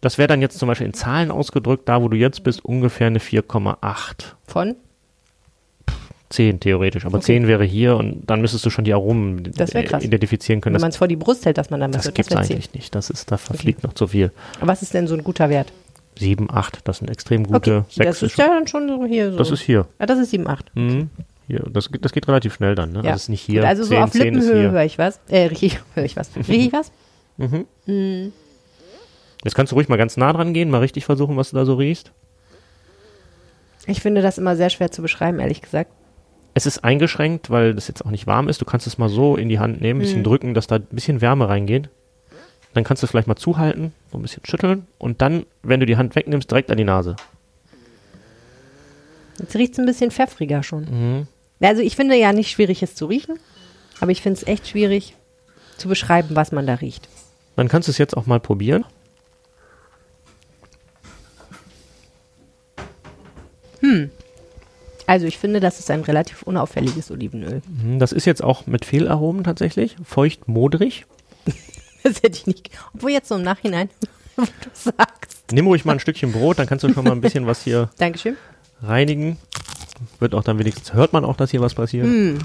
Das 0.00 0.18
wäre 0.18 0.28
dann 0.28 0.40
jetzt 0.40 0.58
zum 0.58 0.68
Beispiel 0.68 0.86
in 0.86 0.94
Zahlen 0.94 1.30
ausgedrückt, 1.30 1.88
da 1.88 2.00
wo 2.00 2.08
du 2.08 2.16
jetzt 2.16 2.44
bist, 2.44 2.64
ungefähr 2.64 3.08
eine 3.08 3.18
4,8. 3.18 4.36
Von? 4.46 4.76
10 6.30 6.60
theoretisch. 6.60 7.06
Aber 7.06 7.18
Okay. 7.18 7.26
10 7.26 7.46
wäre 7.48 7.64
hier 7.64 7.96
und 7.96 8.22
dann 8.28 8.40
müsstest 8.40 8.64
du 8.66 8.70
schon 8.70 8.84
die 8.84 8.92
Aromen 8.92 9.50
Das 9.56 9.70
identifizieren 9.74 10.60
können. 10.60 10.74
Wenn 10.74 10.80
man 10.82 10.90
Das, 10.90 10.96
es 10.96 10.98
vor 10.98 11.08
die 11.08 11.16
Brust 11.16 11.46
hält, 11.46 11.56
dass 11.58 11.70
man 11.70 11.80
dann 11.80 11.94
was 11.94 12.04
das 12.04 12.14
gibt's 12.14 12.30
wär 12.34 12.42
zehn. 12.42 12.56
eigentlich 12.56 12.74
nicht. 12.74 12.94
Das 12.94 13.08
ist, 13.10 13.30
da 13.32 13.36
verfliegt 13.38 13.82
noch 13.82 13.94
zu 13.94 14.06
viel. 14.08 14.30
Aber 14.58 14.68
was 14.68 14.82
ist 14.82 14.92
denn 14.94 15.06
so 15.06 15.14
ein 15.14 15.24
guter 15.24 15.48
Wert? 15.48 15.72
7, 16.18 16.48
8, 16.50 16.80
das 16.84 16.98
sind 16.98 17.08
extrem 17.10 17.44
gute. 17.44 17.76
Okay, 17.78 17.84
6 17.90 18.06
das 18.06 18.22
ist 18.24 18.38
ja 18.38 18.48
dann 18.48 18.66
schon 18.66 18.88
so 18.88 19.04
hier 19.06 19.30
so. 19.32 19.38
das 19.38 19.50
ist 19.50 19.60
hier. 19.62 19.86
ah, 19.98 20.06
das 20.06 20.18
ist 20.18 20.30
7, 20.30 20.46
8. 20.48 20.74
Mhm. 20.74 21.10
hier 21.46 21.60
das, 21.70 21.90
geht- 21.92 22.04
das 22.04 22.12
geht 22.12 22.26
relativ 22.28 22.54
schnell 22.54 22.74
dann. 22.74 22.90
Ne? 22.92 22.98
Ja. 23.04 23.04
Also 23.12 23.16
es 23.16 23.22
ist 23.22 23.28
nicht 23.30 23.42
hier. 23.42 23.60
Gut, 23.60 23.68
also 23.68 23.84
so 23.84 23.90
10, 23.90 24.02
auf 24.02 24.10
10 24.10 24.34
ist 24.34 24.44
Lippenhöhe 24.46 24.70
höre 24.72 24.84
ich 24.84 24.98
was. 24.98 25.20
Äh, 25.28 25.46
riech 25.46 25.62
ich, 25.62 25.78
höre 25.94 26.04
ich 26.04 26.16
was. 26.16 26.30
Riech 26.36 26.66
ich 26.66 26.72
was? 26.72 26.90
Mhm. 27.36 27.64
Hm. 27.86 28.32
Jetzt 29.44 29.54
kannst 29.54 29.70
du 29.70 29.76
ruhig 29.76 29.88
mal 29.88 29.96
ganz 29.96 30.16
nah 30.16 30.32
dran 30.32 30.52
gehen, 30.52 30.68
mal 30.70 30.78
richtig 30.80 31.04
versuchen, 31.04 31.36
was 31.36 31.50
du 31.50 31.56
da 31.56 31.64
so 31.64 31.74
riechst. 31.74 32.10
Ich 33.86 34.00
finde 34.02 34.20
das 34.20 34.36
immer 34.38 34.56
sehr 34.56 34.68
schwer 34.70 34.90
zu 34.90 35.00
beschreiben, 35.02 35.38
ehrlich 35.38 35.62
gesagt. 35.62 35.92
Es 36.58 36.66
ist 36.66 36.82
eingeschränkt, 36.82 37.50
weil 37.50 37.72
das 37.72 37.86
jetzt 37.86 38.04
auch 38.04 38.10
nicht 38.10 38.26
warm 38.26 38.48
ist. 38.48 38.60
Du 38.60 38.64
kannst 38.64 38.88
es 38.88 38.98
mal 38.98 39.08
so 39.08 39.36
in 39.36 39.48
die 39.48 39.60
Hand 39.60 39.80
nehmen, 39.80 40.00
ein 40.00 40.02
bisschen 40.02 40.18
Mhm. 40.22 40.24
drücken, 40.24 40.54
dass 40.54 40.66
da 40.66 40.74
ein 40.74 40.86
bisschen 40.90 41.20
Wärme 41.20 41.48
reingeht. 41.48 41.88
Dann 42.74 42.82
kannst 42.82 43.00
du 43.00 43.06
es 43.06 43.12
vielleicht 43.12 43.28
mal 43.28 43.36
zuhalten, 43.36 43.92
so 44.10 44.18
ein 44.18 44.22
bisschen 44.22 44.44
schütteln 44.44 44.88
und 44.98 45.22
dann, 45.22 45.46
wenn 45.62 45.78
du 45.78 45.86
die 45.86 45.96
Hand 45.96 46.16
wegnimmst, 46.16 46.50
direkt 46.50 46.72
an 46.72 46.76
die 46.76 46.82
Nase. 46.82 47.14
Jetzt 49.38 49.54
riecht 49.54 49.74
es 49.74 49.78
ein 49.78 49.86
bisschen 49.86 50.10
pfeffriger 50.10 50.64
schon. 50.64 50.86
Mhm. 50.90 51.26
Also 51.60 51.80
ich 51.80 51.94
finde 51.94 52.16
ja 52.16 52.32
nicht 52.32 52.50
schwierig, 52.50 52.82
es 52.82 52.96
zu 52.96 53.06
riechen, 53.06 53.38
aber 54.00 54.10
ich 54.10 54.20
finde 54.20 54.38
es 54.40 54.46
echt 54.48 54.66
schwierig 54.66 55.14
zu 55.76 55.86
beschreiben, 55.86 56.30
was 56.34 56.50
man 56.50 56.66
da 56.66 56.74
riecht. 56.74 57.08
Dann 57.54 57.68
kannst 57.68 57.86
du 57.86 57.92
es 57.92 57.98
jetzt 57.98 58.16
auch 58.16 58.26
mal 58.26 58.40
probieren. 58.40 58.84
Also 65.08 65.26
ich 65.26 65.38
finde, 65.38 65.58
das 65.60 65.78
ist 65.78 65.90
ein 65.90 66.02
relativ 66.02 66.42
unauffälliges 66.42 67.10
Olivenöl. 67.10 67.62
Mhm, 67.66 67.98
Das 67.98 68.12
ist 68.12 68.26
jetzt 68.26 68.44
auch 68.44 68.66
mit 68.66 68.84
Fehlaromen 68.84 69.42
tatsächlich. 69.42 69.96
Feucht, 70.04 70.46
modrig. 70.48 71.06
Das 72.04 72.22
hätte 72.22 72.36
ich 72.38 72.46
nicht. 72.46 72.70
Obwohl 72.94 73.10
jetzt 73.10 73.28
so 73.28 73.34
im 73.34 73.42
Nachhinein, 73.42 73.88
wo 74.36 74.42
du 74.44 74.50
sagst. 74.72 75.50
Nimm 75.50 75.66
ruhig 75.66 75.84
mal 75.84 75.94
ein 75.94 76.00
Stückchen 76.00 76.30
Brot, 76.30 76.58
dann 76.58 76.66
kannst 76.68 76.84
du 76.84 76.92
schon 76.92 77.02
mal 77.04 77.10
ein 77.12 77.20
bisschen 77.20 77.46
was 77.46 77.64
hier 77.64 77.90
Dankeschön. 77.98 78.36
reinigen. 78.82 79.36
Wird 80.20 80.32
auch 80.34 80.44
dann 80.44 80.58
wenigstens, 80.60 80.92
hört 80.92 81.12
man 81.12 81.24
auch, 81.24 81.36
dass 81.36 81.50
hier 81.50 81.60
was 81.60 81.74
passiert. 81.74 82.06
Hm. 82.06 82.38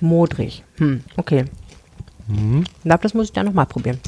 Modrig. 0.00 0.64
Hm, 0.78 1.04
okay. 1.16 1.44
Mhm. 2.26 2.64
Ich 2.78 2.82
glaube, 2.84 3.02
das 3.02 3.12
muss 3.14 3.26
ich 3.26 3.32
dann 3.32 3.46
nochmal 3.46 3.66
probieren. 3.66 4.00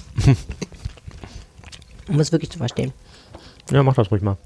um 2.09 2.19
es 2.19 2.33
wirklich 2.33 2.51
zu 2.51 2.59
verstehen. 2.59 2.93
Ja, 3.71 3.83
mach 3.83 3.95
das 3.95 4.11
ruhig 4.11 4.23
mal. 4.23 4.37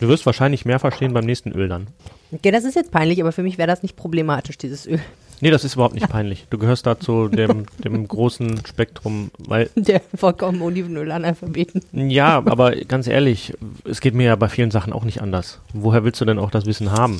Du 0.00 0.08
wirst 0.08 0.26
wahrscheinlich 0.26 0.64
mehr 0.64 0.78
verstehen 0.78 1.12
beim 1.12 1.24
nächsten 1.24 1.52
Öl 1.52 1.68
dann. 1.68 1.88
Okay, 2.30 2.50
das 2.50 2.64
ist 2.64 2.76
jetzt 2.76 2.90
peinlich, 2.92 3.20
aber 3.20 3.32
für 3.32 3.42
mich 3.42 3.58
wäre 3.58 3.66
das 3.68 3.82
nicht 3.82 3.96
problematisch, 3.96 4.58
dieses 4.58 4.86
Öl. 4.86 5.00
Nee, 5.40 5.50
das 5.50 5.64
ist 5.64 5.74
überhaupt 5.74 5.94
nicht 5.94 6.08
peinlich. 6.08 6.46
Du 6.50 6.58
gehörst 6.58 6.84
da 6.86 6.98
zu 6.98 7.28
dem, 7.28 7.66
dem 7.84 8.06
großen 8.08 8.64
Spektrum, 8.66 9.30
weil, 9.38 9.70
Der 9.76 10.00
vollkommen 10.16 10.60
Olivenöl-Analphabeten. 10.62 11.82
ja, 12.10 12.38
aber 12.44 12.72
ganz 12.76 13.06
ehrlich, 13.06 13.54
es 13.84 14.00
geht 14.00 14.14
mir 14.14 14.24
ja 14.26 14.36
bei 14.36 14.48
vielen 14.48 14.70
Sachen 14.70 14.92
auch 14.92 15.04
nicht 15.04 15.20
anders. 15.22 15.60
Woher 15.72 16.04
willst 16.04 16.20
du 16.20 16.24
denn 16.24 16.38
auch 16.38 16.50
das 16.50 16.66
Wissen 16.66 16.90
haben? 16.92 17.18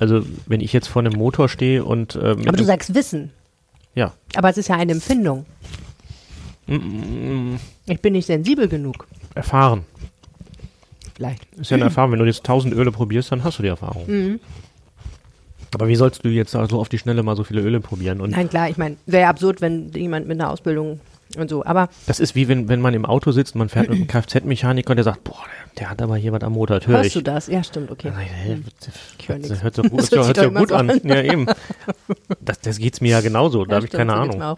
Also, 0.00 0.24
wenn 0.46 0.60
ich 0.60 0.72
jetzt 0.72 0.88
vor 0.88 1.00
einem 1.00 1.12
Motor 1.16 1.48
stehe 1.48 1.84
und, 1.84 2.16
äh, 2.16 2.30
Aber 2.46 2.56
du 2.56 2.64
sagst 2.64 2.94
Wissen. 2.96 3.30
ja, 3.94 4.12
Aber 4.34 4.50
es 4.50 4.56
ist 4.58 4.68
ja 4.68 4.74
eine 4.76 4.90
Empfindung. 4.92 5.46
mm, 6.66 7.54
Ich 7.86 8.00
bin 8.00 8.12
nicht 8.14 8.26
sensibel 8.26 8.66
genug. 8.68 9.06
erfahren. 9.36 9.84
Vielleicht. 11.22 11.54
Ist 11.54 11.70
ja 11.70 11.76
eine 11.76 11.84
Erfahrung. 11.84 12.12
Wenn 12.12 12.18
du 12.18 12.24
jetzt 12.24 12.44
tausend 12.44 12.74
Öle 12.74 12.90
probierst, 12.90 13.30
dann 13.30 13.44
hast 13.44 13.58
du 13.58 13.62
die 13.62 13.68
Erfahrung. 13.68 14.04
Mhm. 14.06 14.40
Aber 15.74 15.88
wie 15.88 15.96
sollst 15.96 16.24
du 16.24 16.28
jetzt 16.28 16.54
da 16.54 16.66
so 16.68 16.80
auf 16.80 16.88
die 16.88 16.98
Schnelle 16.98 17.22
mal 17.22 17.36
so 17.36 17.44
viele 17.44 17.62
Öle 17.62 17.80
probieren? 17.80 18.20
Und 18.20 18.30
Nein, 18.32 18.48
klar, 18.50 18.68
ich 18.68 18.76
meine, 18.76 18.96
wäre 19.06 19.22
ja 19.22 19.28
absurd, 19.30 19.60
wenn 19.60 19.90
jemand 19.92 20.26
mit 20.26 20.38
einer 20.40 20.50
Ausbildung 20.50 21.00
und 21.36 21.48
so. 21.48 21.64
Aber 21.64 21.88
das 22.06 22.20
ist 22.20 22.34
wie 22.34 22.48
wenn, 22.48 22.68
wenn 22.68 22.80
man 22.80 22.92
im 22.92 23.06
Auto 23.06 23.30
sitzt 23.30 23.54
und 23.54 23.60
man 23.60 23.68
fährt 23.68 23.88
mit 23.88 23.98
einem 23.98 24.06
Kfz-Mechaniker 24.08 24.90
und 24.90 24.96
der 24.96 25.04
sagt, 25.04 25.24
boah, 25.24 25.38
der, 25.46 25.78
der 25.78 25.90
hat 25.90 26.02
aber 26.02 26.16
hier 26.16 26.32
was 26.32 26.42
am 26.42 26.52
Motor, 26.52 26.80
das 26.80 26.88
höre 26.88 26.96
hörst 26.96 27.06
ich. 27.06 27.14
du 27.14 27.22
das? 27.22 27.46
Ja, 27.46 27.62
stimmt, 27.64 27.90
okay. 27.90 28.12
Ich, 29.18 29.48
das 29.48 29.62
hört 29.62 29.76
sich 29.76 29.88
gut, 29.88 30.12
doch 30.12 30.54
gut 30.54 30.72
an. 30.72 31.00
Ja, 31.04 31.22
eben. 31.22 31.46
Das, 32.40 32.58
das 32.60 32.78
geht's 32.78 33.00
mir 33.00 33.10
ja 33.10 33.20
genauso, 33.20 33.64
da 33.64 33.70
Ja, 33.70 33.76
habe 33.76 33.86
ich 33.86 33.92
keine 33.92 34.14
Ahnung. 34.14 34.56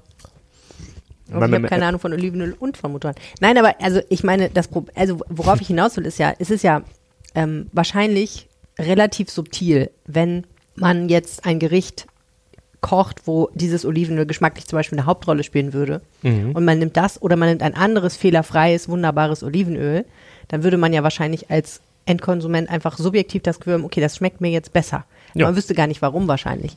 Und 1.37 1.49
ich 1.49 1.55
habe 1.55 1.69
keine 1.69 1.87
Ahnung 1.87 2.01
von 2.01 2.13
Olivenöl 2.13 2.55
und 2.59 2.77
von 2.77 2.93
Motoren. 2.93 3.15
Nein, 3.41 3.59
aber 3.59 3.75
also 3.81 4.01
ich 4.09 4.23
meine, 4.25 4.51
das 4.51 4.69
Pro 4.69 4.85
also 4.95 5.21
worauf 5.29 5.61
ich 5.61 5.67
hinaus 5.67 5.97
will, 5.97 6.07
ist 6.07 6.19
ja, 6.19 6.33
es 6.39 6.51
ist 6.51 6.63
ja 6.63 6.83
ähm, 7.35 7.67
wahrscheinlich 7.73 8.49
relativ 8.79 9.31
subtil, 9.31 9.91
wenn 10.07 10.47
man 10.77 11.09
jetzt 11.09 11.47
ein 11.47 11.59
Gericht 11.59 12.07
kocht, 12.81 13.27
wo 13.27 13.49
dieses 13.55 13.85
Olivenöl 13.87 14.27
geschmacklich 14.27 14.67
zum 14.67 14.77
Beispiel 14.79 14.99
eine 14.99 15.07
Hauptrolle 15.07 15.43
spielen 15.43 15.73
würde 15.73 16.03
Mhm. 16.23 16.53
und 16.53 16.65
man 16.65 16.79
nimmt 16.79 16.97
das 16.97 17.21
oder 17.23 17.37
man 17.37 17.49
nimmt 17.49 17.63
ein 17.63 17.75
anderes 17.75 18.15
fehlerfreies, 18.17 18.89
wunderbares 18.89 19.43
Olivenöl, 19.43 20.05
dann 20.49 20.63
würde 20.65 20.77
man 20.77 20.93
ja 20.93 21.03
wahrscheinlich 21.03 21.51
als 21.51 21.81
Endkonsument 22.07 22.69
einfach 22.69 22.99
subjektiv 22.99 23.43
das 23.43 23.59
Gefühl 23.59 23.75
haben, 23.75 23.85
okay, 23.85 24.01
das 24.03 24.17
schmeckt 24.17 24.43
mir 24.43 24.51
jetzt 24.51 24.73
besser. 24.75 25.05
Ja. 25.33 25.47
Man 25.47 25.57
wüsste 25.57 25.75
gar 25.75 25.87
nicht 25.87 26.03
warum 26.03 26.29
wahrscheinlich. 26.29 26.77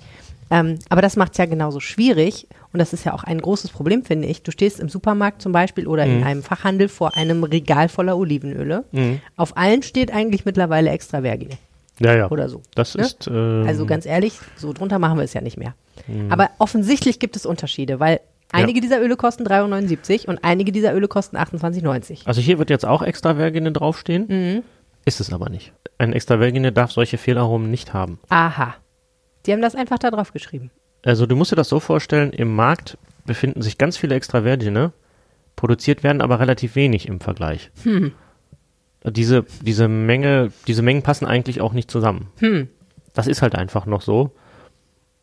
Ähm, 0.50 0.80
aber 0.90 1.02
das 1.02 1.16
macht 1.16 1.34
es 1.34 1.38
ja 1.38 1.46
genauso 1.46 1.80
schwierig 1.80 2.48
und 2.72 2.80
das 2.80 2.94
ist 2.94 3.04
ja 3.04 3.14
auch 3.14 3.24
ein 3.24 3.42
großes 3.42 3.72
Problem, 3.72 4.04
finde 4.04 4.28
ich. 4.28 4.44
Du 4.44 4.52
stehst 4.52 4.80
im 4.80 4.90
Supermarkt 4.90 5.42
zum 5.42 5.52
Beispiel 5.52 5.88
oder 5.88 6.06
in 6.06 6.24
einem 6.24 6.44
Fachhandel 6.44 6.88
vor 6.88 7.16
einem 7.18 7.44
Regal 7.44 7.90
voller 7.90 8.18
Olivenöle. 8.18 8.86
Mhm. 8.92 9.20
Auf 9.36 9.58
allen 9.58 9.84
steht 9.84 10.14
eigentlich 10.14 10.46
mittlerweile 10.46 10.90
extra 10.90 11.22
Vergine 11.22 11.58
Ja, 12.00 12.16
ja. 12.16 12.30
oder 12.30 12.50
so. 12.50 12.62
Das 12.76 12.96
ne? 12.96 13.04
ist. 13.04 13.28
Ähm, 13.28 13.66
Also 13.68 13.86
ganz 13.86 14.06
ehrlich, 14.06 14.40
so 14.56 14.74
drunter 14.74 15.00
machen 15.00 15.18
wir 15.18 15.24
es 15.24 15.34
ja 15.34 15.42
nicht 15.42 15.58
mehr. 15.58 15.76
Aber 16.30 16.52
offensichtlich 16.60 17.20
gibt 17.20 17.36
es 17.36 17.46
Unterschiede, 17.46 18.00
weil 18.00 18.22
Einige 18.52 18.80
dieser 18.80 19.02
Öle 19.02 19.18
kosten 19.18 19.44
3,79 19.46 20.28
und 20.28 20.44
einige 20.44 20.72
dieser 20.72 20.94
Öle 20.94 21.08
kosten 21.08 21.38
28,90. 21.38 22.26
Also 22.26 22.42
hier 22.42 22.58
wird 22.60 22.70
jetzt 22.70 22.86
auch 22.86 23.02
extra 23.02 23.36
Vergine 23.36 23.72
draufstehen. 23.72 24.26
Mhm. 24.28 24.64
Ist 25.06 25.20
es 25.20 25.32
aber 25.34 25.50
nicht. 25.50 25.74
Ein 25.98 26.14
extra 26.14 26.38
Vergine 26.38 26.72
darf 26.72 26.92
solche 26.92 27.18
Fehlaromen 27.18 27.70
nicht 27.72 27.94
haben. 27.94 28.20
Aha. 28.30 28.76
Die 29.48 29.54
haben 29.54 29.62
das 29.62 29.76
einfach 29.76 29.98
da 29.98 30.12
drauf 30.12 30.34
geschrieben. 30.34 30.70
Also 31.04 31.26
du 31.26 31.36
musst 31.36 31.52
dir 31.52 31.56
das 31.56 31.70
so 31.70 31.80
vorstellen, 31.80 32.32
im 32.34 32.54
Markt 32.54 32.98
befinden 33.26 33.62
sich 33.62 33.78
ganz 33.78 33.98
viele 33.98 34.16
extra 34.16 34.42
Vergine, 34.42 34.92
produziert 35.56 36.04
werden 36.04 36.22
aber 36.22 36.40
relativ 36.40 36.76
wenig 36.76 37.08
im 37.08 37.22
Vergleich. 37.22 37.72
Hm. 37.84 38.12
Diese, 39.06 39.46
diese 39.62 39.88
Menge, 39.88 40.52
diese 40.68 40.82
Mengen 40.82 41.02
passen 41.02 41.26
eigentlich 41.26 41.62
auch 41.62 41.72
nicht 41.72 41.90
zusammen. 41.90 42.28
Hm. 42.40 42.68
Das 43.14 43.28
ist 43.28 43.42
halt 43.42 43.56
einfach 43.56 43.86
noch 43.86 44.02
so. 44.02 44.32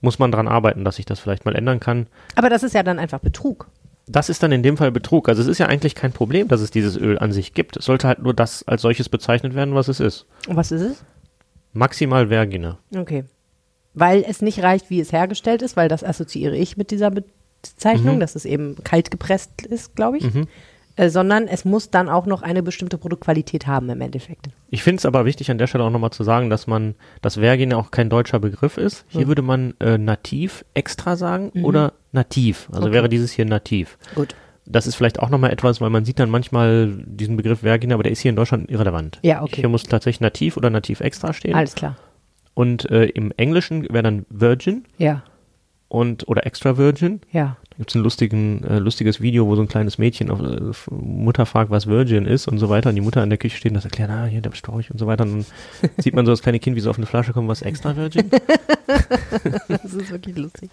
Muss 0.01 0.19
man 0.19 0.33
dran 0.33 0.49
arbeiten, 0.49 0.85
dass 0.85 0.97
sich 0.97 1.07
das 1.07 1.21
vielleicht 1.21 1.45
mal 1.45 1.55
ändern 1.55 1.81
kann. 1.81 2.07
Aber 2.35 2.49
das 2.49 2.63
ist 2.63 2.75
ja 2.75 2.83
dann 2.83 2.99
einfach 2.99 3.21
Betrug. 3.21 3.69
Das 4.07 4.29
ist 4.29 4.43
dann 4.43 4.53
in 4.53 4.63
dem 4.63 4.77
Fall 4.77 4.91
Betrug. 4.91 5.29
Also 5.29 5.43
es 5.43 5.49
ist 5.49 5.59
ja 5.59 5.67
eigentlich 5.67 5.95
kein 5.95 6.13
Problem, 6.13 6.49
dass 6.49 6.61
es 6.61 6.71
dieses 6.71 6.97
Öl 6.97 7.19
an 7.19 7.33
sich 7.33 7.55
gibt. 7.55 7.77
Es 7.79 7.87
sollte 7.87 8.09
halt 8.09 8.21
nur 8.21 8.35
das 8.35 8.67
als 8.69 8.83
solches 8.83 9.09
bezeichnet 9.09 9.55
werden, 9.55 9.75
was 9.75 9.89
es 9.89 10.01
ist. 10.01 10.27
Und 10.47 10.57
was 10.57 10.73
ist 10.73 10.83
es? 10.83 11.05
Maximal 11.73 12.29
Vergine. 12.29 12.79
Okay. 12.95 13.25
Weil 13.95 14.25
es 14.29 14.43
nicht 14.43 14.63
reicht, 14.63 14.91
wie 14.91 15.01
es 15.01 15.13
hergestellt 15.13 15.63
ist, 15.63 15.77
weil 15.77 15.89
das 15.89 16.03
assoziiere 16.05 16.57
ich 16.57 16.77
mit 16.77 16.91
dieser 16.91 17.11
Bezeichnung, 17.63 18.17
Mhm. 18.17 18.21
dass 18.21 18.35
es 18.35 18.45
eben 18.45 18.77
kalt 18.85 19.11
gepresst 19.11 19.63
ist, 19.67 19.95
glaube 19.97 20.19
ich. 20.19 20.35
Mhm. 20.35 20.47
Äh, 20.97 21.09
sondern 21.09 21.49
es 21.49 21.65
muss 21.65 21.91
dann 21.91 22.09
auch 22.09 22.25
noch 22.25 22.43
eine 22.43 22.63
bestimmte 22.63 22.99
Produktqualität 22.99 23.67
haben 23.67 23.91
im 23.91 24.01
Endeffekt. 24.01 24.47
Ich 24.71 24.85
finde 24.85 24.99
es 24.99 25.07
aber 25.07 25.25
wichtig, 25.25 25.51
an 25.51 25.59
der 25.59 25.67
Stelle 25.67 25.83
auch 25.83 25.91
nochmal 25.91 26.11
zu 26.13 26.23
sagen, 26.23 26.51
dass 26.51 26.69
man, 26.69 26.95
dass 27.21 27.35
Vergine 27.35 27.77
auch 27.77 27.91
kein 27.91 28.09
deutscher 28.11 28.39
Begriff 28.39 28.77
ist. 28.79 29.05
Hier 29.09 29.23
Mhm. 29.23 29.29
würde 29.29 29.43
man 29.43 29.75
äh, 29.81 29.99
nativ 29.99 30.65
extra 30.75 31.17
sagen 31.17 31.51
Mhm. 31.53 31.65
oder 31.65 31.95
nativ. 32.13 32.69
Also 32.71 32.85
Okay. 32.87 32.93
wäre 32.95 33.09
dieses 33.09 33.33
hier 33.33 33.45
nativ. 33.45 33.99
Gut. 34.15 34.37
Das 34.67 34.87
ist 34.87 34.95
vielleicht 34.95 35.19
auch 35.19 35.31
nochmal 35.31 35.51
etwas, 35.53 35.81
weil 35.81 35.91
man 35.91 36.05
sieht 36.05 36.19
dann 36.21 36.31
manchmal 36.31 36.93
diesen 37.07 37.37
Begriff 37.37 37.61
Vergine, 37.61 37.95
aber 37.95 38.05
der 38.05 38.13
ist 38.13 38.21
hier 38.21 38.31
in 38.31 38.37
Deutschland 38.37 38.71
irrelevant. 38.71 39.19
Ja, 39.23 39.43
okay. 39.43 39.57
Hier 39.63 39.69
muss 39.69 39.83
tatsächlich 39.83 40.21
nativ 40.21 40.57
oder 40.57 40.71
nativ 40.71 41.01
extra 41.01 41.33
stehen. 41.33 41.55
Alles 41.57 41.75
klar. 41.75 41.97
Und 42.55 42.89
äh, 42.91 43.07
im 43.07 43.33
Englischen 43.37 43.83
wäre 43.93 44.03
dann 44.05 44.27
Virgin 44.31 44.85
Ja, 44.99 45.23
und 45.89 46.27
oder 46.29 46.47
Extra 46.47 46.77
Virgin. 46.77 47.21
ja. 47.33 47.57
Da 47.71 47.79
gibt 47.79 47.91
es 47.91 47.97
ein 47.97 48.03
lustigen, 48.05 48.63
äh, 48.63 48.79
lustiges 48.79 49.21
Video, 49.21 49.49
wo 49.49 49.57
so 49.57 49.63
ein 49.63 49.67
kleines 49.67 49.99
Mädchen 49.99 50.31
auf 50.31 50.39
äh, 50.41 50.95
Mutter 50.95 51.45
fragt, 51.45 51.71
was 51.71 51.89
Virgin 51.89 52.25
ist 52.25 52.47
und 52.47 52.59
so 52.59 52.69
weiter. 52.69 52.91
Und 52.91 52.95
die 52.95 53.01
Mutter 53.01 53.21
in 53.21 53.31
der 53.31 53.37
Küche 53.39 53.57
steht 53.57 53.73
und 53.73 53.75
das 53.75 53.85
erklärt, 53.85 54.11
ah, 54.11 54.27
hier 54.27 54.41
der 54.43 54.53
Storch 54.53 54.93
und 54.93 54.99
so 54.99 55.09
weiter. 55.09 55.25
Und 55.25 55.33
dann 55.81 55.91
sieht 55.99 56.15
man 56.15 56.25
so 56.25 56.31
das 56.31 56.41
kleine 56.41 56.61
Kind, 56.61 56.77
wie 56.77 56.81
so 56.81 56.89
auf 56.91 56.99
eine 56.99 57.07
Flasche 57.07 57.33
kommt, 57.33 57.49
was 57.49 57.63
Extra 57.63 57.97
Virgin. 57.97 58.31
Das 59.69 59.93
ist 59.93 60.11
wirklich 60.13 60.37
lustig. 60.37 60.71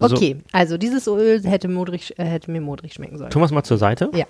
So. 0.00 0.16
Okay, 0.16 0.38
also 0.50 0.76
dieses 0.76 1.06
Öl 1.06 1.40
hätte, 1.44 1.68
modrig, 1.68 2.18
äh, 2.18 2.24
hätte 2.24 2.50
mir 2.50 2.60
modrig 2.60 2.94
schmecken 2.94 3.18
sollen. 3.18 3.30
Tun 3.30 3.40
wir 3.40 3.46
es 3.46 3.52
mal 3.52 3.62
zur 3.62 3.78
Seite. 3.78 4.10
Ja. 4.12 4.24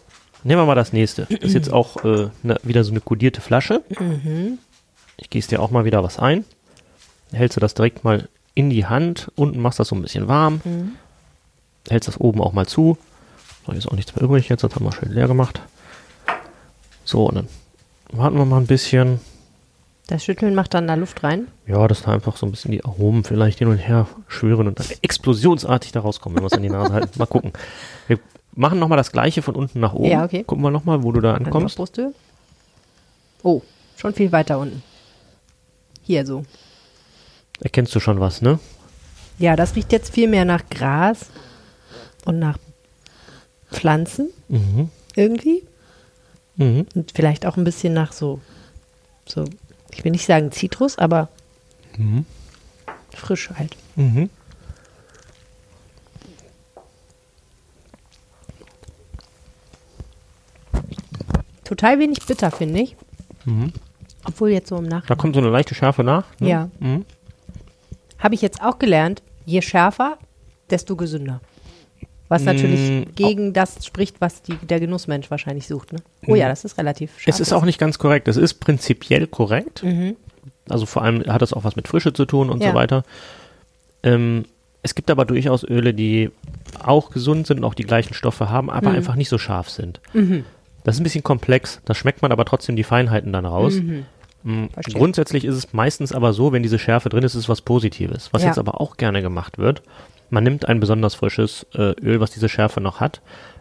Nehmen 0.45 0.61
wir 0.61 0.67
mal 0.67 0.75
das 0.75 0.93
nächste. 0.93 1.27
Das 1.31 1.41
ist 1.41 1.55
jetzt 1.55 1.73
auch 1.73 2.05
äh, 2.05 2.29
ne, 2.43 2.59
wieder 2.63 2.85
so 2.85 2.91
eine 2.91 3.01
kodierte 3.01 3.41
Flasche. 3.41 3.83
Mhm. 3.99 4.59
Ich 5.23 5.31
gieße 5.31 5.51
dir 5.51 5.63
auch 5.63 5.71
mal 5.71 5.85
wieder 5.85 6.03
was 6.03 6.19
ein. 6.19 6.45
Hältst 7.33 7.57
du 7.57 7.61
das 7.61 7.75
direkt 7.75 8.03
mal 8.03 8.29
in 8.55 8.71
die 8.71 8.87
Hand. 8.87 9.31
Unten 9.37 9.61
machst 9.61 9.79
du 9.79 9.83
das 9.83 9.89
so 9.89 9.95
ein 9.95 10.03
bisschen 10.03 10.27
warm. 10.27 10.61
Mhm. 10.65 10.93
Hältst 11.89 12.09
das 12.09 12.21
oben 12.21 12.41
auch 12.41 12.53
mal 12.53 12.67
zu. 12.67 12.99
Da 13.65 13.73
ist 13.73 13.87
auch 13.87 13.93
nichts 13.93 14.17
mehr 14.17 14.25
übrig 14.25 14.49
jetzt. 14.49 14.65
Das 14.65 14.75
haben 14.75 14.85
wir 14.85 14.91
schön 14.91 15.13
leer 15.13 15.29
gemacht. 15.29 15.61
So, 17.05 17.27
und 17.27 17.37
dann 17.37 17.49
warten 18.11 18.37
wir 18.37 18.45
mal 18.45 18.61
ein 18.61 18.67
bisschen. 18.67 19.21
Das 20.09 20.25
Schütteln 20.25 20.57
macht 20.57 20.75
dann 20.75 20.89
da 20.89 20.95
Luft 20.95 21.23
rein. 21.23 21.47
Ja, 21.69 21.87
dass 21.87 22.03
da 22.03 22.13
einfach 22.13 22.37
so 22.37 22.45
ein 22.45 22.51
bisschen 22.51 22.73
die 22.73 22.85
Aromen 22.85 23.23
vielleicht 23.23 23.61
hin 23.61 23.69
und 23.69 23.79
her 23.79 24.09
schwören 24.27 24.67
und 24.67 24.81
dann 24.81 24.87
explosionsartig 25.03 25.93
da 25.93 26.01
rauskommen, 26.01 26.37
wenn 26.37 26.43
wir 26.43 26.49
es 26.49 26.53
an 26.55 26.63
die 26.63 26.69
Nase 26.69 26.93
halten. 26.93 27.17
Mal 27.17 27.27
gucken. 27.27 27.53
Wir 28.09 28.19
machen 28.57 28.81
nochmal 28.81 28.99
das 28.99 29.13
gleiche 29.13 29.41
von 29.41 29.55
unten 29.55 29.79
nach 29.79 29.93
oben. 29.93 30.11
Ja, 30.11 30.25
okay. 30.25 30.43
Gucken 30.43 30.65
wir 30.65 30.73
nochmal, 30.73 31.05
wo 31.05 31.13
du 31.13 31.21
da 31.21 31.35
ankommst. 31.35 31.77
Brusthöhe. 31.77 32.13
Oh, 33.45 33.63
schon 33.97 34.15
viel 34.15 34.33
weiter 34.33 34.59
unten. 34.59 34.83
Hier 36.03 36.27
so. 36.27 36.45
Erkennst 37.61 37.95
du 37.95 38.01
schon 38.01 38.21
was, 38.21 38.43
ne? 38.43 38.59
Ja, 39.39 39.57
das 39.57 39.75
riecht 39.77 39.93
jetzt 39.93 40.13
viel 40.13 40.29
mehr 40.29 40.45
nach 40.45 40.69
Gras 40.69 41.27
und 42.25 42.39
nach 42.39 42.59
Pflanzen 43.71 44.31
Mhm. 44.49 44.91
irgendwie. 45.15 45.63
Mhm. 46.57 46.87
Und 46.95 47.13
vielleicht 47.15 47.47
auch 47.47 47.57
ein 47.57 47.65
bisschen 47.65 47.95
nach 47.95 48.13
so, 48.13 48.41
so, 49.27 49.45
ich 49.93 50.05
will 50.05 50.13
nicht 50.13 50.27
sagen 50.27 50.53
Zitrus, 50.53 50.99
aber 50.99 51.29
Mhm. 51.97 52.27
frisch 53.15 53.51
halt. 53.51 53.77
Mhm. 53.97 54.29
Total 61.65 61.99
wenig 61.99 62.19
bitter, 62.27 62.51
finde 62.51 62.81
ich. 62.81 62.97
Mhm. 63.45 63.73
Obwohl 64.25 64.51
jetzt 64.51 64.69
so 64.69 64.77
im 64.77 64.89
Da 64.89 64.97
Nachhinein. 64.97 65.19
kommt 65.19 65.35
so 65.35 65.41
eine 65.41 65.51
leichte 65.51 65.75
Schärfe 65.75 66.05
nach. 66.05 66.25
Ne? 66.39 66.49
Ja. 66.49 66.69
Mhm. 66.81 67.05
Habe 68.19 68.35
ich 68.35 68.43
jetzt 68.43 68.63
auch 68.63 68.79
gelernt, 68.79 69.23
je 69.47 69.63
schärfer, 69.63 70.17
desto 70.71 70.95
gesünder. 70.97 71.41
Was 72.29 72.45
natürlich 72.45 72.81
Mm, 72.81 73.03
gegen 73.15 73.53
das 73.53 73.85
spricht, 73.85 74.21
was 74.21 74.41
die, 74.43 74.55
der 74.57 74.81
Genussmensch 74.81 75.31
wahrscheinlich 75.31 75.67
sucht. 75.67 75.93
Ne? 75.93 75.99
Oh 76.27 76.35
ja, 76.35 76.49
das 76.49 76.65
ist 76.65 76.79
relativ 76.79 77.11
scharf. 77.19 77.27
Es 77.35 77.41
ist 77.41 77.53
auch 77.53 77.65
nicht 77.65 77.79
ganz 77.79 77.99
korrekt. 77.99 78.27
Es 78.27 78.39
ist 78.39 78.55
prinzipiell 78.55 79.27
korrekt. 79.27 79.83
Mhm. 79.83 80.17
Also 80.69 80.87
vor 80.87 81.03
allem 81.03 81.25
hat 81.27 81.43
das 81.43 81.53
auch 81.53 81.65
was 81.65 81.77
mit 81.77 81.89
Frische 81.89 82.13
zu 82.15 82.25
tun 82.25 82.49
und 82.49 82.63
Ja. 82.63 82.71
so 82.71 82.75
weiter. 82.75 83.03
Ähm, 84.03 84.45
es 84.83 84.95
gibt 84.95 85.11
aber 85.11 85.25
durchaus 85.27 85.63
Öle, 85.63 85.93
die 85.93 86.31
auch 86.83 87.11
gesund 87.11 87.47
sind 87.49 87.59
und 87.59 87.65
auch 87.65 87.75
die 87.75 87.85
gleichen 87.85 88.15
Stoffe 88.15 88.49
haben, 88.49 88.71
aber 88.71 88.91
Mhm. 88.91 88.97
einfach 88.97 89.15
nicht 89.17 89.29
so 89.29 89.37
scharf 89.37 89.69
sind. 89.69 90.01
Mhm. 90.15 90.45
Das 90.85 90.97
ist 90.97 91.01
ein 91.01 91.05
bisschen 91.05 91.23
komplex. 91.23 91.81
Da 91.85 91.95
schmeckt 91.95 92.23
man 92.23 92.33
aber 92.33 92.45
trotzdem 92.45 92.77
die 92.77 92.83
Feinheiten 92.85 93.33
dann 93.33 93.47
raus. 93.47 93.75
Mhm. 93.75 94.05
Verstehe. 94.73 94.95
Grundsätzlich 94.95 95.45
ist 95.45 95.55
es 95.55 95.73
meistens 95.73 96.13
aber 96.13 96.33
so, 96.33 96.51
wenn 96.53 96.65
diese 96.65 96.81
Schärfe 96.81 97.09
drin 97.09 97.23
ist, 97.23 97.35
ist 97.37 97.43
es 97.45 97.49
was 97.49 97.61
Positives. 97.61 98.31
Was 98.33 98.43
Ja. 98.43 98.49
jetzt 98.49 98.59
aber 98.59 98.81
auch 98.81 98.97
gerne 98.97 99.23
gemacht 99.23 99.59
wird, 99.59 99.83
man 100.31 100.43
nimmt 100.43 100.67
ein 100.69 100.81
besonders 100.81 101.15
frisches 101.15 101.65
äh, 101.75 101.93
Öl, 102.01 102.19
was 102.19 102.33
diese 102.33 102.49
Schärfe 102.49 102.81
noch 102.81 102.99
hat, 102.99 103.21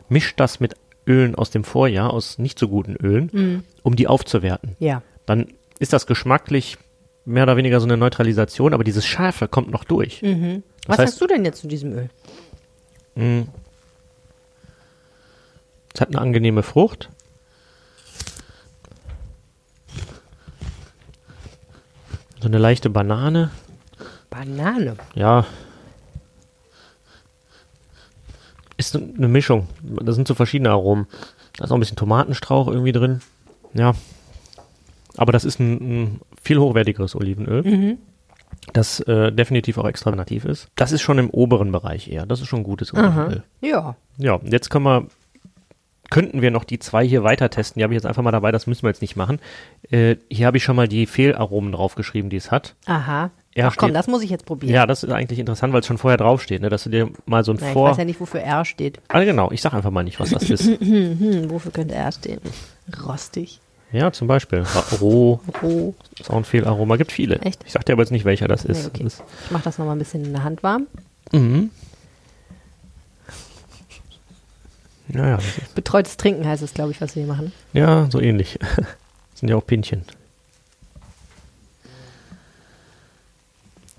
mischt 0.09 0.39
das 0.39 0.59
mit 0.59 0.73
Ölen 1.05 1.35
aus 1.35 1.51
dem 1.51 1.63
Vorjahr, 1.63 2.11
aus 2.11 2.39
nicht 2.39 2.57
so 2.57 2.67
guten 2.67 2.95
Ölen, 2.95 3.29
Mhm. 3.31 3.63
um 3.83 3.95
die 3.95 4.07
aufzuwerten. 4.07 4.75
Ja. 4.79 5.03
Dann 5.27 5.47
ist 5.77 5.93
das 5.93 6.07
geschmacklich 6.07 6.77
mehr 7.25 7.43
oder 7.43 7.57
weniger 7.57 7.79
so 7.79 7.85
eine 7.85 7.97
Neutralisation, 7.97 8.73
aber 8.73 8.83
dieses 8.83 9.05
Scharfe 9.05 9.47
kommt 9.47 9.69
noch 9.69 9.83
durch. 9.83 10.23
Mhm. 10.23 10.63
Was 10.87 10.97
heißt- 10.97 11.01
hast 11.03 11.21
du 11.21 11.27
denn 11.27 11.45
jetzt 11.45 11.61
zu 11.61 11.67
diesem 11.67 11.91
Öl? 11.93 12.09
Mm. 13.15 13.41
Es 15.93 16.01
hat 16.01 16.09
eine 16.09 16.19
angenehme 16.19 16.63
Frucht. 16.63 17.09
So 22.39 22.47
eine 22.47 22.57
leichte 22.57 22.89
Banane. 22.89 23.51
Banane. 24.29 24.95
Ja. 25.15 25.45
Ist 28.77 28.95
eine 28.95 29.27
Mischung. 29.27 29.67
Da 29.83 30.11
sind 30.11 30.27
so 30.27 30.33
verschiedene 30.33 30.71
Aromen. 30.71 31.07
Da 31.57 31.65
ist 31.65 31.71
auch 31.71 31.75
ein 31.75 31.79
bisschen 31.81 31.97
Tomatenstrauch 31.97 32.67
irgendwie 32.67 32.93
drin. 32.93 33.21
Ja. 33.73 33.93
Aber 35.17 35.31
das 35.31 35.43
ist 35.45 35.59
ein, 35.59 35.73
ein 36.03 36.21
viel 36.41 36.57
hochwertigeres 36.57 37.15
Olivenöl, 37.15 37.63
Mhm. 37.63 37.97
das 38.73 39.01
äh, 39.01 39.31
definitiv 39.31 39.77
auch 39.77 39.85
extra 39.87 40.09
nativ 40.11 40.45
ist. 40.45 40.69
Das 40.75 40.91
ist 40.93 41.01
schon 41.01 41.19
im 41.19 41.29
oberen 41.29 41.71
Bereich 41.71 42.07
eher. 42.07 42.25
Das 42.25 42.39
ist 42.41 42.47
schon 42.47 42.63
gutes 42.63 42.93
Aha. 42.95 43.25
Olivenöl. 43.25 43.43
Ja. 43.59 43.95
Ja, 44.17 44.33
und 44.35 44.51
jetzt 44.51 44.69
können 44.69 44.85
wir, 44.85 45.05
könnten 46.11 46.43
wir 46.43 46.51
noch 46.51 46.63
die 46.63 46.77
zwei 46.77 47.03
hier 47.07 47.23
weiter 47.23 47.49
testen. 47.49 47.79
Die 47.79 47.83
habe 47.83 47.93
ich 47.93 47.97
jetzt 47.97 48.05
einfach 48.05 48.21
mal 48.21 48.29
dabei, 48.31 48.51
das 48.51 48.67
müssen 48.67 48.83
wir 48.83 48.89
jetzt 48.89 49.01
nicht 49.01 49.15
machen. 49.15 49.39
Äh, 49.89 50.17
hier 50.29 50.45
habe 50.45 50.57
ich 50.57 50.63
schon 50.63 50.75
mal 50.75 50.87
die 50.87 51.07
Fehlaromen 51.07 51.71
draufgeschrieben, 51.71 52.29
die 52.29 52.37
es 52.37 52.51
hat. 52.51 52.75
Aha. 52.85 53.31
Ja, 53.55 53.67
Ach 53.67 53.75
komm, 53.75 53.89
steht- 53.89 53.95
das 53.97 54.07
muss 54.07 54.21
ich 54.21 54.29
jetzt 54.29 54.45
probieren. 54.45 54.73
Ja, 54.73 54.85
das 54.85 55.03
ist 55.03 55.09
eigentlich 55.11 55.39
interessant, 55.39 55.73
weil 55.73 55.79
es 55.81 55.87
schon 55.87 55.97
vorher 55.97 56.17
draufsteht, 56.17 56.61
ne? 56.61 56.69
dass 56.69 56.83
du 56.83 56.89
dir 56.89 57.09
mal 57.25 57.43
so 57.43 57.51
ein 57.51 57.57
ich 57.57 57.65
Vor... 57.73 57.89
weiß 57.89 57.97
ja 57.97 58.05
nicht, 58.05 58.19
wofür 58.21 58.41
R 58.41 58.63
steht. 58.63 58.99
ah, 59.09 59.23
genau, 59.23 59.51
ich 59.51 59.61
sag 59.61 59.73
einfach 59.73 59.89
mal 59.91 60.03
nicht, 60.03 60.19
was 60.19 60.29
das 60.29 60.43
ist. 60.49 60.67
Hm, 60.81 61.49
wofür 61.49 61.71
könnte 61.71 61.95
R 61.95 62.11
stehen? 62.11 62.39
Rostig. 63.05 63.59
ja, 63.91 64.11
zum 64.11 64.27
Beispiel. 64.27 64.63
Roh, 65.01 65.39
Roh. 65.61 65.93
ist 66.19 66.29
auch 66.29 66.37
ein 66.37 66.43
Fehlaroma, 66.45 66.95
gibt 66.97 67.11
viele. 67.11 67.39
Echt? 67.39 67.61
Ich 67.65 67.71
sag 67.73 67.85
dir 67.85 67.93
aber 67.93 68.03
jetzt 68.03 68.11
nicht, 68.11 68.25
welcher 68.25 68.47
das 68.47 68.63
ist. 68.65 68.93
Nee, 68.97 69.03
okay. 69.05 69.15
Ich 69.45 69.51
mache 69.51 69.63
das 69.63 69.77
nochmal 69.77 69.95
ein 69.95 69.99
bisschen 69.99 70.23
in 70.25 70.31
der 70.33 70.43
Hand 70.43 70.63
warm. 70.63 70.87
mhm. 71.31 71.69
Das 75.11 75.45
ist, 75.57 75.75
Betreutes 75.75 76.17
Trinken 76.17 76.45
heißt 76.47 76.61
es, 76.63 76.73
glaube 76.73 76.91
ich, 76.91 77.01
was 77.01 77.15
wir 77.15 77.23
hier 77.23 77.31
machen. 77.33 77.51
ja, 77.73 78.09
so 78.11 78.19
ähnlich. 78.19 78.57
Das 79.31 79.39
sind 79.39 79.49
ja 79.49 79.55
auch 79.55 79.65
Pinchen. 79.65 80.03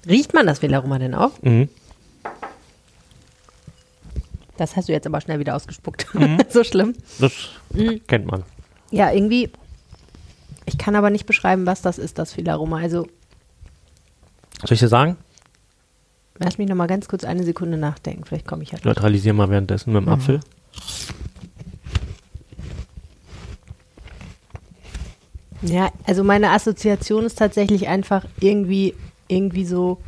Riecht 0.09 0.35
man 0.35 0.47
das 0.47 0.59
Felaroma 0.61 0.99
denn 0.99 1.15
auch? 1.15 1.31
Mhm. 1.43 1.69
Das 4.57 4.77
hast 4.77 4.89
du 4.89 4.93
jetzt 4.93 5.07
aber 5.07 5.21
schnell 5.21 5.39
wieder 5.39 5.57
ausgespuckt. 5.57 6.07
Mhm. 6.15 6.39
so 6.49 6.65
schlimm. 6.65 6.95
Das 7.19 7.33
Mhm. 7.73 8.01
kennt 8.07 8.27
man. 8.27 8.45
Ja, 8.91 9.11
irgendwie. 9.11 9.51
Ich 10.67 10.79
kann 10.79 10.95
aber 10.95 11.11
nicht 11.11 11.27
beschreiben, 11.27 11.67
was 11.67 11.83
das 11.83 11.99
ist, 11.99 12.19
das 12.19 12.33
Felaroma. 12.35 12.79
Also, 12.79 13.09
Soll 14.65 14.75
ich 14.75 14.81
dir 14.81 14.89
sagen? 14.89 15.17
Lass 16.39 16.59
mich 16.59 16.69
noch 16.69 16.77
mal 16.77 16.87
ganz 16.87 17.09
kurz 17.09 17.25
eine 17.25 17.43
Sekunde 17.45 17.79
nachdenken. 17.79 18.25
Vielleicht 18.25 18.47
komme 18.47 18.63
ich 18.63 18.71
ja. 18.71 18.79
Neutralisieren 18.85 19.37
mal 19.37 19.51
währenddessen 19.51 19.93
mit 19.93 20.03
dem 20.03 20.07
Mhm. 20.07 20.13
Apfel. 20.13 20.41
Ja, 25.63 25.91
also 26.05 26.25
meine 26.25 26.51
Assoziation 26.51 27.25
ist 27.25 27.39
tatsächlich 27.39 27.87
einfach 27.87 28.25
irgendwie, 28.41 28.95
irgendwie 29.29 29.65
so 29.65 29.99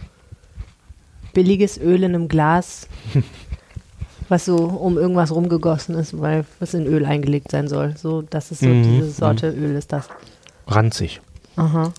billiges 1.33 1.79
Öl 1.79 2.03
in 2.03 2.15
einem 2.15 2.29
Glas, 2.29 2.89
was 4.29 4.45
so 4.45 4.57
um 4.57 4.99
irgendwas 4.99 5.31
rumgegossen 5.33 5.95
ist, 5.95 6.21
weil 6.21 6.45
es 6.59 6.75
in 6.75 6.87
Öl 6.87 7.05
eingelegt 7.05 7.51
sein 7.53 7.69
soll. 7.69 7.97
So, 7.97 8.23
das 8.23 8.51
ist 8.51 8.61
so 8.61 8.67
Mhm, 8.67 8.83
diese 8.83 9.11
Sorte 9.11 9.51
Öl 9.51 9.77
ist 9.77 9.93
das. 9.93 10.09
Ranzig. 10.67 11.21
Aha. 11.57 11.93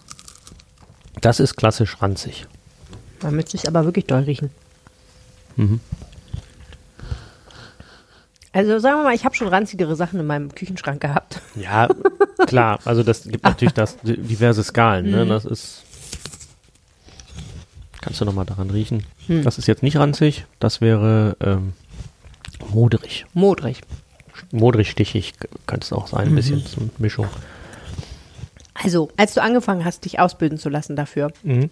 Das 1.22 1.40
ist 1.40 1.56
klassisch 1.56 2.02
ranzig. 2.02 2.48
Da 3.22 3.32
müsste 3.32 3.56
ich 3.56 3.68
aber 3.70 3.86
wirklich 3.86 4.06
doll 4.06 4.24
riechen. 4.24 4.50
Mhm. 5.56 5.80
Also 8.56 8.80
sagen 8.80 9.00
wir 9.00 9.04
mal, 9.04 9.14
ich 9.14 9.26
habe 9.26 9.36
schon 9.36 9.50
ranzigere 9.50 9.98
Sachen 9.98 10.18
in 10.18 10.26
meinem 10.26 10.56
Küchenschrank 10.56 11.02
gehabt. 11.02 11.42
Ja, 11.56 11.90
klar. 12.48 12.80
Also 12.86 13.04
das 13.04 13.24
gibt 13.24 13.44
natürlich 13.44 13.74
das 13.74 13.98
diverse 14.02 14.64
Skalen. 14.64 15.10
Ne? 15.12 15.26
Das 15.26 15.44
ist. 15.44 15.84
Kannst 18.00 18.22
du 18.22 18.26
noch 18.26 18.34
mal 18.34 18.46
daran 18.46 18.70
riechen? 18.70 19.06
Das 19.28 19.58
ist 19.58 19.68
jetzt 19.68 19.84
nicht 19.84 19.98
ranzig. 19.98 20.46
Das 20.60 20.80
wäre 20.80 21.36
ähm, 21.42 21.74
moderig. 22.70 23.26
Modrig. 23.34 23.82
Modrig 24.52 24.90
stichig 24.90 25.34
könnte 25.66 25.84
es 25.86 25.92
auch 25.92 26.08
sein, 26.08 26.30
ein 26.30 26.36
bisschen 26.36 26.66
zur 26.66 26.84
Mischung. 26.98 27.28
Also, 28.74 29.10
als 29.18 29.34
du 29.34 29.42
angefangen 29.42 29.84
hast, 29.84 30.06
dich 30.06 30.20
ausbilden 30.20 30.58
zu 30.58 30.70
lassen 30.70 30.96
dafür, 30.96 31.32
Mhm. 31.44 31.70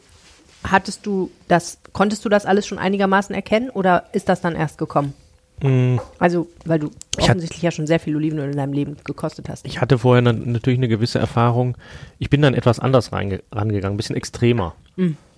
hattest 0.63 1.05
du 1.05 1.31
das, 1.47 1.77
konntest 1.93 2.25
du 2.25 2.29
das 2.29 2.45
alles 2.45 2.67
schon 2.67 2.79
einigermaßen 2.79 3.33
erkennen 3.33 3.69
oder 3.69 4.05
ist 4.11 4.27
das 4.27 4.41
dann 4.41 4.55
erst 4.55 4.77
gekommen? 4.77 5.13
Mm, 5.61 5.97
Also, 6.19 6.47
weil 6.65 6.79
du 6.79 6.89
Ich 7.17 7.23
hat- 7.23 7.29
offensichtlich 7.31 7.61
ja 7.61 7.71
schon 7.71 7.87
sehr 7.87 7.99
viel 7.99 8.15
Olivenöl 8.15 8.49
in 8.51 8.57
deinem 8.57 8.73
Leben 8.73 8.97
gekostet 9.03 9.47
hast. 9.49 9.65
Ich 9.65 9.79
hatte 9.79 9.97
vorher 9.99 10.21
dann 10.21 10.51
natürlich 10.51 10.79
eine 10.79 10.87
gewisse 10.87 11.19
Erfahrung. 11.19 11.77
Ich 12.19 12.29
bin 12.29 12.41
dann 12.41 12.53
etwas 12.53 12.79
anders 12.79 13.11
rangegangen, 13.13 13.83
ein 13.85 13.97
bisschen 13.97 14.15
extremer. 14.15 14.75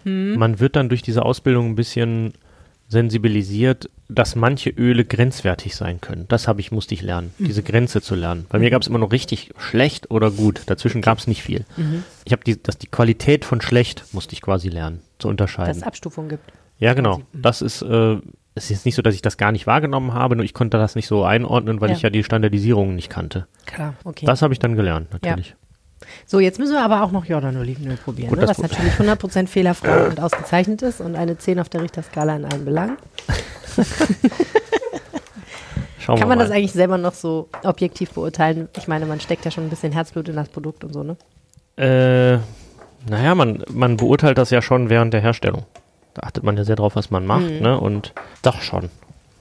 Man 0.04 0.60
wird 0.60 0.76
dann 0.76 0.90
durch 0.90 1.02
diese 1.02 1.24
Ausbildung 1.26 1.68
ein 1.72 1.76
bisschen 1.76 2.34
sensibilisiert, 2.88 3.90
dass 4.08 4.36
manche 4.36 4.70
Öle 4.70 5.04
grenzwertig 5.06 5.76
sein 5.76 6.00
können. 6.02 6.26
Das 6.28 6.48
habe 6.48 6.62
ich, 6.62 6.72
musste 6.72 6.94
ich 6.94 7.02
lernen, 7.02 7.34
diese 7.40 7.64
Grenze 7.64 8.02
zu 8.02 8.14
lernen. 8.14 8.46
Bei 8.50 8.60
mir 8.60 8.70
gab 8.70 8.84
es 8.84 8.88
immer 8.88 9.00
noch 9.00 9.12
richtig 9.12 9.52
schlecht 9.58 10.12
oder 10.12 10.30
gut. 10.30 10.62
Dazwischen 10.68 11.02
gab 11.02 11.18
es 11.18 11.26
nicht 11.28 11.42
viel. 11.42 11.66
Ich 12.24 12.32
habe 12.32 12.44
die, 12.44 12.62
dass 12.62 12.78
die 12.78 12.88
Qualität 12.88 13.44
von 13.44 13.60
schlecht 13.62 14.06
musste 14.14 14.34
ich 14.34 14.42
quasi 14.42 14.70
lernen, 14.70 15.00
zu 15.20 15.28
dass 15.28 15.32
unterscheiden. 15.32 15.78
es 15.78 15.84
Abstufungen 15.84 16.30
gibt. 16.30 16.44
Ja, 16.78 16.94
genau. 16.94 17.16
quasi. 17.18 17.26
Das 17.34 17.62
ist, 17.64 17.82
äh, 17.82 18.18
es 18.56 18.66
ist 18.66 18.70
jetzt 18.72 18.86
nicht 18.86 18.96
so, 18.96 19.02
dass 19.02 19.14
ich 19.14 19.22
das 19.22 19.38
gar 19.38 19.52
nicht 19.52 19.68
wahrgenommen 19.68 20.14
habe, 20.14 20.36
nur 20.36 20.46
ich 20.46 20.54
konnte 20.54 20.78
das 20.78 20.96
nicht 20.96 21.08
so 21.08 21.24
einordnen, 21.24 21.82
weil 21.82 21.90
Ja. 21.90 21.96
ich 21.96 22.02
ja 22.02 22.10
die 22.10 22.24
Standardisierungen 22.24 22.96
nicht 22.96 23.10
kannte. 23.10 23.48
Klar, 23.66 23.94
okay. 24.06 24.26
Das 24.26 24.42
habe 24.42 24.54
ich 24.54 24.60
dann 24.60 24.76
gelernt, 24.76 25.12
natürlich. 25.12 25.56
so, 26.26 26.40
jetzt 26.40 26.58
müssen 26.60 26.74
wir 26.74 26.84
aber 26.84 27.04
auch 27.04 27.12
noch 27.12 27.26
Jordan-Olivenöl 27.26 27.98
probieren, 27.98 28.30
Gut, 28.30 28.40
ne? 28.40 28.46
das 28.46 28.58
was 28.62 28.70
natürlich 28.72 28.94
100% 28.94 29.48
fehlerfrei 29.48 30.08
und 30.08 30.20
ausgezeichnet 30.22 30.82
ist 30.82 31.02
und 31.02 31.16
eine 31.16 31.38
10 31.38 31.60
auf 31.60 31.68
der 31.70 31.82
Richterskala 31.82 32.36
in 32.38 32.46
allen 32.46 32.64
Belangen. 32.66 32.98
Schauen 36.00 36.20
Kann 36.20 36.30
man 36.30 36.38
das 36.40 36.52
eigentlich 36.52 36.72
selber 36.74 36.98
noch 37.00 37.14
so 37.16 37.50
objektiv 37.64 38.12
beurteilen? 38.12 38.70
Ich 38.78 38.88
meine, 38.88 39.06
man 39.08 39.20
steckt 39.20 39.44
ja 39.44 39.52
schon 39.52 39.64
ein 39.66 39.70
bisschen 39.70 39.92
Herzblut 39.92 40.30
in 40.30 40.36
das 40.36 40.50
Produkt 40.50 40.84
und 40.84 40.94
so, 40.94 41.02
ne? 41.04 41.18
Äh, 41.78 42.38
naja, 43.10 43.34
man, 43.36 43.64
man 43.72 43.98
beurteilt 43.98 44.38
das 44.38 44.50
ja 44.52 44.62
schon 44.62 44.90
während 44.90 45.14
der 45.14 45.22
Herstellung. 45.22 45.66
Da 46.16 46.24
achtet 46.24 46.44
man 46.44 46.58
ja 46.58 46.64
sehr 46.64 46.76
drauf, 46.78 46.96
was 46.96 47.12
man 47.12 47.26
macht, 47.28 47.44
Mhm. 47.46 47.60
ne? 47.62 47.80
Und 47.80 48.14
doch 48.42 48.62
schon. 48.62 48.90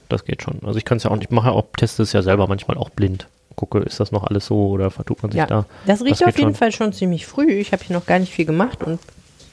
Das 0.09 0.23
geht 0.25 0.43
schon. 0.43 0.59
Also 0.63 0.77
ich 0.77 0.85
kann 0.85 0.97
es 0.97 1.03
ja 1.03 1.09
auch 1.09 1.15
nicht, 1.15 1.25
ich 1.29 1.31
mache 1.31 1.47
ja 1.47 1.53
auch, 1.53 1.65
teste 1.75 2.03
es 2.03 2.13
ja 2.13 2.21
selber 2.21 2.47
manchmal 2.47 2.77
auch 2.77 2.89
blind. 2.91 3.27
Gucke, 3.55 3.79
ist 3.79 3.99
das 4.01 4.11
noch 4.11 4.25
alles 4.25 4.45
so 4.45 4.67
oder 4.67 4.91
vertut 4.91 5.23
man 5.23 5.31
sich 5.31 5.39
Ja, 5.39 5.45
da? 5.47 5.65
das 5.87 6.01
riecht 6.03 6.19
geht 6.19 6.27
auf 6.27 6.37
jeden 6.37 6.49
schon. 6.49 6.55
Fall 6.55 6.71
schon 6.73 6.93
ziemlich 6.93 7.25
früh. 7.25 7.49
Ich 7.53 7.71
habe 7.71 7.83
hier 7.83 7.95
noch 7.95 8.05
gar 8.05 8.19
nicht 8.19 8.33
viel 8.33 8.45
gemacht 8.45 8.83
und 8.83 8.99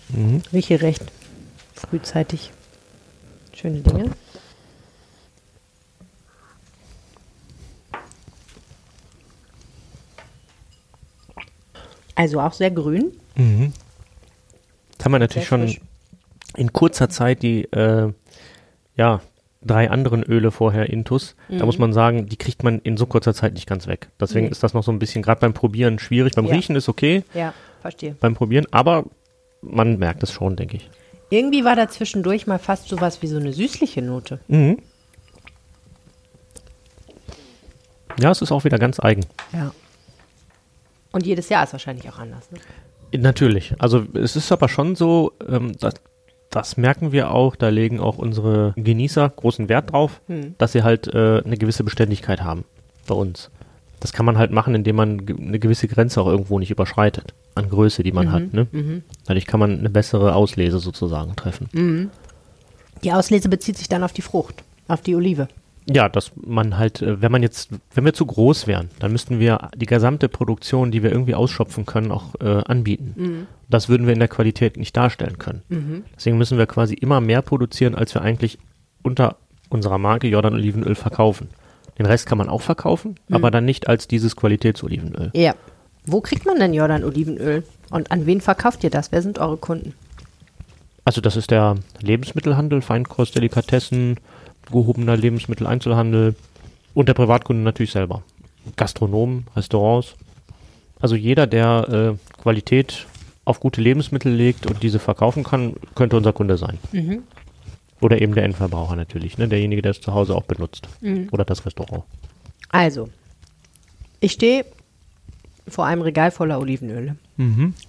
Mhm. 0.08 0.42
rieche 0.52 0.82
recht 0.82 1.04
frühzeitig 1.74 2.50
schöne 3.54 3.80
Dinge. 3.80 4.10
Also 12.14 12.40
auch 12.40 12.52
sehr 12.52 12.70
grün. 12.70 13.12
Mhm. 13.36 13.72
Jetzt 14.92 15.04
haben 15.04 15.12
wir 15.12 15.18
natürlich 15.18 15.48
Sehr 15.48 15.58
schon 15.58 15.68
frisch. 15.68 15.80
In 16.56 16.72
kurzer 16.72 17.08
Zeit 17.08 17.42
die, 17.42 17.64
äh, 17.72 18.12
ja, 18.96 19.20
drei 19.64 19.90
anderen 19.90 20.22
Öle 20.24 20.50
vorher 20.50 20.90
intus. 20.90 21.36
Da 21.48 21.64
muss 21.64 21.78
man 21.78 21.92
sagen, 21.92 22.26
die 22.26 22.36
kriegt 22.36 22.64
man 22.64 22.80
in 22.80 22.96
so 22.96 23.06
kurzer 23.06 23.32
Zeit 23.32 23.54
nicht 23.54 23.68
ganz 23.68 23.86
weg. 23.86 24.08
Deswegen 24.20 24.46
Mhm. 24.46 24.52
Ist 24.52 24.62
das 24.64 24.74
noch 24.74 24.82
so 24.82 24.90
ein 24.90 24.98
bisschen, 24.98 25.22
gerade 25.22 25.40
beim 25.40 25.54
Probieren 25.54 25.98
schwierig. 26.00 26.34
Beim 26.34 26.46
Ja. 26.46 26.54
Riechen 26.54 26.74
ist 26.74 26.88
okay, 26.88 27.22
Ja, 27.32 27.54
verstehe. 27.80 28.16
beim 28.18 28.34
Probieren, 28.34 28.66
aber 28.72 29.04
man 29.60 29.98
merkt 29.98 30.22
es 30.24 30.32
schon, 30.32 30.56
denke 30.56 30.78
ich. 30.78 30.90
Irgendwie 31.30 31.64
war 31.64 31.76
da 31.76 31.88
zwischendurch 31.88 32.46
mal 32.48 32.58
fast 32.58 32.88
sowas 32.88 33.22
wie 33.22 33.28
so 33.28 33.36
eine 33.38 33.52
süßliche 33.52 34.02
Note. 34.02 34.40
Mhm. 34.48 34.78
Ja, 38.20 38.30
es 38.30 38.42
ist 38.42 38.52
auch 38.52 38.64
wieder 38.64 38.78
ganz 38.78 39.00
eigen. 39.00 39.24
Ja. 39.52 39.72
Und 41.12 41.26
jedes 41.26 41.48
Jahr 41.48 41.64
ist 41.64 41.72
wahrscheinlich 41.72 42.08
auch 42.10 42.18
anders. 42.18 42.50
Ne? 42.50 42.58
Natürlich. 43.18 43.74
Also 43.78 44.04
es 44.14 44.36
ist 44.36 44.50
aber 44.52 44.68
schon 44.68 44.96
so, 44.96 45.32
ähm, 45.48 45.72
das, 45.78 45.94
das 46.52 46.76
merken 46.76 47.10
wir 47.10 47.32
auch, 47.32 47.56
da 47.56 47.68
legen 47.70 47.98
auch 47.98 48.18
unsere 48.18 48.72
Genießer 48.76 49.28
großen 49.28 49.68
Wert 49.68 49.90
drauf, 49.92 50.20
Hm. 50.28 50.54
dass 50.58 50.72
sie 50.72 50.84
halt 50.84 51.08
äh, 51.08 51.42
eine 51.44 51.56
gewisse 51.56 51.82
Beständigkeit 51.82 52.42
haben 52.42 52.64
bei 53.08 53.14
uns. 53.16 53.50
Das 53.98 54.12
kann 54.12 54.26
man 54.26 54.36
halt 54.38 54.50
machen, 54.52 54.74
indem 54.74 54.96
man 54.96 55.26
ge- 55.26 55.36
eine 55.36 55.58
gewisse 55.58 55.88
Grenze 55.88 56.20
auch 56.20 56.26
irgendwo 56.26 56.58
nicht 56.58 56.70
überschreitet 56.70 57.34
an 57.54 57.68
Größe, 57.68 58.02
die 58.02 58.12
man 58.12 58.26
Mhm. 58.28 58.32
hat. 58.32 58.52
Ne? 58.52 59.02
Dadurch 59.26 59.46
kann 59.46 59.60
man 59.60 59.78
eine 59.78 59.90
bessere 59.90 60.34
Auslese 60.34 60.78
sozusagen 60.78 61.36
treffen. 61.36 61.68
Mhm. 61.72 62.10
Die 63.04 63.12
Auslese 63.12 63.48
bezieht 63.48 63.78
sich 63.78 63.88
dann 63.88 64.02
auf 64.04 64.12
die 64.12 64.22
Frucht, 64.22 64.62
auf 64.88 65.00
die 65.02 65.14
Olive. 65.16 65.48
Ja, 65.90 66.08
dass 66.08 66.32
man 66.36 66.78
halt, 66.78 67.02
äh, 67.02 67.20
wenn 67.20 67.32
man 67.32 67.42
jetzt, 67.42 67.70
wenn 67.94 68.04
wir 68.04 68.14
zu 68.14 68.26
groß 68.26 68.66
wären, 68.66 68.90
dann 69.00 69.12
müssten 69.12 69.40
wir 69.40 69.70
die 69.76 69.86
gesamte 69.86 70.28
Produktion, 70.28 70.90
die 70.90 71.02
wir 71.02 71.10
irgendwie 71.10 71.34
ausschöpfen 71.34 71.86
können, 71.86 72.12
auch 72.12 72.34
äh, 72.40 72.62
anbieten. 72.64 73.46
Das 73.68 73.88
würden 73.88 74.06
wir 74.06 74.12
in 74.12 74.20
der 74.20 74.28
Qualität 74.28 74.76
nicht 74.76 74.96
darstellen 74.96 75.38
können. 75.38 76.04
Deswegen 76.14 76.38
müssen 76.38 76.58
wir 76.58 76.66
quasi 76.66 76.94
immer 76.94 77.20
mehr 77.20 77.42
produzieren, 77.42 77.94
als 77.94 78.14
wir 78.14 78.22
eigentlich 78.22 78.58
unter 79.02 79.36
unserer 79.70 79.98
Marke 79.98 80.28
Jordan 80.28 80.54
Olivenöl 80.54 80.94
verkaufen. 80.94 81.48
Den 81.98 82.06
Rest 82.06 82.26
kann 82.26 82.38
man 82.38 82.48
auch 82.48 82.62
verkaufen, 82.62 83.16
aber 83.30 83.50
dann 83.50 83.64
nicht 83.64 83.88
als 83.88 84.08
dieses 84.08 84.36
Qualitätsolivenöl. 84.36 85.30
Ja. 85.34 85.54
Wo 86.04 86.20
kriegt 86.20 86.46
man 86.46 86.58
denn 86.58 86.74
Jordan-Olivenöl? 86.74 87.64
Und 87.90 88.10
an 88.10 88.26
wen 88.26 88.40
verkauft 88.40 88.82
ihr 88.82 88.90
das? 88.90 89.12
Wer 89.12 89.22
sind 89.22 89.38
eure 89.38 89.56
Kunden? 89.56 89.94
Also 91.04 91.20
das 91.20 91.36
ist 91.36 91.50
der 91.50 91.76
Lebensmittelhandel, 92.00 92.80
Feinkost, 92.82 93.36
Delikatessen, 93.36 94.18
gehobener 94.70 95.16
Lebensmitteleinzelhandel 95.16 96.34
und 96.94 97.08
der 97.08 97.14
Privatkunde 97.14 97.62
natürlich 97.62 97.92
selber. 97.92 98.22
Gastronomen, 98.76 99.46
Restaurants. 99.56 100.14
Also 101.00 101.16
jeder, 101.16 101.46
der 101.46 102.16
äh, 102.16 102.40
Qualität 102.40 103.06
auf 103.44 103.58
gute 103.58 103.80
Lebensmittel 103.80 104.32
legt 104.32 104.66
und 104.66 104.82
diese 104.82 104.98
verkaufen 104.98 105.42
kann, 105.42 105.74
könnte 105.94 106.16
unser 106.16 106.32
Kunde 106.32 106.56
sein. 106.56 106.78
Oder 108.00 108.20
eben 108.20 108.34
der 108.34 108.44
Endverbraucher 108.44 108.94
natürlich, 108.94 109.36
ne? 109.38 109.48
derjenige, 109.48 109.82
der 109.82 109.90
es 109.90 110.00
zu 110.00 110.14
Hause 110.14 110.34
auch 110.36 110.44
benutzt. 110.44 110.88
Oder 111.32 111.44
das 111.44 111.66
Restaurant. 111.66 112.04
Also, 112.68 113.08
ich 114.20 114.32
stehe 114.32 114.64
vor 115.66 115.86
einem 115.86 116.02
Regal 116.02 116.30
voller 116.30 116.60
Olivenöle. 116.60 117.16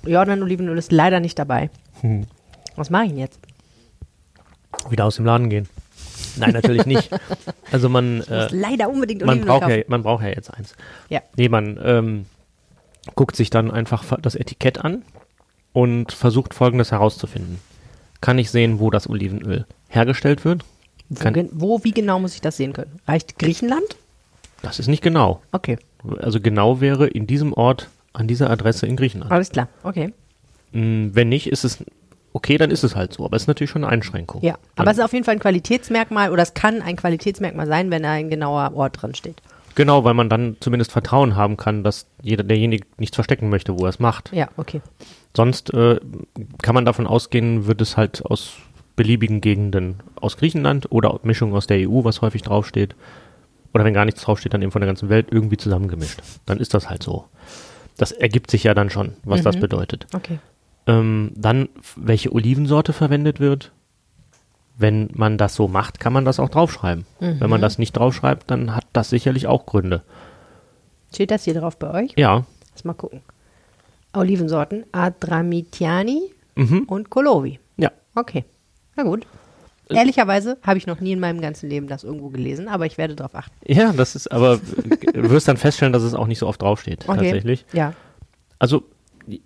Jordan-Olivenöl 0.06 0.78
ist 0.78 0.92
leider 0.92 1.20
nicht 1.20 1.38
dabei. 1.38 1.70
Hm. 2.02 2.26
Was 2.76 2.90
mache 2.90 3.04
ich 3.06 3.10
denn 3.10 3.20
jetzt? 3.20 3.40
Wieder 4.90 5.06
aus 5.06 5.18
dem 5.18 5.26
Laden 5.26 5.50
gehen. 5.50 5.68
Nein, 6.38 6.52
natürlich 6.52 6.86
nicht. 6.86 7.10
Also 7.72 7.90
man, 7.90 8.22
äh, 8.24 8.48
leider 8.52 8.90
unbedingt 8.90 9.26
man, 9.26 9.42
braucht 9.42 9.70
ja, 9.70 9.84
man 9.88 10.04
braucht 10.04 10.24
ja 10.24 10.30
jetzt 10.30 10.54
eins. 10.54 10.76
Ja. 11.10 11.22
Nee, 11.38 11.50
man 11.50 11.80
ähm, 11.84 12.26
guckt 13.16 13.36
sich 13.36 13.50
dann 13.50 13.72
einfach 13.72 14.04
fa- 14.04 14.18
das 14.22 14.36
Etikett 14.36 14.80
an 14.84 15.04
und 15.74 16.12
versucht 16.12 16.54
folgendes 16.54 16.92
herauszufinden. 16.92 17.60
Kann 18.22 18.38
ich 18.38 18.50
sehen, 18.52 18.80
wo 18.80 18.90
das 18.90 19.10
Olivenöl 19.10 19.66
hergestellt 19.90 20.46
wird? 20.46 20.64
Wo, 21.10 21.20
Kann, 21.20 21.50
wo, 21.52 21.84
wie 21.84 21.92
genau 21.92 22.20
muss 22.20 22.34
ich 22.36 22.42
das 22.42 22.58
sehen 22.58 22.74
können? 22.74 23.00
Reicht 23.08 23.38
Griechenland? 23.40 23.98
das 24.62 24.80
ist 24.80 24.88
nicht 24.88 25.04
genau. 25.04 25.42
Okay, 25.52 25.78
Also 26.20 26.40
genau 26.40 26.80
wäre 26.80 27.06
in 27.08 27.28
diesem 27.28 27.52
Ort, 27.52 27.90
an 28.14 28.28
dieser 28.30 28.50
Adresse 28.50 28.86
in 28.88 28.96
Griechenland. 28.96 29.32
alles 29.32 29.50
klar. 29.50 29.68
Okay. 29.84 30.14
Mm, 30.72 31.10
Wenn 31.12 31.28
nicht, 31.30 31.48
ist 31.48 31.66
es 31.66 31.84
okay, 32.34 32.58
dann 32.58 32.72
ist 32.72 32.84
es 32.84 32.96
halt 32.96 33.14
so. 33.14 33.26
Aber 33.26 33.36
es 33.36 33.44
ist 33.44 33.48
natürlich 33.48 33.70
schon 33.72 33.84
eine 33.84 33.92
Einschränkung. 33.94 34.42
Ja, 34.44 34.58
aber 34.76 34.92
es 34.92 34.98
ist 34.98 35.04
auf 35.04 35.14
jeden 35.14 35.24
Fall 35.26 35.36
ein 35.36 35.40
Qualitätsmerkmal 35.40 36.32
oder 36.32 36.44
es 36.44 36.54
kann 36.54 36.82
ein 36.82 36.96
Qualitätsmerkmal 36.96 37.68
sein, 37.68 37.90
wenn 37.92 38.04
da 38.04 38.12
ein 38.12 38.30
genauer 38.30 38.74
Ort 38.76 39.02
drin 39.02 39.16
steht. 39.16 39.42
Genau, 39.76 40.04
weil 40.04 40.14
man 40.14 40.30
dann 40.30 40.58
zumindest 40.60 40.92
Vertrauen 40.92 41.36
haben 41.36 41.58
kann, 41.58 41.84
dass 41.84 42.06
jeder 42.22 42.44
derjenige 42.44 42.86
nichts 42.98 43.16
verstecken 43.16 43.50
möchte, 43.50 43.80
wo 43.80 43.86
er 43.86 43.90
es 43.90 44.00
macht. 44.00 44.32
Ja, 44.32 44.50
okay. 44.58 44.82
Sonst 45.36 45.74
äh, 45.74 46.00
kann 46.62 46.76
man 46.76 46.86
davon 46.86 47.08
ausgehen, 47.08 47.66
wird 47.66 47.82
es 47.82 47.98
halt 47.98 48.24
aus 48.26 48.54
beliebigen 48.96 49.42
Gegenden 49.42 49.96
aus 50.22 50.38
Griechenland 50.38 50.92
oder 50.92 51.20
Mischung 51.24 51.56
aus 51.56 51.66
der 51.66 51.90
EU, 51.90 52.04
was 52.04 52.22
häufig 52.22 52.44
draufsteht. 52.44 52.96
Oder 53.74 53.84
wenn 53.86 53.96
gar 53.96 54.06
nichts 54.06 54.22
draufsteht, 54.22 54.54
dann 54.54 54.62
eben 54.62 54.72
von 54.72 54.82
der 54.82 54.88
ganzen 54.88 55.10
Welt 55.10 55.28
irgendwie 55.32 55.58
zusammengemischt. 55.58 56.22
Dann 56.46 56.60
ist 56.60 56.76
das 56.76 56.92
halt 56.92 57.02
so. 57.02 57.26
Das 57.98 58.12
ergibt 58.12 58.52
sich 58.52 58.64
ja 58.64 58.76
dann 58.76 58.92
schon, 58.92 59.14
was 59.24 59.40
Mhm. 59.40 59.44
das 59.46 59.60
bedeutet. 59.60 60.06
Okay. 60.14 60.38
Ähm, 60.88 61.32
dann, 61.36 61.70
welche 61.96 62.32
Olivensorte 62.34 62.94
verwendet 62.94 63.40
wird. 63.40 63.72
Wenn 64.78 65.10
man 65.14 65.38
das 65.38 65.54
so 65.56 65.68
macht, 65.68 66.00
kann 66.00 66.14
man 66.14 66.26
das 66.26 66.40
auch 66.40 66.50
draufschreiben. 66.50 67.06
Wenn 67.20 67.50
man 67.50 67.62
das 67.62 67.78
nicht 67.78 67.94
draufschreibt, 67.94 68.50
dann 68.50 68.76
hat 68.76 68.86
das 68.92 69.10
sicherlich 69.12 69.46
auch 69.48 69.66
Gründe. 69.68 70.02
Steht 71.14 71.30
das 71.30 71.44
hier 71.44 71.54
drauf 71.54 71.78
bei 71.78 71.92
euch? 72.04 72.14
Ja, 72.18 72.44
Lass 72.74 72.84
mal 72.84 72.94
gucken. 72.94 73.22
Olivensorten 74.14 74.84
Adramitiani 74.92 76.32
Mhm. 76.56 76.84
und 76.88 77.10
Kolovi. 77.12 77.60
ja. 77.78 77.92
Okay. 78.16 78.46
Na 78.96 79.04
gut. 79.04 79.26
Ehrlicherweise 79.90 80.58
habe 80.64 80.78
ich 80.80 80.88
noch 80.88 81.00
nie 81.00 81.12
in 81.12 81.20
meinem 81.20 81.40
ganzen 81.42 81.70
Leben 81.70 81.88
das 81.88 82.04
irgendwo 82.04 82.30
gelesen, 82.30 82.68
aber 82.68 82.86
ich 82.88 82.98
werde 82.98 83.16
darauf 83.16 83.36
achten. 83.36 83.54
Ja, 83.68 83.92
das 83.92 84.16
ist, 84.16 84.32
aber 84.32 84.58
du 84.58 85.30
wirst 85.30 85.48
dann 85.48 85.58
feststellen, 85.58 85.94
dass 85.94 86.04
es 86.04 86.14
auch 86.16 86.26
nicht 86.28 86.40
so 86.40 86.48
oft 86.48 86.62
draufsteht, 86.62 87.08
Okay. 87.08 87.18
tatsächlich. 87.20 87.66
Ja. 87.74 87.94
Also 88.60 88.84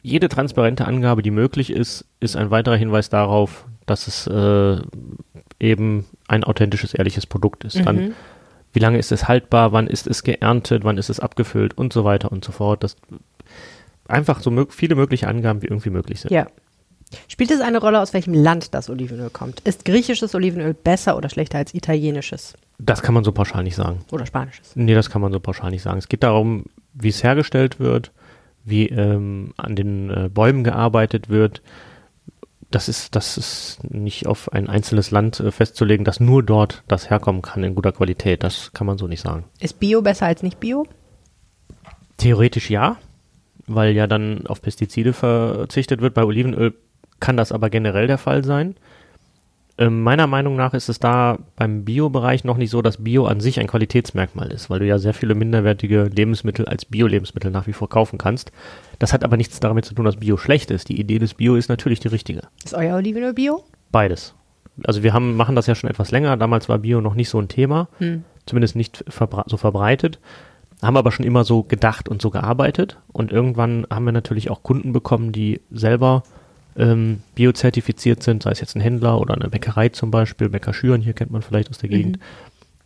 jede 0.01 0.29
transparente 0.29 0.85
Angabe, 0.85 1.21
die 1.21 1.31
möglich 1.31 1.69
ist, 1.71 2.05
ist 2.19 2.35
ein 2.35 2.49
weiterer 2.51 2.75
Hinweis 2.75 3.09
darauf, 3.09 3.65
dass 3.85 4.07
es 4.07 4.27
äh, 4.27 4.77
eben 5.59 6.05
ein 6.27 6.43
authentisches, 6.43 6.93
ehrliches 6.93 7.25
Produkt 7.25 7.63
ist. 7.63 7.85
Dann, 7.85 8.13
wie 8.73 8.79
lange 8.79 8.97
ist 8.97 9.11
es 9.11 9.27
haltbar, 9.27 9.71
wann 9.71 9.87
ist 9.87 10.07
es 10.07 10.23
geerntet, 10.23 10.83
wann 10.83 10.97
ist 10.97 11.09
es 11.09 11.19
abgefüllt 11.19 11.77
und 11.77 11.93
so 11.93 12.03
weiter 12.03 12.31
und 12.31 12.43
so 12.43 12.51
fort. 12.51 12.83
Das 12.83 12.95
einfach 14.07 14.41
so 14.41 14.49
mö- 14.49 14.71
viele 14.71 14.95
mögliche 14.95 15.27
Angaben, 15.27 15.61
wie 15.61 15.67
irgendwie 15.67 15.89
möglich 15.89 16.21
sind. 16.21 16.31
Ja. 16.31 16.47
Spielt 17.29 17.51
es 17.51 17.61
eine 17.61 17.77
Rolle, 17.79 18.01
aus 18.01 18.13
welchem 18.13 18.33
Land 18.33 18.73
das 18.73 18.89
Olivenöl 18.89 19.29
kommt? 19.29 19.61
Ist 19.61 19.85
griechisches 19.85 20.35
Olivenöl 20.35 20.73
besser 20.73 21.15
oder 21.15 21.29
schlechter 21.29 21.57
als 21.57 21.73
italienisches 21.73 22.53
Das 22.79 23.01
kann 23.01 23.13
man 23.13 23.23
so 23.23 23.31
pauschal 23.31 23.63
nicht 23.63 23.75
sagen. 23.75 23.99
oder 24.11 24.25
spanisches? 24.25 24.75
Nee, 24.75 24.93
das 24.93 25.09
kann 25.09 25.21
man 25.21 25.31
so 25.31 25.39
pauschal 25.39 25.71
nicht 25.71 25.83
sagen. 25.83 25.97
Es 25.99 26.09
geht 26.09 26.23
darum, 26.23 26.65
wie 26.93 27.07
es 27.07 27.23
hergestellt 27.23 27.79
wird, 27.79 28.11
wie 28.67 28.87
ähm, 28.87 29.53
an 29.57 29.75
den 29.75 30.09
äh, 30.09 30.29
Bäumen 30.31 30.63
gearbeitet 30.63 31.29
wird. 31.29 31.61
Das 32.69 32.89
ist, 32.89 33.15
das 33.15 33.37
ist 33.37 33.79
nicht 33.89 34.27
auf 34.27 34.51
ein 34.51 34.67
einzelnes 34.67 35.09
Land 35.11 35.39
äh, 35.39 35.51
festzulegen, 35.51 36.03
dass 36.03 36.19
nur 36.19 36.43
dort 36.43 36.83
das 36.87 37.09
herkommen 37.09 37.41
kann 37.41 37.63
in 37.63 37.75
guter 37.75 37.93
Qualität. 37.93 38.43
Das 38.43 38.73
kann 38.73 38.85
man 38.85 38.97
so 38.97 39.07
nicht 39.07 39.21
sagen. 39.21 39.45
Ist 39.59 39.79
Bio 39.79 40.01
besser 40.01 40.25
als 40.25 40.43
nicht 40.43 40.59
Bio? 40.59 40.85
Theoretisch 42.17 42.69
ja, 42.69 42.97
weil 43.67 43.93
ja 43.93 44.05
dann 44.05 44.47
auf 44.47 44.61
Pestizide 44.61 45.13
verzichtet 45.13 46.01
wird. 46.01 46.13
Bei 46.13 46.25
Olivenöl 46.25 46.73
kann 47.19 47.37
das 47.37 47.53
aber 47.53 47.69
generell 47.69 48.07
der 48.07 48.17
Fall 48.17 48.43
sein. 48.43 48.75
Ähm, 49.79 50.01
meiner 50.01 50.25
Meinung 50.25 50.55
nach 50.55 50.73
ist 50.73 50.89
es 50.89 50.99
da 50.99 51.37
beim 51.55 51.85
Bio-Bereich 51.85 52.43
noch 52.43 52.57
nicht 52.57 52.71
so, 52.71 52.81
dass 52.81 53.03
Bio 53.03 53.25
an 53.25 53.39
sich 53.39 53.59
ein 53.59 53.67
Qualitätsmerkmal 53.67 54.51
ist, 54.51 54.69
weil 54.69 54.79
du 54.79 54.87
ja 54.87 54.97
sehr 54.97 55.13
viele 55.13 55.35
minderwertige 55.35 56.05
Lebensmittel 56.05 56.65
als 56.65 56.85
Bio-Lebensmittel 56.85 57.51
nach 57.51 57.67
wie 57.67 57.73
vor 57.73 57.87
kaufen 57.87 58.17
kannst. 58.17 58.51
Das 58.97 59.13
hat 59.13 59.23
aber 59.23 59.37
nichts 59.37 59.59
damit 59.59 59.85
zu 59.85 59.93
tun, 59.93 60.05
dass 60.05 60.15
Bio 60.15 60.37
schlecht 60.37 60.71
ist. 60.71 60.89
Die 60.89 60.99
Idee 60.99 61.19
des 61.19 61.35
Bio 61.35 61.55
ist 61.55 61.69
natürlich 61.69 61.99
die 61.99 62.07
richtige. 62.07 62.41
Ist 62.65 62.73
euer 62.73 62.95
Olivenöl 62.95 63.33
Bio? 63.33 63.65
Beides. 63.91 64.33
Also 64.83 65.03
wir 65.03 65.13
haben, 65.13 65.35
machen 65.35 65.55
das 65.55 65.67
ja 65.67 65.75
schon 65.75 65.89
etwas 65.89 66.09
länger. 66.09 66.37
Damals 66.37 66.69
war 66.69 66.79
Bio 66.79 66.99
noch 66.99 67.15
nicht 67.15 67.29
so 67.29 67.39
ein 67.39 67.47
Thema, 67.47 67.87
zumindest 68.45 68.75
nicht 68.75 69.03
verbre 69.07 69.43
so 69.47 69.57
verbreitet. 69.57 70.19
Haben 70.83 70.97
aber 70.97 71.11
schon 71.11 71.25
immer 71.25 71.43
so 71.43 71.63
gedacht 71.63 72.09
und 72.09 72.21
so 72.21 72.29
gearbeitet. 72.29 72.99
Und 73.11 73.31
irgendwann 73.31 73.87
haben 73.91 74.05
wir 74.05 74.11
natürlich 74.11 74.51
auch 74.51 74.61
Kunden 74.61 74.93
bekommen, 74.93 75.31
die 75.31 75.61
selber 75.71 76.23
ähm, 76.77 77.21
biozertifiziert 77.35 78.23
sind, 78.23 78.43
sei 78.43 78.51
es 78.51 78.61
jetzt 78.61 78.75
ein 78.75 78.81
Händler 78.81 79.19
oder 79.19 79.33
eine 79.33 79.49
Bäckerei 79.49 79.89
zum 79.89 80.11
Beispiel, 80.11 80.49
Bäcker 80.49 80.73
Schüren, 80.73 81.01
hier 81.01 81.13
kennt 81.13 81.31
man 81.31 81.41
vielleicht 81.41 81.69
aus 81.69 81.79
der 81.79 81.89
Gegend. 81.89 82.19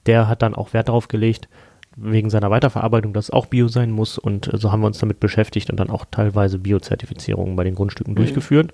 Der 0.05 0.27
hat 0.27 0.41
dann 0.41 0.55
auch 0.55 0.73
Wert 0.73 0.87
darauf 0.87 1.07
gelegt, 1.07 1.47
wegen 1.95 2.29
seiner 2.29 2.49
Weiterverarbeitung, 2.49 3.13
dass 3.13 3.25
es 3.25 3.31
auch 3.31 3.47
Bio 3.47 3.67
sein 3.67 3.91
muss. 3.91 4.17
Und 4.17 4.51
äh, 4.53 4.57
so 4.57 4.71
haben 4.71 4.81
wir 4.81 4.87
uns 4.87 4.99
damit 4.99 5.19
beschäftigt 5.19 5.69
und 5.69 5.79
dann 5.79 5.89
auch 5.89 6.05
teilweise 6.09 6.57
Biozertifizierungen 6.57 7.55
bei 7.55 7.63
den 7.63 7.75
Grundstücken 7.75 8.15
durchgeführt. 8.15 8.73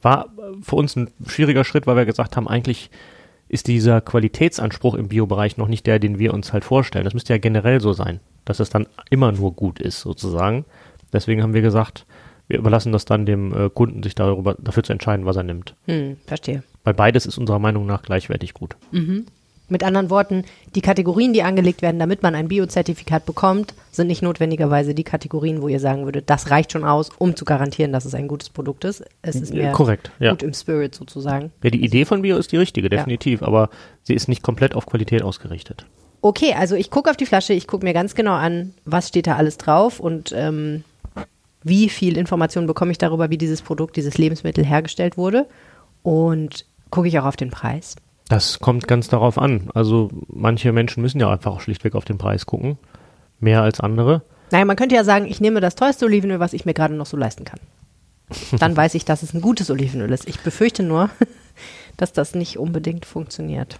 War 0.00 0.26
äh, 0.26 0.62
für 0.62 0.76
uns 0.76 0.96
ein 0.96 1.10
schwieriger 1.26 1.64
Schritt, 1.64 1.86
weil 1.86 1.96
wir 1.96 2.06
gesagt 2.06 2.36
haben, 2.36 2.48
eigentlich 2.48 2.90
ist 3.48 3.66
dieser 3.66 4.00
Qualitätsanspruch 4.00 4.94
im 4.94 5.08
Biobereich 5.08 5.58
noch 5.58 5.68
nicht 5.68 5.86
der, 5.86 5.98
den 5.98 6.18
wir 6.18 6.32
uns 6.32 6.54
halt 6.54 6.64
vorstellen. 6.64 7.04
Das 7.04 7.12
müsste 7.12 7.34
ja 7.34 7.38
generell 7.38 7.82
so 7.82 7.92
sein, 7.92 8.20
dass 8.46 8.60
es 8.60 8.70
dann 8.70 8.86
immer 9.10 9.30
nur 9.30 9.52
gut 9.52 9.78
ist, 9.78 10.00
sozusagen. 10.00 10.64
Deswegen 11.12 11.42
haben 11.42 11.52
wir 11.52 11.60
gesagt, 11.60 12.06
wir 12.52 12.58
überlassen 12.58 12.92
das 12.92 13.06
dann 13.06 13.24
dem 13.24 13.52
äh, 13.52 13.70
Kunden, 13.70 14.02
sich 14.02 14.14
darüber, 14.14 14.54
dafür 14.58 14.82
zu 14.82 14.92
entscheiden, 14.92 15.24
was 15.24 15.36
er 15.36 15.42
nimmt. 15.42 15.74
Hm, 15.86 16.18
verstehe. 16.26 16.62
Weil 16.84 16.92
beides 16.92 17.24
ist 17.24 17.38
unserer 17.38 17.58
Meinung 17.58 17.86
nach 17.86 18.02
gleichwertig 18.02 18.52
gut. 18.52 18.76
Mit 19.68 19.84
anderen 19.84 20.10
Worten, 20.10 20.44
die 20.74 20.82
Kategorien, 20.82 21.32
die 21.32 21.42
angelegt 21.42 21.80
werden, 21.80 21.98
damit 21.98 22.22
man 22.22 22.34
ein 22.34 22.48
Biozertifikat 22.48 23.24
bekommt, 23.24 23.72
sind 23.90 24.08
nicht 24.08 24.20
notwendigerweise 24.20 24.94
die 24.94 25.04
Kategorien, 25.04 25.62
wo 25.62 25.68
ihr 25.68 25.80
sagen 25.80 26.04
würdet, 26.04 26.28
das 26.28 26.50
reicht 26.50 26.72
schon 26.72 26.84
aus, 26.84 27.08
um 27.16 27.36
zu 27.36 27.46
garantieren, 27.46 27.90
dass 27.90 28.04
es 28.04 28.14
ein 28.14 28.28
gutes 28.28 28.50
Produkt 28.50 28.84
ist. 28.84 29.02
Es 29.22 29.36
ist 29.36 29.54
mehr 29.54 29.72
Korrekt, 29.72 30.10
ja. 30.18 30.32
gut 30.32 30.42
im 30.42 30.52
Spirit 30.52 30.94
sozusagen. 30.94 31.52
Ja, 31.62 31.70
die 31.70 31.82
Idee 31.82 32.04
von 32.04 32.20
Bio 32.20 32.36
ist 32.36 32.52
die 32.52 32.58
richtige, 32.58 32.90
definitiv, 32.90 33.42
aber 33.42 33.70
sie 34.02 34.12
ist 34.12 34.28
nicht 34.28 34.42
komplett 34.42 34.74
auf 34.74 34.84
Qualität 34.84 35.22
ausgerichtet. 35.22 35.86
Okay, 36.20 36.54
also 36.58 36.74
ich 36.74 36.90
gucke 36.90 37.08
auf 37.08 37.16
die 37.16 37.26
Flasche, 37.26 37.54
ich 37.54 37.66
gucke 37.66 37.86
mir 37.86 37.94
ganz 37.94 38.14
genau 38.14 38.34
an, 38.34 38.74
was 38.84 39.08
steht 39.08 39.26
da 39.26 39.36
alles 39.36 39.56
drauf 39.56 40.00
und 40.00 40.34
ähm, 40.36 40.84
wie 41.62 41.88
viel 41.88 42.16
Information 42.16 42.66
bekomme 42.66 42.92
ich 42.92 42.98
darüber, 42.98 43.30
wie 43.30 43.38
dieses 43.38 43.62
Produkt, 43.62 43.96
dieses 43.96 44.18
Lebensmittel 44.18 44.64
hergestellt 44.64 45.16
wurde. 45.16 45.46
Und 46.02 46.66
gucke 46.90 47.08
ich 47.08 47.18
auch 47.18 47.24
auf 47.24 47.36
den 47.36 47.50
Preis. 47.50 47.96
Das 48.28 48.60
kommt 48.60 48.88
ganz 48.88 49.08
darauf 49.08 49.38
an. 49.38 49.70
Also 49.74 50.10
manche 50.28 50.72
Menschen 50.72 51.02
müssen 51.02 51.20
ja 51.20 51.30
einfach 51.30 51.52
auch 51.52 51.60
schlichtweg 51.60 51.94
auf 51.94 52.04
den 52.04 52.18
Preis 52.18 52.46
gucken. 52.46 52.78
Mehr 53.40 53.62
als 53.62 53.80
andere. 53.80 54.22
Naja, 54.50 54.64
man 54.64 54.76
könnte 54.76 54.94
ja 54.94 55.04
sagen, 55.04 55.26
ich 55.26 55.40
nehme 55.40 55.60
das 55.60 55.74
teuerste 55.74 56.04
Olivenöl, 56.04 56.40
was 56.40 56.52
ich 56.52 56.64
mir 56.64 56.74
gerade 56.74 56.94
noch 56.94 57.06
so 57.06 57.16
leisten 57.16 57.44
kann. 57.44 57.60
Dann 58.58 58.76
weiß 58.76 58.94
ich, 58.94 59.04
dass 59.04 59.22
es 59.22 59.34
ein 59.34 59.40
gutes 59.40 59.70
Olivenöl 59.70 60.10
ist. 60.12 60.28
Ich 60.28 60.40
befürchte 60.40 60.82
nur, 60.82 61.10
dass 61.96 62.12
das 62.12 62.34
nicht 62.34 62.58
unbedingt 62.58 63.04
funktioniert. 63.04 63.78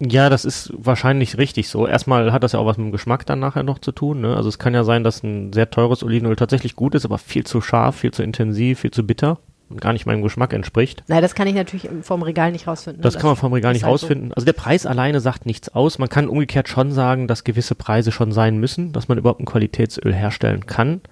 Ja, 0.00 0.30
das 0.30 0.46
ist 0.46 0.72
wahrscheinlich 0.76 1.36
richtig 1.36 1.68
so. 1.68 1.86
Erstmal 1.86 2.32
hat 2.32 2.42
das 2.42 2.52
ja 2.52 2.58
auch 2.58 2.66
was 2.66 2.78
mit 2.78 2.86
dem 2.86 2.92
Geschmack 2.92 3.26
dann 3.26 3.38
nachher 3.38 3.62
noch 3.62 3.78
zu 3.78 3.92
tun. 3.92 4.22
Ne? 4.22 4.34
Also 4.34 4.48
es 4.48 4.58
kann 4.58 4.72
ja 4.72 4.82
sein, 4.82 5.04
dass 5.04 5.22
ein 5.22 5.52
sehr 5.52 5.70
teures 5.70 6.02
Olivenöl 6.02 6.36
tatsächlich 6.36 6.74
gut 6.74 6.94
ist, 6.94 7.04
aber 7.04 7.18
viel 7.18 7.44
zu 7.44 7.60
scharf, 7.60 7.96
viel 7.96 8.10
zu 8.10 8.22
intensiv, 8.22 8.80
viel 8.80 8.90
zu 8.90 9.06
bitter 9.06 9.38
und 9.68 9.80
gar 9.80 9.92
nicht 9.92 10.06
meinem 10.06 10.22
Geschmack 10.22 10.54
entspricht. 10.54 11.04
Nein, 11.08 11.20
das 11.20 11.34
kann 11.34 11.46
ich 11.46 11.54
natürlich 11.54 11.88
vom 12.02 12.22
Regal 12.22 12.50
nicht 12.50 12.66
rausfinden. 12.66 13.02
Das 13.02 13.18
kann 13.18 13.28
man 13.28 13.36
vom 13.36 13.52
Regal 13.52 13.74
nicht 13.74 13.84
halt 13.84 13.98
so. 13.98 14.06
rausfinden. 14.06 14.32
Also 14.32 14.46
der 14.46 14.54
Preis 14.54 14.86
alleine 14.86 15.20
sagt 15.20 15.44
nichts 15.44 15.68
aus. 15.68 15.98
Man 15.98 16.08
kann 16.08 16.28
umgekehrt 16.28 16.68
schon 16.68 16.92
sagen, 16.92 17.28
dass 17.28 17.44
gewisse 17.44 17.74
Preise 17.74 18.10
schon 18.10 18.32
sein 18.32 18.58
müssen, 18.58 18.92
dass 18.92 19.08
man 19.08 19.18
überhaupt 19.18 19.40
ein 19.40 19.46
Qualitätsöl 19.46 20.14
herstellen 20.14 20.64
kann. 20.64 21.02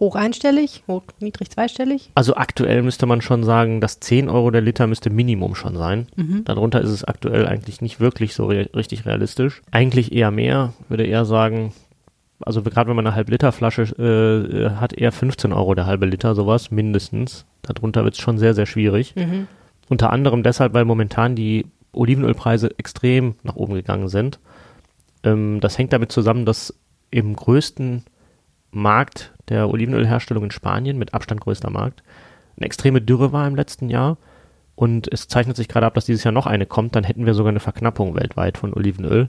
Hoch 0.00 0.16
einstellig, 0.16 0.82
hoch, 0.88 1.02
niedrig 1.20 1.50
zweistellig. 1.50 2.10
Also 2.14 2.34
aktuell 2.34 2.82
müsste 2.82 3.06
man 3.06 3.20
schon 3.20 3.44
sagen, 3.44 3.80
dass 3.80 4.00
10 4.00 4.28
Euro 4.28 4.50
der 4.50 4.60
Liter 4.60 4.86
müsste 4.86 5.10
Minimum 5.10 5.54
schon 5.54 5.76
sein. 5.76 6.08
Darunter 6.44 6.80
ist 6.80 6.90
es 6.90 7.04
aktuell 7.04 7.46
eigentlich 7.46 7.80
nicht 7.80 8.00
wirklich 8.00 8.34
so 8.34 8.46
re 8.46 8.68
richtig 8.74 9.06
realistisch. 9.06 9.62
Eigentlich 9.70 10.12
eher 10.12 10.30
mehr, 10.30 10.72
würde 10.88 11.04
eher 11.04 11.24
sagen, 11.24 11.72
also 12.40 12.62
gerade 12.62 12.88
wenn 12.88 12.96
man 12.96 13.06
eine 13.06 13.14
Halb-Liter-Flasche 13.14 13.82
äh, 13.82 14.70
hat, 14.76 14.92
eher 14.92 15.12
15 15.12 15.52
Euro 15.52 15.74
der 15.74 15.86
halbe 15.86 16.06
Liter, 16.06 16.34
sowas 16.34 16.70
mindestens. 16.70 17.46
Darunter 17.62 18.04
wird 18.04 18.14
es 18.14 18.20
schon 18.20 18.38
sehr, 18.38 18.54
sehr 18.54 18.66
schwierig. 18.66 19.14
Unter 19.88 20.12
anderem 20.12 20.42
deshalb, 20.42 20.74
weil 20.74 20.84
momentan 20.84 21.36
die 21.36 21.66
Olivenölpreise 21.92 22.70
extrem 22.78 23.36
nach 23.42 23.56
oben 23.56 23.74
gegangen 23.74 24.08
sind. 24.08 24.40
Ähm, 25.22 25.60
das 25.60 25.78
hängt 25.78 25.92
damit 25.92 26.12
zusammen, 26.12 26.44
dass 26.44 26.74
im 27.10 27.36
größten 27.36 28.04
Markt 28.74 29.32
der 29.48 29.68
Olivenölherstellung 29.68 30.44
in 30.44 30.50
Spanien, 30.50 30.98
mit 30.98 31.14
Abstand 31.14 31.40
größter 31.40 31.70
Markt, 31.70 32.02
eine 32.56 32.66
extreme 32.66 33.00
Dürre 33.00 33.32
war 33.32 33.46
im 33.46 33.56
letzten 33.56 33.88
Jahr. 33.90 34.16
Und 34.76 35.12
es 35.12 35.28
zeichnet 35.28 35.56
sich 35.56 35.68
gerade 35.68 35.86
ab, 35.86 35.94
dass 35.94 36.06
dieses 36.06 36.24
Jahr 36.24 36.32
noch 36.32 36.46
eine 36.46 36.66
kommt. 36.66 36.96
Dann 36.96 37.04
hätten 37.04 37.26
wir 37.26 37.34
sogar 37.34 37.50
eine 37.50 37.60
Verknappung 37.60 38.14
weltweit 38.16 38.58
von 38.58 38.74
Olivenöl. 38.74 39.28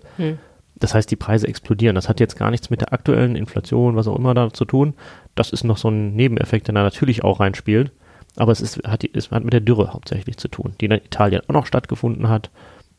Das 0.78 0.93
heißt, 0.96 1.10
die 1.12 1.16
Preise 1.16 1.48
explodieren. 1.48 1.96
Das 1.96 2.10
hat 2.10 2.20
jetzt 2.20 2.36
gar 2.38 2.50
nichts 2.52 2.70
mit 2.70 2.82
der 2.82 2.91
aktuellen 2.93 3.36
Inflation, 3.36 3.96
was 3.96 4.08
auch 4.08 4.18
immer 4.18 4.34
da 4.34 4.52
zu 4.52 4.66
tun. 4.66 4.96
Das 5.36 5.52
ist 5.52 5.64
noch 5.64 5.78
so 5.78 5.89
ein 5.89 6.16
Nebeneffekt, 6.16 6.68
der 6.68 6.74
da 6.76 6.82
natürlich 6.84 7.24
auch 7.24 7.39
reinspielt. 7.39 7.91
Aber 8.38 8.52
es, 8.52 8.60
ist, 8.60 8.84
hat, 8.88 9.04
die- 9.04 9.12
es 9.14 9.30
hat 9.32 9.43
mit 9.43 9.54
der 9.54 9.62
Dürre 9.62 9.93
hauptsächlich 9.93 10.38
zu 10.38 10.48
tun, 10.48 10.74
die 10.82 10.86
in 10.86 10.91
Italien 10.91 11.41
auch 11.48 11.54
noch 11.54 11.66
stattgefunden 11.68 12.28
hat. 12.28 12.50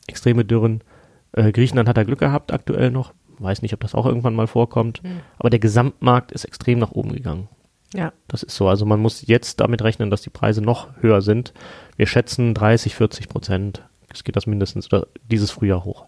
Extreme 0.06 0.44
Dürren. 0.44 0.82
Äh, 1.32 1.50
Griechenland 1.52 1.88
hat 1.88 1.96
da 1.96 2.04
Glück 2.04 2.20
gehabt 2.20 2.52
aktuell 2.52 2.90
noch. 2.92 3.12
Weiß 3.38 3.62
nicht, 3.62 3.74
ob 3.74 3.80
das 3.80 3.94
auch 3.94 4.06
irgendwann 4.06 4.34
mal 4.34 4.46
vorkommt. 4.46 5.02
Aber 5.38 5.50
der 5.50 5.58
Gesamtmarkt 5.58 6.32
ist 6.32 6.44
extrem 6.44 6.78
nach 6.78 6.92
oben 6.92 7.12
gegangen. 7.12 7.48
Ja. 7.94 8.12
Das 8.28 8.42
ist 8.42 8.56
so. 8.56 8.68
Also 8.68 8.84
man 8.84 9.00
muss 9.00 9.26
jetzt 9.26 9.60
damit 9.60 9.82
rechnen, 9.82 10.10
dass 10.10 10.22
die 10.22 10.30
Preise 10.30 10.62
noch 10.62 10.88
höher 11.00 11.22
sind. 11.22 11.52
Wir 11.96 12.06
schätzen 12.06 12.54
30, 12.54 12.94
40 12.94 13.28
Prozent. 13.28 13.82
Es 14.12 14.24
geht 14.24 14.36
das 14.36 14.46
mindestens 14.46 14.92
oder 14.92 15.06
dieses 15.30 15.50
Frühjahr 15.50 15.84
hoch. 15.84 16.06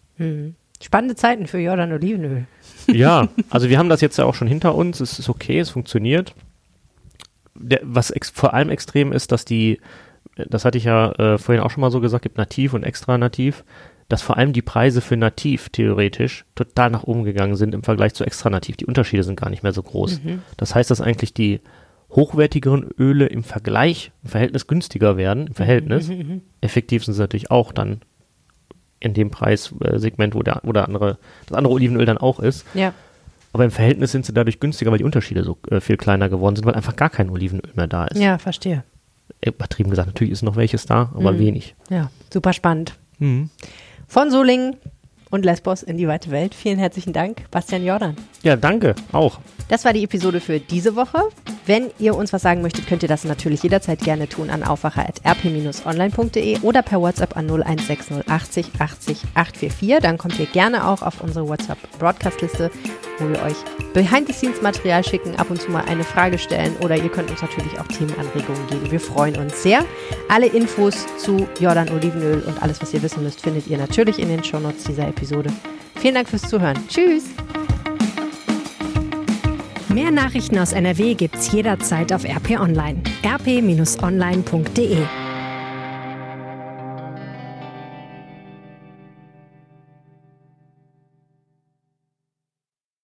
Spannende 0.83 1.17
Zeiten 1.17 1.47
für 1.47 1.59
Jordan 1.59 1.93
Olivenöl. 1.93 2.47
Ja, 2.91 3.29
also 3.51 3.69
wir 3.69 3.79
haben 3.79 3.91
das 3.91 4.01
jetzt 4.01 4.17
ja 4.17 4.25
auch 4.25 4.35
schon 4.35 4.49
hinter 4.49 4.75
uns. 4.75 5.01
Es 5.01 5.19
ist 5.19 5.29
okay, 5.29 5.59
es 5.59 5.69
funktioniert. 5.69 6.35
Der, 7.55 7.81
was 7.83 8.15
vor 8.33 8.55
allem 8.55 8.71
extrem 8.71 9.13
ist, 9.13 9.31
dass 9.31 9.45
die 9.45 9.79
das 10.49 10.65
hatte 10.65 10.79
ich 10.79 10.85
ja 10.85 11.13
äh, 11.13 11.39
vorhin 11.39 11.63
auch 11.63 11.71
schon 11.71 11.81
mal 11.81 11.91
so 11.91 12.01
gesagt, 12.01 12.23
gibt 12.23 12.39
nativ 12.39 12.75
und 12.75 12.85
extra 12.85 13.19
nativ, 13.19 13.65
dass 14.09 14.23
vor 14.23 14.37
allem 14.39 14.53
die 14.53 14.63
Preise 14.63 15.01
für 15.01 15.17
nativ 15.17 15.69
theoretisch 15.69 16.45
total 16.55 16.91
nach 16.91 17.05
oben 17.05 17.25
gegangen 17.25 17.57
sind 17.57 17.75
im 17.75 17.83
Vergleich 17.83 18.15
zu 18.15 18.25
extra 18.25 18.49
nativ. 18.49 18.77
Die 18.77 18.87
Unterschiede 18.87 19.23
sind 19.23 19.39
gar 19.39 19.51
nicht 19.51 19.63
mehr 19.63 19.73
so 19.73 19.83
groß. 19.83 20.23
Mhm. 20.23 20.43
Das 20.57 20.75
heißt, 20.75 20.91
dass 20.91 21.01
eigentlich 21.01 21.35
die 21.35 21.61
hochwertigeren 22.11 22.89
Öle 22.99 23.27
im 23.27 23.43
Vergleich, 23.43 24.13
im 24.23 24.31
Verhältnis 24.31 24.67
günstiger 24.67 25.19
werden, 25.19 25.49
im 25.49 25.55
Verhältnis. 25.55 26.09
Mhm, 26.09 26.17
mhm, 26.17 26.29
mhm. 26.29 26.41
Effektiv 26.63 27.05
sind 27.05 27.15
sie 27.15 27.21
natürlich 27.21 27.51
auch 27.51 27.73
dann 27.73 28.01
in 29.01 29.15
dem 29.15 29.31
Preissegment, 29.31 30.35
wo 30.35 30.43
der, 30.43 30.61
wo 30.63 30.73
der 30.73 30.87
andere, 30.87 31.19
das 31.47 31.57
andere 31.57 31.75
Olivenöl 31.75 32.07
dann 32.07 32.19
auch 32.19 32.41
ist. 32.41 32.65
Ja. 32.75 32.95
Aber 33.53 33.65
im 33.65 33.71
Verhältnis 33.71 34.13
sind 34.13 34.27
sie 34.27 34.33
dadurch 34.33 34.61
günstiger, 34.61 34.91
weil 34.91 34.99
die 34.99 35.05
Unterschiede 35.05 35.45
so 35.45 35.59
äh, 35.71 35.81
viel 35.81 35.97
kleiner 35.97 36.29
geworden 36.29 36.57
sind, 36.57 36.65
weil 36.65 36.75
einfach 36.75 36.97
gar 36.97 37.11
kein 37.11 37.31
Olivenöl 37.31 37.73
mehr 37.75 37.87
da 37.87 38.07
ist. 38.07 38.21
Ja, 38.21 38.39
verstehe. 38.39 38.85
Übertrieben 39.45 39.91
gesagt, 39.91 40.09
natürlich 40.09 40.33
ist 40.33 40.43
noch 40.43 40.57
welches 40.57 40.87
da, 40.87 41.11
aber 41.15 41.33
mhm. 41.33 41.39
wenig. 41.39 41.75
Ja, 41.91 42.11
super 42.33 42.53
spannend. 42.53 42.95
Mhm. 43.19 43.51
Von 44.07 44.31
Solingen 44.31 44.77
und 45.31 45.45
Lesbos 45.45 45.83
in 45.83 45.97
die 45.97 46.09
weite 46.09 46.31
Welt. 46.31 46.55
Vielen 46.55 46.79
herzlichen 46.79 47.13
Dank, 47.13 47.51
Bastian 47.51 47.85
Jordan. 47.85 48.17
Ja, 48.43 48.57
danke, 48.57 48.95
auch. 49.13 49.41
Das 49.69 49.85
war 49.85 49.93
die 49.93 50.05
Episode 50.05 50.41
für 50.41 50.61
diese 50.61 50.97
Woche. 50.97 51.21
Wenn 51.67 51.91
ihr 51.99 52.17
uns 52.17 52.33
was 52.33 52.41
sagen 52.41 52.63
möchtet, 52.63 52.87
könnt 52.87 53.03
ihr 53.03 53.09
das 53.09 53.25
natürlich 53.25 53.63
jederzeit 53.63 54.01
gerne 54.01 54.27
tun 54.27 54.49
an 54.49 54.63
aufwacher.rp-online.de 54.63 56.61
oder 56.61 56.81
per 56.83 57.01
WhatsApp 57.01 57.37
an 57.37 57.47
0160 57.47 58.29
80 58.29 58.71
80 58.79 59.19
844. 59.35 59.99
Dann 60.01 60.17
kommt 60.17 60.39
ihr 60.39 60.47
gerne 60.47 60.89
auch 60.89 61.03
auf 61.03 61.21
unsere 61.21 61.47
WhatsApp-Broadcast-Liste, 61.47 62.71
wo 63.19 63.29
wir 63.29 63.43
euch 63.43 63.57
Behind-the-Scenes-Material 63.93 65.05
schicken, 65.05 65.37
ab 65.37 65.51
und 65.51 65.61
zu 65.61 65.71
mal 65.71 65.85
eine 65.85 66.05
Frage 66.05 66.39
stellen 66.39 66.75
oder 66.83 66.97
ihr 66.97 67.11
könnt 67.11 67.31
uns 67.31 67.43
natürlich 67.43 67.79
auch 67.79 67.89
Themenanregungen 67.89 68.67
geben. 68.69 68.91
Wir 68.91 69.01
freuen 69.01 69.37
uns 69.37 69.63
sehr. 69.63 69.85
Alle 70.31 70.47
Infos 70.47 71.07
zu 71.19 71.47
Jordan 71.61 71.91
Olivenöl 71.91 72.43
und 72.47 72.63
alles, 72.63 72.81
was 72.81 72.95
ihr 72.95 73.03
wissen 73.03 73.23
müsst, 73.23 73.43
findet 73.43 73.67
ihr 73.67 73.77
natürlich 73.77 74.19
in 74.19 74.29
den 74.29 74.43
Shownotes 74.43 74.85
dieser 74.85 75.07
Episode. 75.19 75.51
Vielen 75.97 76.15
Dank 76.15 76.29
fürs 76.29 76.43
Zuhören. 76.43 76.79
Tschüss! 76.89 77.25
Mehr 79.89 80.13
Nachrichten 80.13 80.59
aus 80.59 80.73
NRW 80.73 81.15
gibt's 81.15 81.51
jederzeit 81.51 82.13
auf 82.13 82.25
RP 82.25 82.61
Online. 82.61 83.03
rp-online.de 83.25 84.99